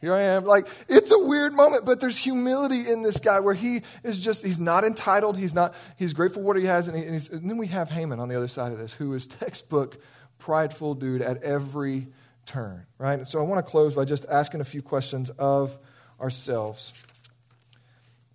here 0.00 0.12
I 0.12 0.22
am. 0.22 0.44
Like, 0.44 0.66
it's 0.88 1.12
a 1.12 1.18
weird 1.18 1.52
moment, 1.52 1.84
but 1.84 2.00
there's 2.00 2.18
humility 2.18 2.90
in 2.90 3.02
this 3.02 3.18
guy 3.18 3.38
where 3.38 3.54
he 3.54 3.82
is 4.02 4.18
just, 4.18 4.44
he's 4.44 4.58
not 4.58 4.82
entitled. 4.82 5.38
He's 5.38 5.54
not, 5.54 5.74
he's 5.96 6.12
grateful 6.12 6.42
for 6.42 6.46
what 6.46 6.56
he 6.56 6.64
has. 6.64 6.88
And, 6.88 6.96
he, 6.96 7.04
and, 7.04 7.28
and 7.30 7.50
then 7.50 7.56
we 7.56 7.68
have 7.68 7.90
Haman 7.90 8.18
on 8.18 8.28
the 8.28 8.36
other 8.36 8.48
side 8.48 8.72
of 8.72 8.78
this, 8.78 8.94
who 8.94 9.14
is 9.14 9.26
textbook 9.26 9.98
prideful 10.38 10.94
dude 10.94 11.22
at 11.22 11.42
every 11.42 12.08
turn, 12.46 12.86
right? 12.98 13.18
And 13.18 13.28
so 13.28 13.38
I 13.38 13.42
want 13.42 13.64
to 13.64 13.70
close 13.70 13.94
by 13.94 14.04
just 14.04 14.26
asking 14.28 14.60
a 14.60 14.64
few 14.64 14.82
questions 14.82 15.30
of 15.30 15.78
ourselves. 16.20 16.92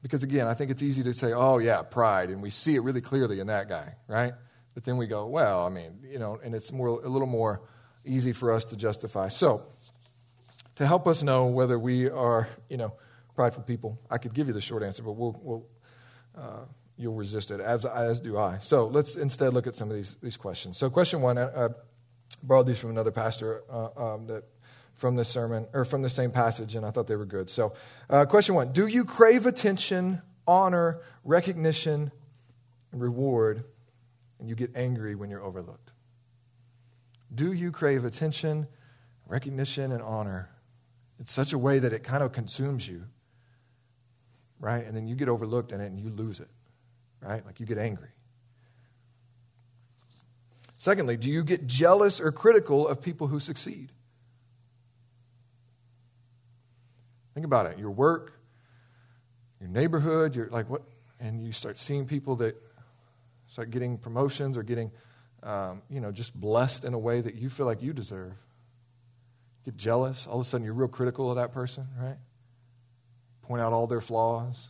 Because 0.06 0.22
again, 0.22 0.46
I 0.46 0.54
think 0.54 0.70
it's 0.70 0.84
easy 0.84 1.02
to 1.02 1.15
say, 1.15 1.34
oh, 1.34 1.58
yeah, 1.58 1.82
pride, 1.82 2.30
and 2.30 2.39
we 2.39 2.52
see 2.52 2.76
it 2.76 2.82
really 2.82 3.02
clearly 3.02 3.39
in 3.39 3.48
that 3.48 3.68
guy, 3.68 3.96
right? 4.08 4.34
But 4.76 4.84
then 4.84 4.98
we 4.98 5.08
go, 5.08 5.26
well, 5.26 5.65
I 5.65 5.70
mean, 5.70 5.98
you 6.04 6.20
know, 6.20 6.38
and 6.44 6.54
it's 6.54 6.72
more, 6.72 6.89
a 6.89 7.10
little 7.10 7.28
more 7.28 7.63
easy 8.06 8.32
for 8.32 8.54
us 8.54 8.65
to 8.65 8.78
justify. 8.78 9.30
So, 9.30 9.65
to 10.76 10.86
help 10.86 11.08
us 11.08 11.24
know 11.24 11.46
whether 11.48 11.80
we 11.80 12.08
are, 12.08 12.48
you 12.70 12.78
know, 12.78 12.94
prideful 13.34 13.63
people. 13.63 14.00
I 14.08 14.20
could 14.20 14.36
give 14.36 14.46
you 14.46 14.54
the 14.54 14.62
short 14.62 14.84
answer, 14.84 15.02
but 15.02 15.13
we'll, 15.13 15.39
we'll 15.41 15.65
uh, 16.38 16.65
you'll 16.98 17.15
resist 17.15 17.50
it, 17.50 17.60
as, 17.60 17.84
as 17.84 18.22
do 18.22 18.38
I. 18.38 18.60
So 18.60 18.86
let's 18.86 19.15
instead 19.15 19.56
look 19.56 19.65
at 19.65 19.74
some 19.74 19.89
of 19.89 19.96
these, 19.96 20.18
these 20.22 20.38
questions. 20.38 20.78
So, 20.78 20.88
question 20.91 21.22
one, 21.24 21.39
I, 21.39 21.46
I 21.46 21.70
borrowed 22.44 22.68
these 22.68 22.78
from 22.78 22.91
another 22.91 23.10
pastor 23.10 23.63
uh, 23.72 23.88
um, 23.98 24.28
that 24.28 24.44
from 24.95 25.15
this 25.15 25.27
sermon 25.27 25.67
or 25.73 25.86
from 25.86 26.01
the 26.01 26.10
same 26.10 26.31
passage, 26.31 26.75
and 26.75 26.86
I 26.86 26.91
thought 26.91 27.08
they 27.08 27.15
were 27.15 27.25
good. 27.25 27.49
So, 27.49 27.73
uh, 28.10 28.25
question 28.25 28.55
one: 28.55 28.71
Do 28.71 28.88
you 28.88 29.05
crave 29.05 29.45
attention, 29.45 30.21
honor, 30.47 31.01
recognition, 31.23 32.12
reward, 32.91 33.63
and 34.39 34.49
you 34.49 34.55
get 34.55 34.71
angry 34.75 35.15
when 35.15 35.29
you're 35.29 35.43
overlooked? 35.43 35.91
Do 37.34 37.51
you 37.51 37.71
crave 37.71 38.05
attention, 38.05 38.67
recognition, 39.27 39.91
and 39.91 40.01
honor 40.01 40.49
in 41.19 41.25
such 41.25 41.53
a 41.53 41.58
way 41.58 41.79
that 41.79 41.93
it 41.93 42.03
kind 42.03 42.23
of 42.23 42.31
consumes 42.31 42.88
you, 42.88 43.03
right? 44.60 44.86
And 44.86 44.95
then 44.95 45.08
you 45.08 45.15
get 45.15 45.29
overlooked 45.29 45.71
in 45.71 45.81
it 45.81 45.88
and 45.88 45.99
you 45.99 46.10
lose 46.10 46.39
it, 46.39 46.49
right? 47.21 47.45
Like 47.45 47.60
you 47.60 47.65
get 47.65 47.77
angry. 47.77 48.10
Secondly, 50.77 51.17
do 51.17 51.29
you 51.31 51.43
get 51.43 51.67
jealous 51.67 52.19
or 52.19 52.31
critical 52.31 52.88
of 52.88 53.01
people 53.01 53.27
who 53.27 53.39
succeed? 53.39 53.91
Think 57.36 57.45
about 57.45 57.67
it. 57.67 57.78
Your 57.78 57.91
work, 57.91 58.39
your 59.60 59.69
neighborhood, 59.69 60.36
you're 60.36 60.48
like 60.48 60.69
what, 60.69 60.82
and 61.19 61.45
you 61.45 61.52
start 61.52 61.78
seeing 61.78 62.08
people 62.08 62.38
that 62.38 62.56
start 63.48 63.69
getting 63.69 63.98
promotions 63.98 64.58
or 64.58 64.63
getting, 64.63 64.89
um, 65.43 65.82
you 65.89 66.00
know, 66.00 66.12
just 66.12 66.34
blessed 66.34 66.86
in 66.86 66.93
a 66.93 66.98
way 66.98 67.21
that 67.21 67.36
you 67.36 67.50
feel 67.50 67.65
like 67.65 67.84
you 67.84 67.93
deserve. 67.93 68.34
Get 69.65 69.76
jealous. 69.76 70.26
All 70.26 70.39
of 70.39 70.45
a 70.45 70.50
sudden, 70.50 70.63
you're 70.65 70.74
real 70.74 70.88
critical 70.88 71.30
of 71.30 71.36
that 71.36 71.52
person, 71.52 71.88
right? 72.00 72.17
Point 73.41 73.62
out 73.62 73.74
all 73.74 73.86
their 73.86 74.02
flaws. 74.02 74.69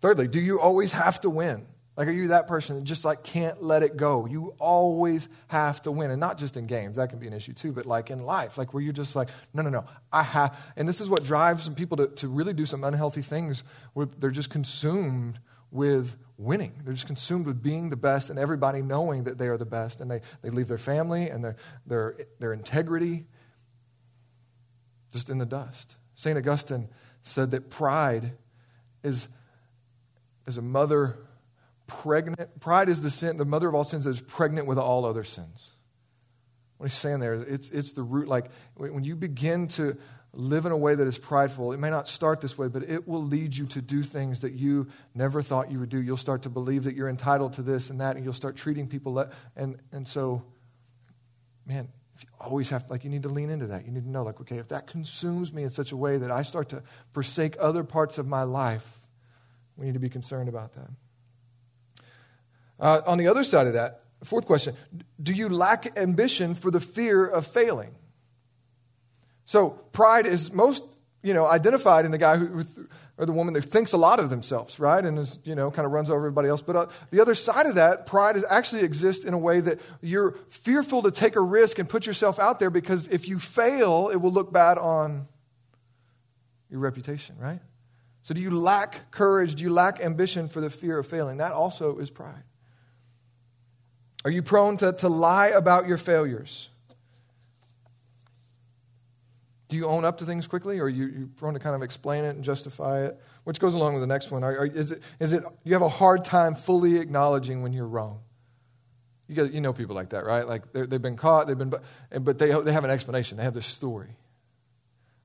Thirdly, 0.00 0.28
do 0.28 0.40
you 0.40 0.60
always 0.60 0.92
have 0.92 1.20
to 1.22 1.30
win? 1.30 1.66
Like, 1.94 2.08
are 2.08 2.12
you 2.12 2.28
that 2.28 2.46
person 2.46 2.76
that 2.76 2.84
just 2.84 3.04
like 3.04 3.22
can't 3.22 3.62
let 3.62 3.82
it 3.82 3.98
go? 3.98 4.24
You 4.24 4.54
always 4.58 5.28
have 5.48 5.82
to 5.82 5.92
win. 5.92 6.10
And 6.10 6.18
not 6.18 6.38
just 6.38 6.56
in 6.56 6.66
games, 6.66 6.96
that 6.96 7.10
can 7.10 7.18
be 7.18 7.26
an 7.26 7.34
issue 7.34 7.52
too, 7.52 7.72
but 7.72 7.84
like 7.84 8.10
in 8.10 8.22
life, 8.22 8.56
like 8.56 8.72
where 8.72 8.82
you're 8.82 8.94
just 8.94 9.14
like, 9.14 9.28
no, 9.52 9.62
no, 9.62 9.68
no, 9.68 9.84
I 10.10 10.22
have. 10.22 10.56
And 10.74 10.88
this 10.88 11.02
is 11.02 11.10
what 11.10 11.22
drives 11.22 11.64
some 11.64 11.74
people 11.74 11.98
to, 11.98 12.06
to 12.08 12.28
really 12.28 12.54
do 12.54 12.64
some 12.64 12.82
unhealthy 12.82 13.20
things 13.20 13.62
where 13.92 14.06
they're 14.06 14.30
just 14.30 14.48
consumed 14.48 15.38
with 15.70 16.16
winning. 16.38 16.72
They're 16.82 16.94
just 16.94 17.06
consumed 17.06 17.44
with 17.44 17.62
being 17.62 17.90
the 17.90 17.96
best 17.96 18.30
and 18.30 18.38
everybody 18.38 18.80
knowing 18.80 19.24
that 19.24 19.36
they 19.36 19.48
are 19.48 19.58
the 19.58 19.66
best. 19.66 20.00
And 20.00 20.10
they, 20.10 20.22
they 20.40 20.48
leave 20.48 20.68
their 20.68 20.78
family 20.78 21.28
and 21.28 21.44
their, 21.44 21.56
their, 21.86 22.16
their 22.38 22.52
integrity 22.54 23.26
just 25.12 25.28
in 25.28 25.36
the 25.36 25.46
dust. 25.46 25.96
St. 26.14 26.38
Augustine 26.38 26.88
said 27.22 27.50
that 27.50 27.68
pride 27.68 28.32
is, 29.02 29.28
is 30.46 30.56
a 30.56 30.62
mother 30.62 31.18
pregnant. 32.00 32.60
Pride 32.60 32.88
is 32.88 33.02
the 33.02 33.10
sin, 33.10 33.36
the 33.36 33.44
mother 33.44 33.68
of 33.68 33.74
all 33.74 33.84
sins 33.84 34.04
that 34.04 34.10
is 34.10 34.20
pregnant 34.20 34.66
with 34.66 34.78
all 34.78 35.04
other 35.04 35.24
sins. 35.24 35.70
What 36.78 36.90
he's 36.90 36.98
saying 36.98 37.20
there, 37.20 37.34
it's, 37.34 37.70
it's 37.70 37.92
the 37.92 38.02
root. 38.02 38.28
Like 38.28 38.50
when 38.76 39.04
you 39.04 39.16
begin 39.16 39.68
to 39.68 39.96
live 40.34 40.64
in 40.64 40.72
a 40.72 40.76
way 40.76 40.94
that 40.94 41.06
is 41.06 41.18
prideful, 41.18 41.72
it 41.72 41.78
may 41.78 41.90
not 41.90 42.08
start 42.08 42.40
this 42.40 42.56
way, 42.56 42.66
but 42.66 42.82
it 42.82 43.06
will 43.06 43.22
lead 43.22 43.56
you 43.56 43.66
to 43.66 43.82
do 43.82 44.02
things 44.02 44.40
that 44.40 44.52
you 44.52 44.88
never 45.14 45.42
thought 45.42 45.70
you 45.70 45.78
would 45.78 45.90
do. 45.90 46.00
You'll 46.00 46.16
start 46.16 46.42
to 46.42 46.48
believe 46.48 46.84
that 46.84 46.96
you're 46.96 47.10
entitled 47.10 47.52
to 47.54 47.62
this 47.62 47.90
and 47.90 48.00
that, 48.00 48.16
and 48.16 48.24
you'll 48.24 48.32
start 48.32 48.56
treating 48.56 48.88
people. 48.88 49.12
Le- 49.12 49.30
and, 49.56 49.78
and 49.92 50.08
so, 50.08 50.42
man, 51.66 51.88
you 52.18 52.28
always 52.40 52.70
have, 52.70 52.88
like, 52.88 53.04
you 53.04 53.10
need 53.10 53.24
to 53.24 53.28
lean 53.28 53.50
into 53.50 53.66
that. 53.66 53.84
You 53.84 53.92
need 53.92 54.04
to 54.04 54.10
know, 54.10 54.22
like, 54.22 54.40
okay, 54.40 54.56
if 54.56 54.68
that 54.68 54.86
consumes 54.86 55.52
me 55.52 55.64
in 55.64 55.70
such 55.70 55.92
a 55.92 55.96
way 55.96 56.16
that 56.16 56.30
I 56.30 56.42
start 56.42 56.70
to 56.70 56.82
forsake 57.12 57.56
other 57.60 57.84
parts 57.84 58.16
of 58.16 58.26
my 58.26 58.42
life, 58.42 59.00
we 59.76 59.84
need 59.84 59.94
to 59.94 60.00
be 60.00 60.08
concerned 60.08 60.48
about 60.48 60.72
that. 60.74 60.88
Uh, 62.82 63.00
on 63.06 63.16
the 63.16 63.28
other 63.28 63.44
side 63.44 63.68
of 63.68 63.74
that, 63.74 64.02
fourth 64.24 64.44
question 64.44 64.74
do 65.22 65.32
you 65.32 65.48
lack 65.48 65.96
ambition 65.96 66.54
for 66.54 66.70
the 66.70 66.80
fear 66.80 67.24
of 67.24 67.46
failing? 67.46 67.94
So 69.44 69.70
pride 69.92 70.26
is 70.26 70.52
most 70.52 70.82
you 71.22 71.32
know 71.32 71.46
identified 71.46 72.04
in 72.04 72.10
the 72.10 72.18
guy 72.18 72.36
who, 72.36 72.64
or 73.16 73.24
the 73.24 73.32
woman 73.32 73.54
that 73.54 73.64
thinks 73.64 73.92
a 73.92 73.96
lot 73.96 74.18
of 74.18 74.30
themselves, 74.30 74.80
right, 74.80 75.04
and 75.04 75.16
is 75.16 75.38
you 75.44 75.54
know 75.54 75.70
kind 75.70 75.86
of 75.86 75.92
runs 75.92 76.10
over 76.10 76.18
everybody 76.18 76.48
else. 76.48 76.60
But 76.60 76.74
uh, 76.74 76.86
the 77.12 77.20
other 77.20 77.36
side 77.36 77.66
of 77.66 77.76
that, 77.76 78.04
pride 78.04 78.36
is 78.36 78.44
actually 78.50 78.82
exists 78.82 79.24
in 79.24 79.32
a 79.32 79.38
way 79.38 79.60
that 79.60 79.80
you're 80.00 80.32
fearful 80.48 81.02
to 81.02 81.12
take 81.12 81.36
a 81.36 81.40
risk 81.40 81.78
and 81.78 81.88
put 81.88 82.04
yourself 82.04 82.40
out 82.40 82.58
there 82.58 82.70
because 82.70 83.06
if 83.08 83.28
you 83.28 83.38
fail, 83.38 84.10
it 84.12 84.16
will 84.16 84.32
look 84.32 84.52
bad 84.52 84.76
on 84.76 85.28
your 86.68 86.80
reputation, 86.80 87.36
right? 87.38 87.60
So 88.22 88.34
do 88.34 88.40
you 88.40 88.50
lack 88.50 89.12
courage? 89.12 89.54
Do 89.54 89.62
you 89.62 89.70
lack 89.70 90.00
ambition 90.00 90.48
for 90.48 90.60
the 90.60 90.70
fear 90.70 90.98
of 90.98 91.06
failing? 91.06 91.36
That 91.36 91.52
also 91.52 91.98
is 91.98 92.10
pride. 92.10 92.42
Are 94.24 94.30
you 94.30 94.42
prone 94.42 94.76
to, 94.78 94.92
to 94.92 95.08
lie 95.08 95.48
about 95.48 95.86
your 95.88 95.98
failures? 95.98 96.68
Do 99.68 99.76
you 99.76 99.86
own 99.86 100.04
up 100.04 100.18
to 100.18 100.26
things 100.26 100.46
quickly, 100.46 100.78
or 100.78 100.84
are 100.84 100.88
you, 100.88 101.06
you 101.06 101.30
prone 101.36 101.54
to 101.54 101.60
kind 101.60 101.74
of 101.74 101.82
explain 101.82 102.24
it 102.24 102.36
and 102.36 102.44
justify 102.44 103.06
it? 103.06 103.18
Which 103.44 103.58
goes 103.58 103.74
along 103.74 103.94
with 103.94 104.02
the 104.02 104.06
next 104.06 104.30
one. 104.30 104.44
Are, 104.44 104.58
are, 104.58 104.66
is, 104.66 104.92
it, 104.92 105.02
is 105.18 105.32
it 105.32 105.44
you 105.64 105.72
have 105.72 105.82
a 105.82 105.88
hard 105.88 106.24
time 106.24 106.54
fully 106.54 106.98
acknowledging 106.98 107.62
when 107.62 107.72
you're 107.72 107.88
wrong? 107.88 108.20
You, 109.28 109.34
get, 109.34 109.52
you 109.52 109.62
know 109.62 109.72
people 109.72 109.96
like 109.96 110.10
that, 110.10 110.26
right? 110.26 110.46
Like 110.46 110.72
they've 110.72 111.00
been 111.00 111.16
caught, 111.16 111.46
they've 111.46 111.56
been, 111.56 111.70
but 111.70 112.38
they, 112.38 112.52
they 112.52 112.72
have 112.72 112.84
an 112.84 112.90
explanation. 112.90 113.38
They 113.38 113.44
have 113.44 113.54
this 113.54 113.66
story, 113.66 114.18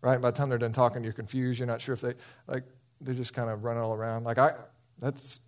right? 0.01 0.19
By 0.21 0.31
the 0.31 0.37
time 0.37 0.47
they're 0.47 0.57
done 0.57 0.71
talking, 0.71 1.03
you're 1.03 1.11
confused. 1.11 1.59
You're 1.59 1.67
not 1.67 1.81
sure 1.81 1.93
if 1.93 2.01
they 2.01 2.13
like. 2.47 2.63
They're 3.01 3.13
just 3.13 3.33
kind 3.33 3.49
of 3.49 3.63
running 3.65 3.83
all 3.83 3.93
around. 3.93 4.23
Like 4.23 4.37
I, 4.37 4.53
that's 4.97 5.41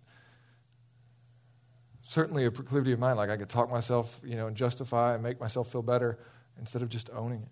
certainly 2.10 2.44
a 2.44 2.50
proclivity 2.50 2.90
of 2.90 2.98
mine. 2.98 3.16
Like 3.16 3.30
I 3.30 3.36
could 3.36 3.48
talk 3.48 3.70
myself, 3.70 4.20
you 4.24 4.34
know, 4.34 4.48
and 4.48 4.56
justify 4.56 5.14
and 5.14 5.22
make 5.22 5.40
myself 5.40 5.70
feel 5.70 5.82
better 5.82 6.18
instead 6.58 6.82
of 6.82 6.88
just 6.88 7.08
owning 7.10 7.42
it. 7.42 7.48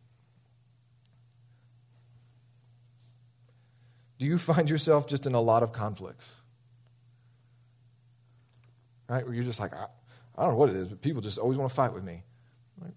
Do 4.19 4.27
you 4.27 4.37
find 4.37 4.69
yourself 4.69 5.07
just 5.07 5.29
in 5.29 5.35
a 5.35 5.41
lot 5.41 5.63
of 5.63 5.71
conflicts? 5.73 6.29
Right? 9.09 9.25
Where 9.25 9.33
you're 9.33 9.45
just 9.45 9.61
like, 9.61 9.73
I, 9.73 9.87
I 10.37 10.43
don't 10.43 10.51
know 10.55 10.59
what 10.59 10.71
it 10.71 10.77
is, 10.77 10.89
but 10.89 11.01
people 11.03 11.23
just 11.23 11.39
always 11.39 11.57
want 11.57 11.71
to 11.71 11.75
fight 11.77 11.93
with 11.93 12.03
me. 12.03 12.25
Like, 12.83 12.95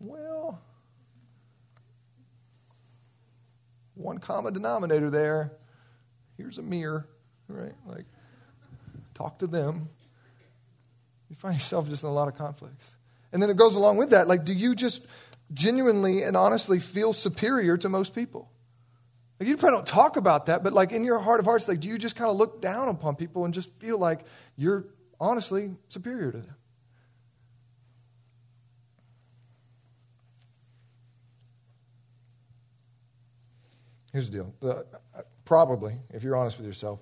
well, 0.00 0.62
one 3.96 4.16
common 4.16 4.54
denominator 4.54 5.10
there. 5.10 5.52
Here's 6.38 6.56
a 6.56 6.62
mirror, 6.62 7.06
right? 7.48 7.74
Like, 7.86 8.06
talk 9.12 9.38
to 9.40 9.46
them 9.46 9.90
you 11.34 11.38
find 11.40 11.56
yourself 11.56 11.88
just 11.88 12.04
in 12.04 12.08
a 12.08 12.12
lot 12.12 12.28
of 12.28 12.36
conflicts. 12.36 12.94
And 13.32 13.42
then 13.42 13.50
it 13.50 13.56
goes 13.56 13.74
along 13.74 13.96
with 13.96 14.10
that. 14.10 14.28
Like, 14.28 14.44
do 14.44 14.54
you 14.54 14.76
just 14.76 15.04
genuinely 15.52 16.22
and 16.22 16.36
honestly 16.36 16.78
feel 16.78 17.12
superior 17.12 17.76
to 17.76 17.88
most 17.88 18.14
people? 18.14 18.52
Like, 19.40 19.48
you 19.48 19.56
probably 19.56 19.78
don't 19.78 19.86
talk 19.86 20.16
about 20.16 20.46
that, 20.46 20.62
but 20.62 20.72
like 20.72 20.92
in 20.92 21.02
your 21.02 21.18
heart 21.18 21.40
of 21.40 21.46
hearts, 21.46 21.66
like, 21.66 21.80
do 21.80 21.88
you 21.88 21.98
just 21.98 22.14
kind 22.14 22.30
of 22.30 22.36
look 22.36 22.62
down 22.62 22.86
upon 22.86 23.16
people 23.16 23.44
and 23.44 23.52
just 23.52 23.68
feel 23.80 23.98
like 23.98 24.20
you're 24.56 24.84
honestly 25.18 25.72
superior 25.88 26.30
to 26.30 26.38
them? 26.38 26.54
Here's 34.12 34.30
the 34.30 34.36
deal. 34.36 34.54
Uh, 34.62 35.22
probably, 35.44 35.96
if 36.10 36.22
you're 36.22 36.36
honest 36.36 36.58
with 36.58 36.66
yourself, 36.68 37.00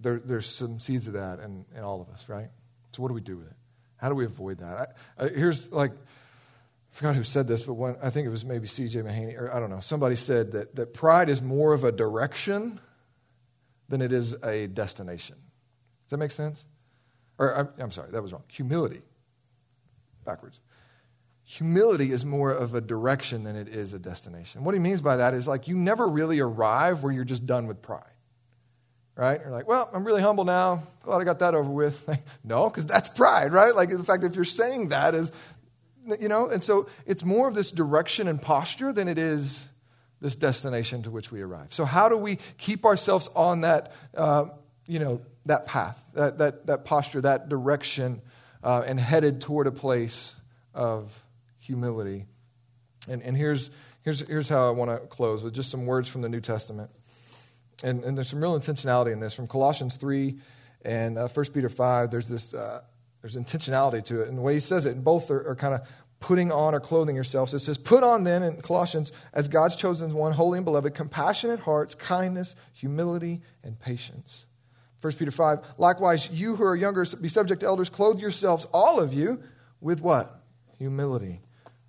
there, 0.00 0.20
there's 0.24 0.46
some 0.46 0.78
seeds 0.78 1.08
of 1.08 1.14
that 1.14 1.40
in, 1.40 1.64
in 1.76 1.82
all 1.82 2.00
of 2.00 2.08
us, 2.10 2.28
right? 2.28 2.50
So, 2.96 3.02
what 3.02 3.08
do 3.08 3.14
we 3.14 3.20
do 3.20 3.36
with 3.36 3.48
it? 3.48 3.56
How 3.96 4.08
do 4.08 4.14
we 4.14 4.24
avoid 4.24 4.56
that? 4.60 4.96
I, 5.18 5.24
I, 5.24 5.28
here's 5.28 5.70
like, 5.70 5.92
I 5.92 5.96
forgot 6.92 7.14
who 7.14 7.24
said 7.24 7.46
this, 7.46 7.62
but 7.62 7.98
I 8.02 8.08
think 8.08 8.26
it 8.26 8.30
was 8.30 8.42
maybe 8.42 8.66
C.J. 8.66 9.00
Mahaney, 9.00 9.38
or 9.38 9.54
I 9.54 9.60
don't 9.60 9.68
know. 9.68 9.80
Somebody 9.80 10.16
said 10.16 10.52
that, 10.52 10.76
that 10.76 10.94
pride 10.94 11.28
is 11.28 11.42
more 11.42 11.74
of 11.74 11.84
a 11.84 11.92
direction 11.92 12.80
than 13.90 14.00
it 14.00 14.14
is 14.14 14.32
a 14.42 14.66
destination. 14.68 15.36
Does 16.06 16.12
that 16.12 16.16
make 16.16 16.30
sense? 16.30 16.64
Or, 17.36 17.54
I'm, 17.54 17.68
I'm 17.78 17.90
sorry, 17.90 18.12
that 18.12 18.22
was 18.22 18.32
wrong. 18.32 18.44
Humility. 18.48 19.02
Backwards. 20.24 20.58
Humility 21.44 22.12
is 22.12 22.24
more 22.24 22.50
of 22.50 22.74
a 22.74 22.80
direction 22.80 23.44
than 23.44 23.56
it 23.56 23.68
is 23.68 23.92
a 23.92 23.98
destination. 23.98 24.64
What 24.64 24.72
he 24.72 24.80
means 24.80 25.02
by 25.02 25.16
that 25.16 25.34
is 25.34 25.46
like 25.46 25.68
you 25.68 25.76
never 25.76 26.08
really 26.08 26.40
arrive 26.40 27.02
where 27.02 27.12
you're 27.12 27.24
just 27.24 27.44
done 27.44 27.66
with 27.66 27.82
pride 27.82 28.15
right? 29.16 29.40
You're 29.40 29.50
like, 29.50 29.66
well, 29.66 29.90
I'm 29.92 30.04
really 30.04 30.22
humble 30.22 30.44
now. 30.44 30.82
Glad 31.02 31.20
I 31.20 31.24
got 31.24 31.38
that 31.40 31.54
over 31.54 31.70
with. 31.70 32.08
no, 32.44 32.68
because 32.68 32.86
that's 32.86 33.08
pride, 33.08 33.52
right? 33.52 33.74
Like 33.74 33.90
the 33.90 34.04
fact 34.04 34.22
if 34.22 34.34
you're 34.34 34.44
saying 34.44 34.90
that 34.90 35.14
is, 35.14 35.32
you 36.20 36.28
know, 36.28 36.48
and 36.48 36.62
so 36.62 36.88
it's 37.06 37.24
more 37.24 37.48
of 37.48 37.54
this 37.54 37.72
direction 37.72 38.28
and 38.28 38.40
posture 38.40 38.92
than 38.92 39.08
it 39.08 39.18
is 39.18 39.68
this 40.20 40.36
destination 40.36 41.02
to 41.02 41.10
which 41.10 41.32
we 41.32 41.40
arrive. 41.40 41.72
So 41.74 41.84
how 41.84 42.08
do 42.08 42.16
we 42.16 42.36
keep 42.58 42.84
ourselves 42.84 43.28
on 43.34 43.62
that, 43.62 43.92
uh, 44.14 44.46
you 44.86 44.98
know, 44.98 45.20
that 45.46 45.66
path, 45.66 46.02
that, 46.14 46.38
that, 46.38 46.66
that 46.66 46.84
posture, 46.84 47.20
that 47.22 47.48
direction, 47.48 48.20
uh, 48.62 48.82
and 48.86 49.00
headed 49.00 49.40
toward 49.40 49.66
a 49.66 49.72
place 49.72 50.34
of 50.74 51.22
humility 51.58 52.26
And, 53.08 53.22
and 53.22 53.36
here's, 53.36 53.70
here's, 54.02 54.20
here's 54.20 54.48
how 54.48 54.68
I 54.68 54.70
want 54.70 54.90
to 54.90 54.98
close 55.08 55.42
with 55.42 55.54
just 55.54 55.70
some 55.70 55.86
words 55.86 56.08
from 56.08 56.22
the 56.22 56.28
New 56.28 56.40
Testament. 56.40 56.90
And, 57.82 58.04
and 58.04 58.16
there's 58.16 58.28
some 58.28 58.40
real 58.40 58.58
intentionality 58.58 59.12
in 59.12 59.20
this. 59.20 59.34
From 59.34 59.46
Colossians 59.46 59.96
3 59.96 60.38
and 60.84 61.18
uh, 61.18 61.28
1 61.28 61.46
Peter 61.52 61.68
5, 61.68 62.10
there's 62.10 62.28
this 62.28 62.54
uh, 62.54 62.80
there's 63.22 63.36
intentionality 63.36 64.04
to 64.04 64.22
it. 64.22 64.28
And 64.28 64.38
the 64.38 64.42
way 64.42 64.54
he 64.54 64.60
says 64.60 64.86
it, 64.86 64.94
and 64.94 65.04
both 65.04 65.30
are, 65.30 65.48
are 65.48 65.56
kind 65.56 65.74
of 65.74 65.80
putting 66.20 66.50
on 66.50 66.74
or 66.74 66.80
clothing 66.80 67.14
yourselves. 67.14 67.52
It 67.52 67.58
says, 67.58 67.78
Put 67.78 68.02
on 68.02 68.24
then 68.24 68.42
in 68.42 68.60
Colossians, 68.62 69.12
as 69.32 69.48
God's 69.48 69.76
chosen 69.76 70.12
one, 70.14 70.32
holy 70.32 70.58
and 70.58 70.64
beloved, 70.64 70.94
compassionate 70.94 71.60
hearts, 71.60 71.94
kindness, 71.94 72.54
humility, 72.72 73.42
and 73.62 73.78
patience. 73.78 74.46
1 75.00 75.12
Peter 75.14 75.30
5, 75.30 75.58
likewise, 75.78 76.30
you 76.30 76.56
who 76.56 76.64
are 76.64 76.76
younger, 76.76 77.04
be 77.20 77.28
subject 77.28 77.60
to 77.60 77.66
elders, 77.66 77.90
clothe 77.90 78.18
yourselves, 78.18 78.66
all 78.72 78.98
of 78.98 79.12
you, 79.12 79.42
with 79.80 80.00
what? 80.00 80.40
Humility 80.78 81.42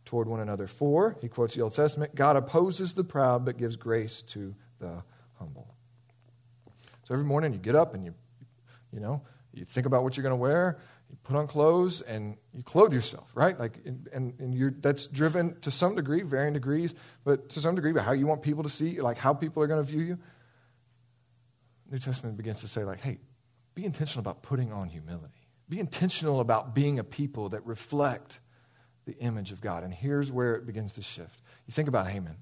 toward 0.06 0.28
one 0.28 0.40
another. 0.40 0.68
For, 0.68 1.16
he 1.22 1.28
quotes 1.28 1.56
the 1.56 1.62
Old 1.62 1.74
Testament, 1.74 2.16
God 2.16 2.36
opposes 2.36 2.94
the 2.94 3.04
proud, 3.04 3.46
but 3.46 3.58
gives 3.58 3.76
grace 3.76 4.22
to 4.24 4.56
the 4.80 5.04
humble. 5.40 5.77
So 7.08 7.14
every 7.14 7.26
morning 7.26 7.54
you 7.54 7.60
get 7.60 7.74
up 7.74 7.94
and 7.94 8.04
you, 8.04 8.14
you 8.92 9.00
know, 9.00 9.22
you 9.54 9.64
think 9.64 9.88
about 9.88 10.04
what 10.04 10.18
you're 10.18 10.24
going 10.24 10.34
to 10.34 10.36
wear, 10.36 10.78
you 11.10 11.16
put 11.24 11.38
on 11.38 11.48
clothes, 11.48 12.02
and 12.02 12.36
you 12.54 12.64
clothe 12.64 12.94
yourself, 12.94 13.32
right? 13.34 13.58
Like, 13.58 13.80
and, 13.86 14.10
and, 14.12 14.34
and 14.40 14.54
you're, 14.54 14.72
that's 14.72 15.08
driven 15.08 15.58
to 15.62 15.72
some 15.72 15.96
degree, 15.96 16.22
varying 16.24 16.52
degrees, 16.52 16.94
but 17.24 17.48
to 17.52 17.62
some 17.62 17.76
degree, 17.76 17.94
by 17.94 18.02
how 18.02 18.12
you 18.12 18.28
want 18.28 18.42
people 18.42 18.62
to 18.64 18.70
see, 18.70 19.00
like 19.00 19.18
how 19.18 19.34
people 19.34 19.64
are 19.64 19.68
going 19.68 19.84
to 19.84 19.90
view 19.90 20.02
you. 20.02 20.20
New 21.90 21.98
Testament 21.98 22.36
begins 22.36 22.60
to 22.60 22.68
say, 22.68 22.84
like, 22.84 23.00
hey, 23.00 23.20
be 23.74 23.86
intentional 23.86 24.20
about 24.20 24.42
putting 24.44 24.74
on 24.74 24.90
humility. 24.90 25.48
Be 25.70 25.80
intentional 25.80 26.42
about 26.42 26.76
being 26.76 27.00
a 27.00 27.06
people 27.06 27.48
that 27.50 27.66
reflect 27.66 28.42
the 29.06 29.18
image 29.20 29.54
of 29.54 29.62
God. 29.62 29.86
And 29.86 29.94
here's 29.94 30.30
where 30.30 30.56
it 30.56 30.66
begins 30.66 30.92
to 30.96 31.02
shift. 31.02 31.42
You 31.68 31.72
think 31.72 31.88
about 31.88 32.10
Haman. 32.10 32.36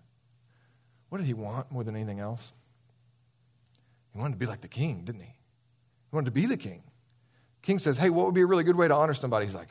What 1.10 1.20
did 1.20 1.28
he 1.28 1.36
want 1.36 1.72
more 1.72 1.84
than 1.84 1.96
anything 1.96 2.20
else? 2.20 2.52
He 4.16 4.22
wanted 4.22 4.36
to 4.36 4.40
be 4.40 4.46
like 4.46 4.62
the 4.62 4.70
king, 4.70 5.04
didn't 5.04 5.22
he? 5.22 5.28
He 5.28 6.16
wanted 6.16 6.28
to 6.28 6.32
be 6.32 6.46
the 6.46 6.56
king. 6.56 6.84
King 7.62 7.80
says, 7.80 7.98
Hey, 7.98 8.10
what 8.10 8.26
would 8.26 8.34
be 8.34 8.42
a 8.42 8.46
really 8.46 8.64
good 8.64 8.78
way 8.78 8.88
to 8.88 8.96
honor 8.96 9.14
somebody? 9.14 9.46
He's 9.46 9.56
like, 9.56 9.68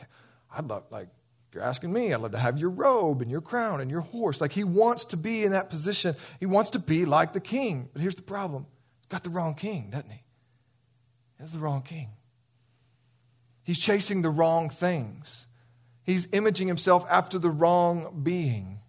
I'd 0.55 0.69
love, 0.69 0.85
like, 0.91 1.09
if 1.49 1.55
you're 1.55 1.65
asking 1.65 1.95
me, 1.95 2.13
I'd 2.13 2.21
love 2.21 2.33
to 2.33 2.39
have 2.39 2.59
your 2.59 2.69
robe 2.69 3.23
and 3.23 3.31
your 3.31 3.41
crown 3.41 3.81
and 3.81 3.91
your 3.91 4.03
horse. 4.03 4.43
Like, 4.43 4.53
he 4.53 4.63
wants 4.63 5.07
to 5.07 5.17
be 5.17 5.45
in 5.45 5.53
that 5.53 5.71
position. 5.71 6.15
He 6.41 6.45
wants 6.45 6.71
to 6.71 6.79
be 6.79 7.07
like 7.07 7.33
the 7.33 7.41
king. 7.41 7.89
But 7.95 8.03
here's 8.03 8.17
the 8.17 8.23
problem 8.23 8.67
he's 9.01 9.07
got 9.09 9.25
the 9.25 9.31
wrong 9.31 9.55
king, 9.55 9.89
doesn't 9.91 10.11
he? 10.11 10.23
He 11.39 11.43
has 11.43 11.53
the 11.53 11.59
wrong 11.59 11.81
king. 11.81 12.11
He's 13.63 13.79
chasing 13.79 14.21
the 14.21 14.31
wrong 14.31 14.69
things. 14.69 15.47
He's 16.03 16.29
imaging 16.33 16.69
himself 16.69 17.07
after 17.09 17.39
the 17.39 17.49
wrong 17.49 18.21
being. 18.23 18.81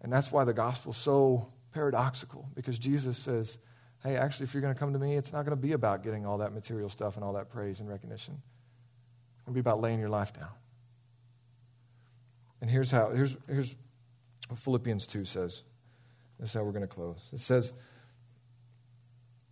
And 0.00 0.12
that's 0.12 0.32
why 0.32 0.42
the 0.42 0.52
gospel's 0.52 0.96
so 0.96 1.48
paradoxical, 1.76 2.48
because 2.54 2.78
Jesus 2.78 3.18
says, 3.18 3.58
hey, 4.02 4.16
actually, 4.16 4.44
if 4.44 4.54
you're 4.54 4.62
going 4.62 4.72
to 4.72 4.80
come 4.80 4.94
to 4.94 4.98
me, 4.98 5.14
it's 5.16 5.30
not 5.30 5.44
going 5.44 5.54
to 5.54 5.62
be 5.62 5.72
about 5.72 6.02
getting 6.02 6.24
all 6.24 6.38
that 6.38 6.54
material 6.54 6.88
stuff 6.88 7.16
and 7.16 7.24
all 7.24 7.34
that 7.34 7.50
praise 7.50 7.80
and 7.80 7.88
recognition. 7.88 8.40
It's 9.34 9.44
going 9.44 9.52
to 9.52 9.54
be 9.54 9.60
about 9.60 9.82
laying 9.82 10.00
your 10.00 10.08
life 10.08 10.32
down. 10.32 10.48
And 12.62 12.70
here's 12.70 12.90
how, 12.90 13.10
here's, 13.10 13.36
here's 13.46 13.74
what 14.48 14.58
Philippians 14.58 15.06
2 15.06 15.26
says. 15.26 15.60
This 16.40 16.48
is 16.48 16.54
how 16.54 16.62
we're 16.62 16.72
going 16.72 16.80
to 16.80 16.88
close. 16.88 17.28
It 17.30 17.40
says 17.40 17.74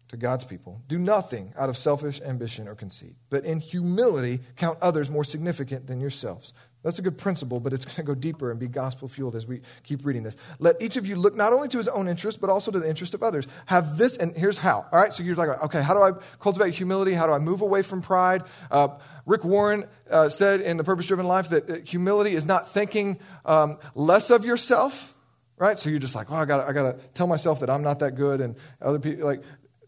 to 0.09 0.17
God's 0.17 0.45
people, 0.45 0.81
do 0.89 0.99
nothing 0.99 1.53
out 1.59 1.69
of 1.69 1.77
selfish 1.77 2.23
ambition 2.23 2.69
or 2.69 2.75
conceit, 2.75 3.17
but 3.29 3.45
in 3.45 3.61
humility 3.61 4.41
count 4.57 4.79
others 4.81 5.11
more 5.11 5.25
significant 5.25 5.89
than 5.89 6.01
yourselves. 6.01 6.55
That's 6.85 6.99
a 6.99 7.03
good 7.03 7.19
principle, 7.19 7.59
but 7.59 7.73
it's 7.73 7.85
going 7.85 7.97
to 7.97 8.03
go 8.03 8.15
deeper 8.15 8.51
and 8.51 8.61
be 8.61 8.69
gospel 8.69 9.09
fueled 9.09 9.35
as 9.35 9.47
we 9.47 9.63
keep 9.83 10.05
reading 10.05 10.23
this. 10.23 10.37
Let 10.61 10.81
each 10.81 10.97
of 10.97 11.07
you 11.07 11.17
look 11.17 11.35
not 11.35 11.53
only 11.53 11.67
to 11.69 11.79
his 11.79 11.89
own 11.89 12.07
interest, 12.07 12.41
but 12.41 12.51
also 12.51 12.71
to 12.71 12.79
the 12.79 12.89
interest 12.89 13.15
of 13.15 13.23
others. 13.23 13.49
Have 13.67 13.97
this, 13.97 14.17
and 14.17 14.37
here's 14.37 14.59
how. 14.59 14.87
All 14.93 15.01
right, 15.01 15.13
so 15.13 15.23
you're 15.23 15.35
like, 15.35 15.49
okay, 15.65 15.83
how 15.83 15.95
do 15.95 16.01
I 16.01 16.13
cultivate 16.39 16.75
humility? 16.75 17.15
How 17.15 17.27
do 17.27 17.33
I 17.33 17.39
move 17.39 17.63
away 17.63 17.83
from 17.83 18.03
pride? 18.03 18.45
Uh, 18.71 18.89
Rick 19.27 19.45
Warren 19.45 19.87
uh, 20.11 20.29
said 20.29 20.61
in 20.61 20.77
The 20.77 20.85
Purpose 20.85 21.07
Driven 21.07 21.27
Life 21.27 21.49
that 21.49 21.69
uh, 21.69 21.77
humility 21.85 22.35
is 22.35 22.45
not 22.45 22.71
thinking 22.71 23.19
um, 23.47 23.79
less 23.95 24.29
of 24.29 24.45
yourself, 24.45 25.15
right? 25.57 25.81
So 25.81 25.89
you're 25.89 25.99
just 25.99 26.15
like, 26.15 26.31
oh, 26.31 26.37
I 26.37 26.45
got 26.45 26.69
I 26.69 26.73
to 26.75 26.99
tell 27.15 27.27
myself 27.27 27.61
that 27.61 27.71
I'm 27.71 27.83
not 27.83 28.01
that 28.01 28.15
good, 28.15 28.43
and 28.43 28.57
other 28.83 28.99
people, 28.99 29.25
like, 29.25 29.43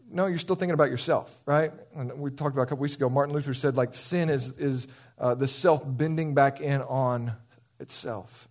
no, 0.09 0.25
you're 0.25 0.37
still 0.39 0.55
thinking 0.55 0.73
about 0.73 0.89
yourself, 0.89 1.37
right? 1.45 1.71
And 1.95 2.19
we 2.19 2.31
talked 2.31 2.55
about 2.55 2.63
a 2.63 2.65
couple 2.65 2.81
weeks 2.81 2.95
ago, 2.95 3.09
Martin 3.09 3.35
Luther 3.35 3.53
said, 3.53 3.75
like, 3.75 3.93
sin 3.93 4.29
is, 4.29 4.57
is 4.57 4.87
uh, 5.19 5.35
the 5.35 5.47
self 5.47 5.81
bending 5.85 6.33
back 6.33 6.59
in 6.59 6.81
on 6.81 7.33
itself. 7.79 8.47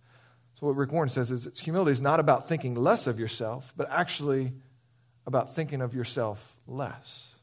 So, 0.59 0.67
what 0.67 0.75
Rick 0.75 0.91
Warren 0.91 1.09
says 1.09 1.31
is 1.31 1.43
that 1.43 1.57
humility 1.57 1.91
is 1.91 2.01
not 2.01 2.19
about 2.19 2.47
thinking 2.47 2.75
less 2.75 3.07
of 3.07 3.19
yourself, 3.19 3.73
but 3.77 3.89
actually 3.91 4.53
about 5.25 5.53
thinking 5.53 5.81
of 5.81 5.93
yourself 5.93 6.55
less. 6.65 7.33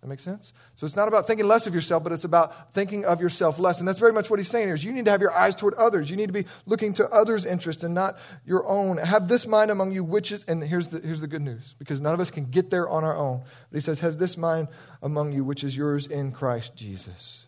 That 0.00 0.08
makes 0.08 0.24
sense? 0.24 0.52
So 0.74 0.84
it's 0.84 0.96
not 0.96 1.06
about 1.06 1.28
thinking 1.28 1.46
less 1.46 1.68
of 1.68 1.76
yourself, 1.76 2.02
but 2.02 2.10
it's 2.10 2.24
about 2.24 2.74
thinking 2.74 3.04
of 3.04 3.20
yourself 3.20 3.60
less. 3.60 3.78
And 3.78 3.86
that's 3.86 4.00
very 4.00 4.12
much 4.12 4.30
what 4.30 4.40
he's 4.40 4.48
saying 4.48 4.66
here 4.66 4.74
is 4.74 4.82
you 4.82 4.90
need 4.90 5.04
to 5.04 5.12
have 5.12 5.20
your 5.20 5.32
eyes 5.32 5.54
toward 5.54 5.74
others. 5.74 6.10
You 6.10 6.16
need 6.16 6.26
to 6.26 6.32
be 6.32 6.44
looking 6.66 6.92
to 6.94 7.08
others' 7.10 7.44
interests 7.44 7.84
and 7.84 7.94
not 7.94 8.18
your 8.44 8.66
own. 8.66 8.96
Have 8.96 9.28
this 9.28 9.46
mind 9.46 9.70
among 9.70 9.92
you, 9.92 10.02
which 10.02 10.32
is, 10.32 10.44
and 10.48 10.60
here's 10.60 10.88
the, 10.88 10.98
here's 10.98 11.20
the 11.20 11.28
good 11.28 11.42
news, 11.42 11.76
because 11.78 12.00
none 12.00 12.14
of 12.14 12.18
us 12.18 12.32
can 12.32 12.46
get 12.46 12.70
there 12.70 12.88
on 12.88 13.04
our 13.04 13.16
own. 13.16 13.42
But 13.70 13.76
he 13.76 13.80
says, 13.80 14.00
have 14.00 14.18
this 14.18 14.36
mind 14.36 14.66
among 15.00 15.30
you, 15.30 15.44
which 15.44 15.62
is 15.62 15.76
yours 15.76 16.08
in 16.08 16.32
Christ 16.32 16.74
Jesus 16.74 17.46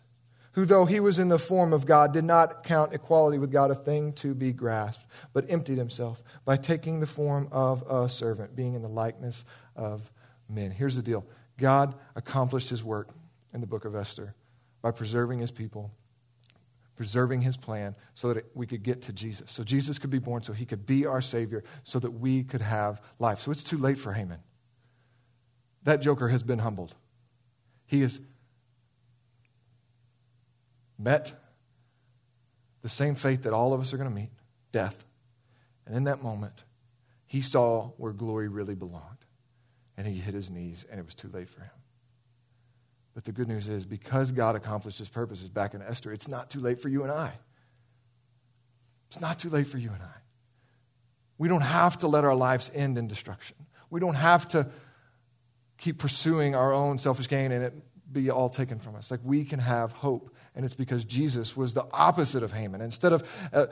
who, 0.55 0.65
though 0.65 0.85
he 0.85 1.01
was 1.01 1.19
in 1.19 1.27
the 1.27 1.37
form 1.37 1.73
of 1.73 1.85
God, 1.85 2.13
did 2.13 2.23
not 2.23 2.63
count 2.63 2.93
equality 2.93 3.37
with 3.37 3.51
God 3.51 3.71
a 3.71 3.75
thing 3.75 4.13
to 4.13 4.33
be 4.33 4.53
grasped, 4.53 5.05
but 5.33 5.45
emptied 5.49 5.77
himself 5.77 6.23
by 6.45 6.55
taking 6.55 7.01
the 7.01 7.07
form 7.07 7.49
of 7.51 7.83
a 7.89 8.07
servant, 8.07 8.55
being 8.55 8.73
in 8.73 8.81
the 8.81 8.87
likeness 8.87 9.43
of 9.75 10.11
men. 10.49 10.71
Here's 10.71 10.95
the 10.95 11.01
deal 11.01 11.25
God 11.57 11.93
accomplished 12.15 12.69
his 12.69 12.83
work 12.83 13.09
in 13.53 13.59
the 13.59 13.67
book 13.67 13.83
of 13.83 13.95
Esther 13.95 14.33
by 14.81 14.91
preserving 14.91 15.39
his 15.39 15.51
people, 15.51 15.91
preserving 16.95 17.41
his 17.41 17.57
plan 17.57 17.93
so 18.13 18.31
that 18.31 18.45
we 18.55 18.65
could 18.65 18.81
get 18.81 19.01
to 19.03 19.13
Jesus. 19.13 19.51
So 19.51 19.61
Jesus 19.61 19.99
could 19.99 20.09
be 20.09 20.19
born, 20.19 20.41
so 20.41 20.53
he 20.53 20.65
could 20.65 20.85
be 20.85 21.05
our 21.05 21.21
Savior, 21.21 21.65
so 21.83 21.99
that 21.99 22.11
we 22.11 22.43
could 22.43 22.61
have 22.61 23.01
life. 23.19 23.41
So 23.41 23.51
it's 23.51 23.63
too 23.63 23.77
late 23.77 23.99
for 23.99 24.13
Haman. 24.13 24.39
That 25.83 26.01
joker 26.01 26.29
has 26.29 26.43
been 26.43 26.59
humbled. 26.59 26.95
He 27.85 28.01
is 28.01 28.21
met 30.97 31.33
the 32.81 32.89
same 32.89 33.15
fate 33.15 33.43
that 33.43 33.53
all 33.53 33.73
of 33.73 33.81
us 33.81 33.93
are 33.93 33.97
going 33.97 34.09
to 34.09 34.15
meet 34.15 34.29
death. 34.71 35.05
And 35.85 35.95
in 35.95 36.03
that 36.05 36.21
moment, 36.21 36.63
he 37.25 37.41
saw 37.41 37.89
where 37.97 38.13
glory 38.13 38.47
really 38.47 38.75
belonged. 38.75 39.03
And 39.97 40.05
he 40.05 40.15
hit 40.15 40.33
his 40.33 40.49
knees, 40.49 40.85
and 40.89 40.99
it 40.99 41.05
was 41.05 41.15
too 41.15 41.29
late 41.29 41.47
for 41.47 41.61
him. 41.61 41.69
But 43.13 43.23
the 43.23 43.31
good 43.31 43.47
news 43.47 43.69
is, 43.69 43.85
because 43.85 44.31
God 44.31 44.55
accomplished 44.55 44.99
his 44.99 45.07
purposes 45.07 45.47
back 45.47 45.73
in 45.73 45.81
Esther, 45.81 46.11
it's 46.11 46.27
not 46.27 46.49
too 46.49 46.59
late 46.59 46.81
for 46.81 46.89
you 46.89 47.03
and 47.03 47.11
I. 47.11 47.33
It's 49.07 49.21
not 49.21 49.39
too 49.39 49.49
late 49.49 49.67
for 49.67 49.77
you 49.77 49.89
and 49.91 50.03
I. 50.03 50.17
We 51.37 51.47
don't 51.47 51.61
have 51.61 51.97
to 51.99 52.07
let 52.07 52.25
our 52.25 52.35
lives 52.35 52.69
end 52.73 52.97
in 52.97 53.07
destruction. 53.07 53.55
We 53.89 53.99
don't 54.01 54.15
have 54.15 54.47
to 54.49 54.69
keep 55.77 55.97
pursuing 55.97 56.55
our 56.55 56.73
own 56.73 56.97
selfish 56.97 57.27
gain 57.27 57.51
and 57.51 57.63
it 57.63 57.73
be 58.11 58.29
all 58.29 58.49
taken 58.49 58.79
from 58.79 58.95
us. 58.95 59.11
Like 59.11 59.21
we 59.23 59.45
can 59.45 59.59
have 59.59 59.91
hope 59.93 60.34
and 60.55 60.65
it's 60.65 60.73
because 60.73 61.05
Jesus 61.05 61.57
was 61.57 61.73
the 61.73 61.85
opposite 61.91 62.43
of 62.43 62.53
Haman. 62.53 62.81
Instead 62.81 63.13
of, 63.13 63.23
uh, 63.51 63.67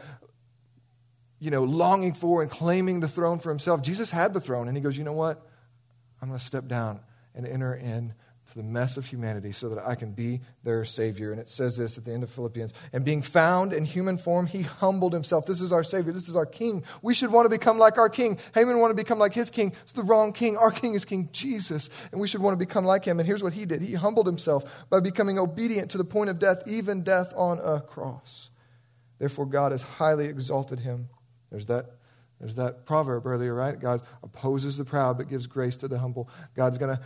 you 1.39 1.49
know, 1.49 1.63
longing 1.63 2.13
for 2.13 2.41
and 2.41 2.51
claiming 2.51 2.99
the 2.99 3.07
throne 3.07 3.39
for 3.39 3.49
himself, 3.49 3.81
Jesus 3.81 4.11
had 4.11 4.33
the 4.33 4.41
throne, 4.41 4.67
and 4.67 4.75
he 4.75 4.83
goes, 4.83 4.97
you 4.97 5.03
know 5.03 5.13
what? 5.13 5.45
I'm 6.21 6.27
going 6.27 6.39
to 6.39 6.45
step 6.45 6.67
down 6.67 6.99
and 7.33 7.47
enter 7.47 7.73
in 7.73 8.13
to 8.47 8.55
the 8.55 8.63
mess 8.63 8.97
of 8.97 9.05
humanity 9.05 9.51
so 9.51 9.69
that 9.69 9.79
I 9.85 9.95
can 9.95 10.11
be 10.11 10.41
their 10.63 10.85
Savior. 10.85 11.31
And 11.31 11.39
it 11.39 11.49
says 11.49 11.77
this 11.77 11.97
at 11.97 12.05
the 12.05 12.11
end 12.11 12.23
of 12.23 12.29
Philippians. 12.29 12.73
And 12.91 13.05
being 13.05 13.21
found 13.21 13.73
in 13.73 13.85
human 13.85 14.17
form, 14.17 14.47
he 14.47 14.61
humbled 14.61 15.13
himself. 15.13 15.45
This 15.45 15.61
is 15.61 15.71
our 15.71 15.83
Savior. 15.83 16.11
This 16.11 16.29
is 16.29 16.35
our 16.35 16.45
King. 16.45 16.83
We 17.01 17.13
should 17.13 17.31
want 17.31 17.45
to 17.45 17.49
become 17.49 17.77
like 17.77 17.97
our 17.97 18.09
King. 18.09 18.37
Haman 18.53 18.79
wanted 18.79 18.93
to 18.93 19.03
become 19.03 19.19
like 19.19 19.33
his 19.33 19.49
King. 19.49 19.73
It's 19.83 19.93
the 19.93 20.03
wrong 20.03 20.33
King. 20.33 20.57
Our 20.57 20.71
King 20.71 20.93
is 20.93 21.05
King 21.05 21.29
Jesus. 21.31 21.89
And 22.11 22.19
we 22.19 22.27
should 22.27 22.41
want 22.41 22.53
to 22.53 22.65
become 22.65 22.85
like 22.85 23.05
him. 23.05 23.19
And 23.19 23.27
here's 23.27 23.43
what 23.43 23.53
he 23.53 23.65
did 23.65 23.81
he 23.81 23.93
humbled 23.93 24.25
himself 24.25 24.63
by 24.89 24.99
becoming 24.99 25.39
obedient 25.39 25.89
to 25.91 25.97
the 25.97 26.05
point 26.05 26.29
of 26.29 26.39
death, 26.39 26.63
even 26.67 27.03
death 27.03 27.33
on 27.35 27.59
a 27.59 27.81
cross. 27.81 28.49
Therefore, 29.19 29.45
God 29.45 29.71
has 29.71 29.83
highly 29.83 30.25
exalted 30.25 30.81
him. 30.81 31.09
There's 31.49 31.67
that 31.67 31.85
there's 32.43 32.55
that 32.55 32.85
proverb 32.85 33.25
earlier, 33.25 33.53
right? 33.53 33.79
God 33.79 34.01
opposes 34.21 34.75
the 34.75 34.83
proud 34.83 35.17
but 35.17 35.29
gives 35.29 35.47
grace 35.47 35.77
to 35.77 35.87
the 35.87 35.99
humble. 35.99 36.27
God's 36.55 36.77
going 36.77 36.93
to 36.93 37.01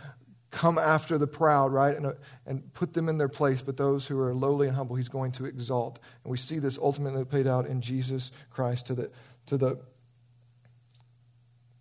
come 0.50 0.78
after 0.78 1.18
the 1.18 1.26
proud, 1.26 1.72
right, 1.72 1.96
and, 1.96 2.06
uh, 2.06 2.12
and 2.46 2.72
put 2.72 2.94
them 2.94 3.08
in 3.08 3.18
their 3.18 3.28
place, 3.28 3.60
but 3.60 3.76
those 3.76 4.06
who 4.06 4.18
are 4.18 4.34
lowly 4.34 4.66
and 4.66 4.76
humble, 4.76 4.96
he's 4.96 5.08
going 5.08 5.32
to 5.32 5.44
exalt. 5.44 5.98
And 6.24 6.30
we 6.30 6.38
see 6.38 6.58
this 6.58 6.78
ultimately 6.78 7.24
played 7.24 7.46
out 7.46 7.66
in 7.66 7.80
Jesus 7.80 8.30
Christ 8.50 8.86
to 8.86 8.94
the, 8.94 9.10
to 9.46 9.58
the 9.58 9.78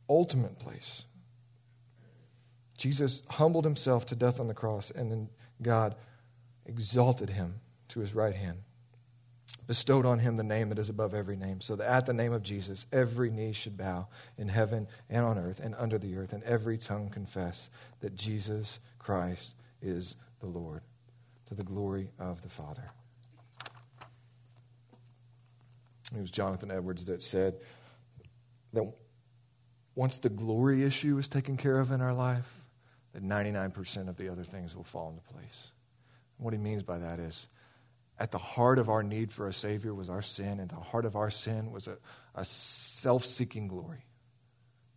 ultimate 0.09 0.59
place. 0.59 1.03
Jesus 2.77 3.23
humbled 3.31 3.65
himself 3.65 4.05
to 4.07 4.15
death 4.15 4.39
on 4.39 4.47
the 4.47 4.53
cross, 4.53 4.91
and 4.91 5.11
then 5.11 5.29
God 5.61 5.95
exalted 6.65 7.31
him 7.31 7.61
to 7.89 8.01
his 8.01 8.13
right 8.13 8.35
hand. 8.35 8.59
Bestowed 9.65 10.05
on 10.05 10.19
him 10.19 10.37
the 10.37 10.43
name 10.43 10.69
that 10.69 10.79
is 10.79 10.89
above 10.89 11.13
every 11.13 11.35
name, 11.35 11.61
so 11.61 11.75
that 11.75 11.89
at 11.89 12.05
the 12.05 12.13
name 12.13 12.33
of 12.33 12.43
Jesus 12.43 12.85
every 12.91 13.29
knee 13.29 13.53
should 13.53 13.77
bow 13.77 14.07
in 14.37 14.49
heaven 14.49 14.87
and 15.09 15.25
on 15.25 15.37
earth 15.37 15.59
and 15.59 15.75
under 15.77 15.97
the 15.97 16.15
earth, 16.17 16.33
and 16.33 16.43
every 16.43 16.77
tongue 16.77 17.09
confess 17.09 17.69
that 17.99 18.15
Jesus 18.15 18.79
Christ 18.99 19.55
is 19.81 20.15
the 20.39 20.47
Lord, 20.47 20.81
to 21.47 21.55
the 21.55 21.63
glory 21.63 22.09
of 22.19 22.41
the 22.41 22.49
Father. 22.49 22.91
It 26.15 26.21
was 26.21 26.31
Jonathan 26.31 26.71
Edwards 26.71 27.05
that 27.07 27.21
said 27.21 27.57
that 28.73 28.89
once 29.95 30.17
the 30.19 30.29
glory 30.29 30.83
issue 30.83 31.17
is 31.17 31.27
taken 31.27 31.57
care 31.57 31.79
of 31.79 31.91
in 31.91 32.01
our 32.01 32.13
life, 32.13 32.63
that 33.13 33.23
99% 33.23 34.07
of 34.07 34.15
the 34.17 34.29
other 34.29 34.43
things 34.43 34.75
will 34.75 34.83
fall 34.83 35.09
into 35.09 35.21
place. 35.21 35.71
what 36.37 36.53
he 36.53 36.59
means 36.59 36.83
by 36.83 36.99
that 36.99 37.19
is 37.19 37.47
at 38.19 38.31
the 38.31 38.37
heart 38.37 38.79
of 38.79 38.89
our 38.89 39.03
need 39.03 39.31
for 39.31 39.47
a 39.47 39.53
Savior 39.53 39.93
was 39.93 40.09
our 40.09 40.21
sin, 40.21 40.59
and 40.59 40.69
the 40.69 40.75
heart 40.75 41.05
of 41.05 41.15
our 41.15 41.29
sin 41.29 41.71
was 41.71 41.87
a, 41.87 41.97
a 42.35 42.43
self 42.43 43.23
seeking 43.25 43.67
glory. 43.67 44.05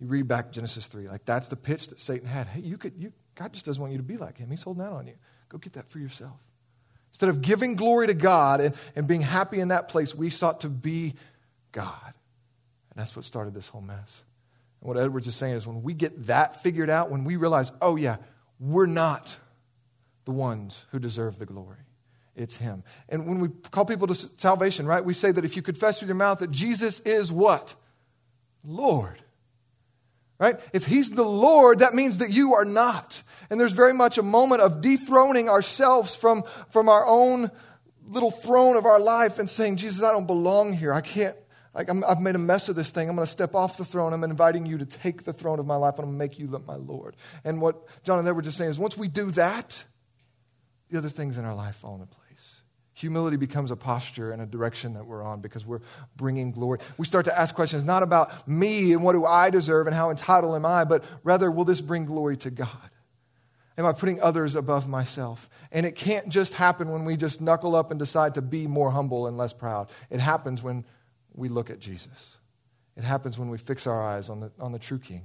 You 0.01 0.07
read 0.07 0.27
back 0.27 0.53
Genesis 0.53 0.87
3, 0.87 1.09
like 1.09 1.27
that's 1.27 1.49
the 1.49 1.57
pitch 1.57 1.89
that 1.89 2.01
Satan 2.01 2.27
had. 2.27 2.47
Hey, 2.47 2.61
you 2.61 2.79
could, 2.79 2.95
you, 2.97 3.13
God 3.35 3.53
just 3.53 3.67
doesn't 3.67 3.81
want 3.81 3.93
you 3.93 3.99
to 3.99 4.05
be 4.05 4.17
like 4.17 4.39
him. 4.39 4.51
He's 4.51 4.63
holding 4.63 4.83
out 4.83 4.93
on 4.93 5.07
you. 5.07 5.17
Go 5.51 5.59
get 5.59 5.75
that 5.75 5.91
for 5.91 5.99
yourself. 5.99 6.41
Instead 7.13 7.29
of 7.29 7.43
giving 7.43 7.75
glory 7.75 8.07
to 8.07 8.15
God 8.15 8.61
and, 8.61 8.75
and 8.97 9.07
being 9.07 9.23
happy 9.23 9.61
in 9.61 9.69
that 9.69 9.89
place, 9.89 10.15
we 10.15 10.31
sought 10.31 10.61
to 10.63 10.69
be 10.69 11.15
God. 11.73 12.15
And 12.91 12.97
that's 12.97 13.15
what 13.15 13.25
started 13.25 13.53
this 13.53 13.69
whole 13.69 13.83
mess. 13.83 14.23
And 14.81 14.89
what 14.89 14.97
Edwards 14.97 15.27
is 15.27 15.35
saying 15.35 15.57
is 15.57 15.67
when 15.67 15.83
we 15.83 15.93
get 15.93 16.27
that 16.27 16.63
figured 16.63 16.89
out, 16.89 17.11
when 17.11 17.25
we 17.25 17.37
realize, 17.37 17.73
oh, 17.83 17.97
yeah, 17.97 18.17
we're 18.59 18.87
not 18.87 19.37
the 20.25 20.33
ones 20.33 20.87
who 20.93 20.99
deserve 20.99 21.39
the 21.39 21.47
glory 21.47 21.79
it's 22.37 22.57
Him. 22.57 22.83
And 23.09 23.27
when 23.27 23.41
we 23.41 23.49
call 23.71 23.85
people 23.85 24.07
to 24.07 24.15
salvation, 24.15 24.87
right, 24.87 25.05
we 25.05 25.15
say 25.15 25.33
that 25.33 25.45
if 25.45 25.57
you 25.57 25.63
confess 25.63 26.01
with 26.01 26.09
your 26.09 26.17
mouth 26.17 26.39
that 26.39 26.51
Jesus 26.51 27.01
is 27.01 27.33
what? 27.33 27.75
Lord. 28.65 29.23
Right? 30.39 30.59
If 30.73 30.87
He's 30.87 31.11
the 31.11 31.25
Lord, 31.25 31.81
that 31.81 31.95
means 31.95 32.19
that 32.19 32.31
you 32.31 32.55
are 32.55 32.65
not. 32.65 33.23
And 33.51 33.61
there's 33.61 33.73
very 33.73 33.93
much 33.93 34.17
a 34.17 34.23
moment 34.23 34.63
of 34.63 34.81
dethroning 34.81 35.49
ourselves 35.49 36.17
from, 36.17 36.45
from 36.71 36.89
our 36.89 37.05
own 37.07 37.51
little 38.07 38.31
throne 38.31 38.77
of 38.77 38.87
our 38.87 39.01
life 39.01 39.39
and 39.39 39.49
saying, 39.49 39.77
Jesus, 39.77 40.03
I 40.03 40.13
don't 40.13 40.27
belong 40.27 40.73
here. 40.73 40.93
I 40.93 41.01
can't. 41.01 41.37
Like 41.73 41.89
i 41.89 41.95
have 42.09 42.21
made 42.21 42.35
a 42.35 42.39
mess 42.39 42.69
of 42.69 42.75
this 42.75 42.91
thing. 42.91 43.09
I'm 43.09 43.15
going 43.15 43.27
to 43.27 43.31
step 43.31 43.55
off 43.55 43.77
the 43.77 43.85
throne. 43.85 44.13
I'm 44.13 44.25
inviting 44.25 44.67
you 44.67 44.79
to 44.79 44.87
take 44.87 45.25
the 45.25 45.33
throne 45.33 45.61
of 45.61 45.67
my 45.67 45.77
life. 45.77 45.95
I'm 45.99 46.07
going 46.07 46.15
to 46.15 46.19
make 46.19 46.39
you 46.39 46.49
my 46.67 46.75
Lord. 46.75 47.17
And 47.45 47.61
what 47.61 47.77
Jonathan 48.03 48.29
Edwards 48.29 48.53
saying 48.55 48.71
is, 48.71 48.79
once 48.79 48.97
we 48.97 49.09
do 49.09 49.31
that, 49.33 49.85
the 50.91 50.99
other 50.99 51.09
things 51.09 51.39
in 51.39 51.45
our 51.45 51.55
life 51.55 51.77
fall 51.77 51.95
into 51.95 52.07
place. 52.07 52.20
Humility 53.01 53.39
becomes 53.39 53.71
a 53.71 53.77
posture 53.77 54.31
and 54.31 54.43
a 54.43 54.47
direction 54.47 54.93
that 54.93 55.07
we're 55.07 55.23
on 55.23 55.41
because 55.41 55.65
we're 55.65 55.81
bringing 56.17 56.53
glory. 56.53 56.81
We 56.99 57.07
start 57.07 57.25
to 57.25 57.39
ask 57.39 57.55
questions 57.55 57.83
not 57.83 58.03
about 58.03 58.47
me 58.47 58.93
and 58.93 59.03
what 59.03 59.15
do 59.15 59.25
I 59.25 59.49
deserve 59.49 59.87
and 59.87 59.97
how 59.97 60.11
entitled 60.11 60.55
am 60.55 60.67
I, 60.67 60.85
but 60.85 61.03
rather, 61.25 61.51
will 61.51 61.65
this 61.65 61.81
bring 61.81 62.05
glory 62.05 62.37
to 62.37 62.51
God? 62.51 62.91
Am 63.79 63.87
I 63.87 63.95
putting 63.95 64.21
others 64.21 64.55
above 64.55 64.87
myself? 64.87 65.49
And 65.73 65.87
it 65.87 65.97
can't 65.97 66.29
just 66.29 66.53
happen 66.53 66.91
when 66.91 67.07
we 67.07 67.17
just 67.17 67.41
knuckle 67.41 67.75
up 67.75 67.91
and 67.91 67.99
decide 67.99 68.35
to 68.35 68.43
be 68.43 68.67
more 68.67 68.91
humble 68.91 69.27
and 69.27 69.39
less 69.39 69.55
proud. 69.55 69.89
It 70.11 70.21
happens 70.21 70.63
when 70.63 70.85
we 71.33 71.49
look 71.49 71.71
at 71.71 71.79
Jesus. 71.79 72.37
It 72.99 73.05
happens 73.05 73.39
when 73.39 73.49
we 73.49 73.57
fix 73.57 73.87
our 73.87 74.07
eyes 74.07 74.29
on 74.29 74.41
the, 74.41 74.53
on 74.61 74.73
the 74.73 74.79
true 74.79 74.99
King. 74.99 75.23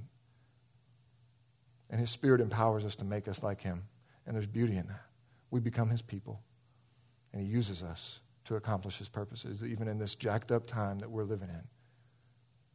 And 1.90 2.00
His 2.00 2.08
Spirit 2.08 2.40
empowers 2.40 2.86
us 2.86 2.96
to 2.96 3.04
make 3.04 3.28
us 3.28 3.42
like 3.42 3.60
Him. 3.60 3.82
And 4.26 4.34
there's 4.34 4.46
beauty 4.46 4.78
in 4.78 4.86
that. 4.86 5.04
We 5.50 5.60
become 5.60 5.90
His 5.90 6.00
people. 6.00 6.40
And 7.36 7.44
He 7.44 7.52
uses 7.52 7.82
us 7.82 8.20
to 8.46 8.56
accomplish 8.56 8.96
His 8.96 9.10
purposes, 9.10 9.62
even 9.62 9.88
in 9.88 9.98
this 9.98 10.14
jacked 10.14 10.50
up 10.50 10.64
time 10.66 11.00
that 11.00 11.10
we're 11.10 11.22
living 11.22 11.50
in. 11.50 11.64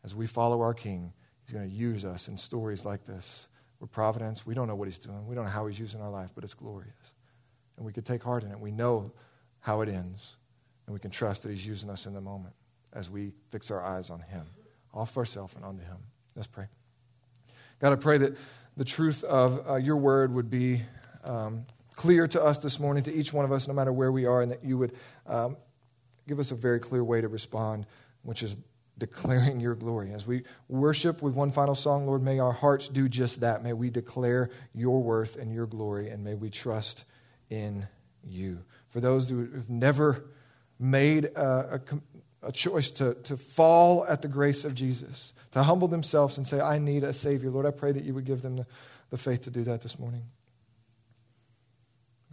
As 0.05 0.13
we 0.13 0.27
follow 0.27 0.61
our 0.61 0.75
King, 0.75 1.13
He's 1.43 1.55
going 1.55 1.67
to 1.67 1.75
use 1.75 2.05
us 2.05 2.27
in 2.27 2.37
stories 2.37 2.85
like 2.85 3.05
this. 3.05 3.47
We're 3.79 3.87
providence. 3.87 4.45
We 4.45 4.53
don't 4.53 4.67
know 4.67 4.75
what 4.75 4.87
He's 4.87 4.99
doing, 4.99 5.25
we 5.25 5.33
don't 5.33 5.45
know 5.45 5.49
how 5.49 5.65
He's 5.65 5.79
using 5.79 5.99
our 5.99 6.11
life, 6.11 6.29
but 6.35 6.43
it's 6.43 6.53
glorious. 6.53 6.93
And 7.75 7.87
we 7.87 7.91
can 7.91 8.03
take 8.03 8.21
heart 8.21 8.43
in 8.43 8.51
it. 8.51 8.59
We 8.59 8.69
know 8.69 9.13
how 9.61 9.81
it 9.81 9.89
ends, 9.89 10.35
and 10.85 10.93
we 10.93 10.99
can 10.99 11.09
trust 11.09 11.41
that 11.41 11.49
He's 11.49 11.65
using 11.65 11.89
us 11.89 12.05
in 12.05 12.13
the 12.13 12.21
moment 12.21 12.53
as 12.93 13.09
we 13.09 13.31
fix 13.49 13.71
our 13.71 13.83
eyes 13.83 14.11
on 14.11 14.19
Him, 14.19 14.45
off 14.93 15.17
ourselves 15.17 15.55
and 15.55 15.65
onto 15.65 15.83
Him. 15.83 15.97
Let's 16.35 16.45
pray. 16.45 16.67
God, 17.79 17.93
I 17.93 17.95
pray 17.95 18.19
that 18.19 18.37
the 18.77 18.85
truth 18.85 19.23
of 19.23 19.67
uh, 19.67 19.75
your 19.77 19.97
word 19.97 20.31
would 20.35 20.51
be. 20.51 20.83
Um, 21.23 21.65
clear 22.01 22.27
to 22.27 22.43
us 22.43 22.57
this 22.57 22.79
morning, 22.79 23.03
to 23.03 23.13
each 23.13 23.31
one 23.31 23.45
of 23.45 23.51
us, 23.51 23.67
no 23.67 23.75
matter 23.75 23.93
where 23.93 24.11
we 24.11 24.25
are, 24.25 24.41
and 24.41 24.51
that 24.51 24.63
you 24.63 24.75
would 24.75 24.91
um, 25.27 25.55
give 26.27 26.39
us 26.39 26.49
a 26.49 26.55
very 26.55 26.79
clear 26.79 27.03
way 27.03 27.21
to 27.21 27.27
respond, 27.27 27.85
which 28.23 28.41
is 28.41 28.55
declaring 28.97 29.59
your 29.59 29.75
glory. 29.75 30.11
As 30.11 30.25
we 30.25 30.41
worship 30.67 31.21
with 31.21 31.35
one 31.35 31.51
final 31.51 31.75
song, 31.75 32.07
Lord, 32.07 32.23
may 32.23 32.39
our 32.39 32.53
hearts 32.53 32.87
do 32.87 33.07
just 33.07 33.41
that. 33.41 33.63
May 33.63 33.73
we 33.73 33.91
declare 33.91 34.49
your 34.73 35.03
worth 35.03 35.35
and 35.35 35.53
your 35.53 35.67
glory, 35.67 36.09
and 36.09 36.23
may 36.23 36.33
we 36.33 36.49
trust 36.49 37.03
in 37.51 37.87
you. 38.23 38.63
For 38.87 38.99
those 38.99 39.29
who 39.29 39.41
have 39.51 39.69
never 39.69 40.25
made 40.79 41.25
a, 41.25 41.79
a, 42.41 42.47
a 42.47 42.51
choice 42.51 42.89
to, 42.91 43.13
to 43.13 43.37
fall 43.37 44.07
at 44.07 44.23
the 44.23 44.27
grace 44.27 44.65
of 44.65 44.73
Jesus, 44.73 45.33
to 45.51 45.61
humble 45.61 45.87
themselves 45.87 46.39
and 46.39 46.47
say, 46.47 46.59
I 46.59 46.79
need 46.79 47.03
a 47.03 47.13
Savior, 47.13 47.51
Lord, 47.51 47.67
I 47.67 47.71
pray 47.71 47.91
that 47.91 48.03
you 48.03 48.15
would 48.15 48.25
give 48.25 48.41
them 48.41 48.55
the, 48.55 48.65
the 49.11 49.17
faith 49.17 49.43
to 49.43 49.51
do 49.51 49.63
that 49.65 49.81
this 49.81 49.99
morning. 49.99 50.23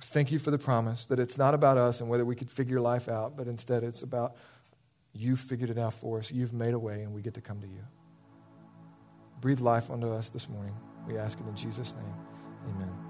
Thank 0.01 0.31
you 0.31 0.39
for 0.39 0.51
the 0.51 0.59
promise 0.59 1.07
that 1.07 1.19
it's 1.19 1.37
not 1.37 1.55
about 1.55 1.77
us 1.77 2.01
and 2.01 2.09
whether 2.09 2.25
we 2.25 2.37
could 2.37 2.51
figure 2.51 2.81
life 2.81 3.09
out, 3.09 3.37
but 3.37 3.49
instead 3.49 3.83
it's 3.83 4.03
about 4.03 4.37
you 5.13 5.37
figured 5.37 5.71
it 5.71 5.79
out 5.79 5.95
for 5.95 6.19
us. 6.19 6.31
You've 6.31 6.53
made 6.53 6.75
a 6.75 6.79
way, 6.79 7.03
and 7.03 7.13
we 7.13 7.23
get 7.23 7.35
to 7.35 7.41
come 7.41 7.61
to 7.61 7.67
you. 7.67 7.85
Breathe 9.41 9.61
life 9.61 9.91
onto 9.91 10.11
us 10.11 10.31
this 10.31 10.49
morning. 10.49 10.75
We 11.07 11.19
ask 11.19 11.39
it 11.41 11.47
in 11.47 11.57
Jesus' 11.57 11.95
name. 11.95 12.15
Amen. 12.75 13.08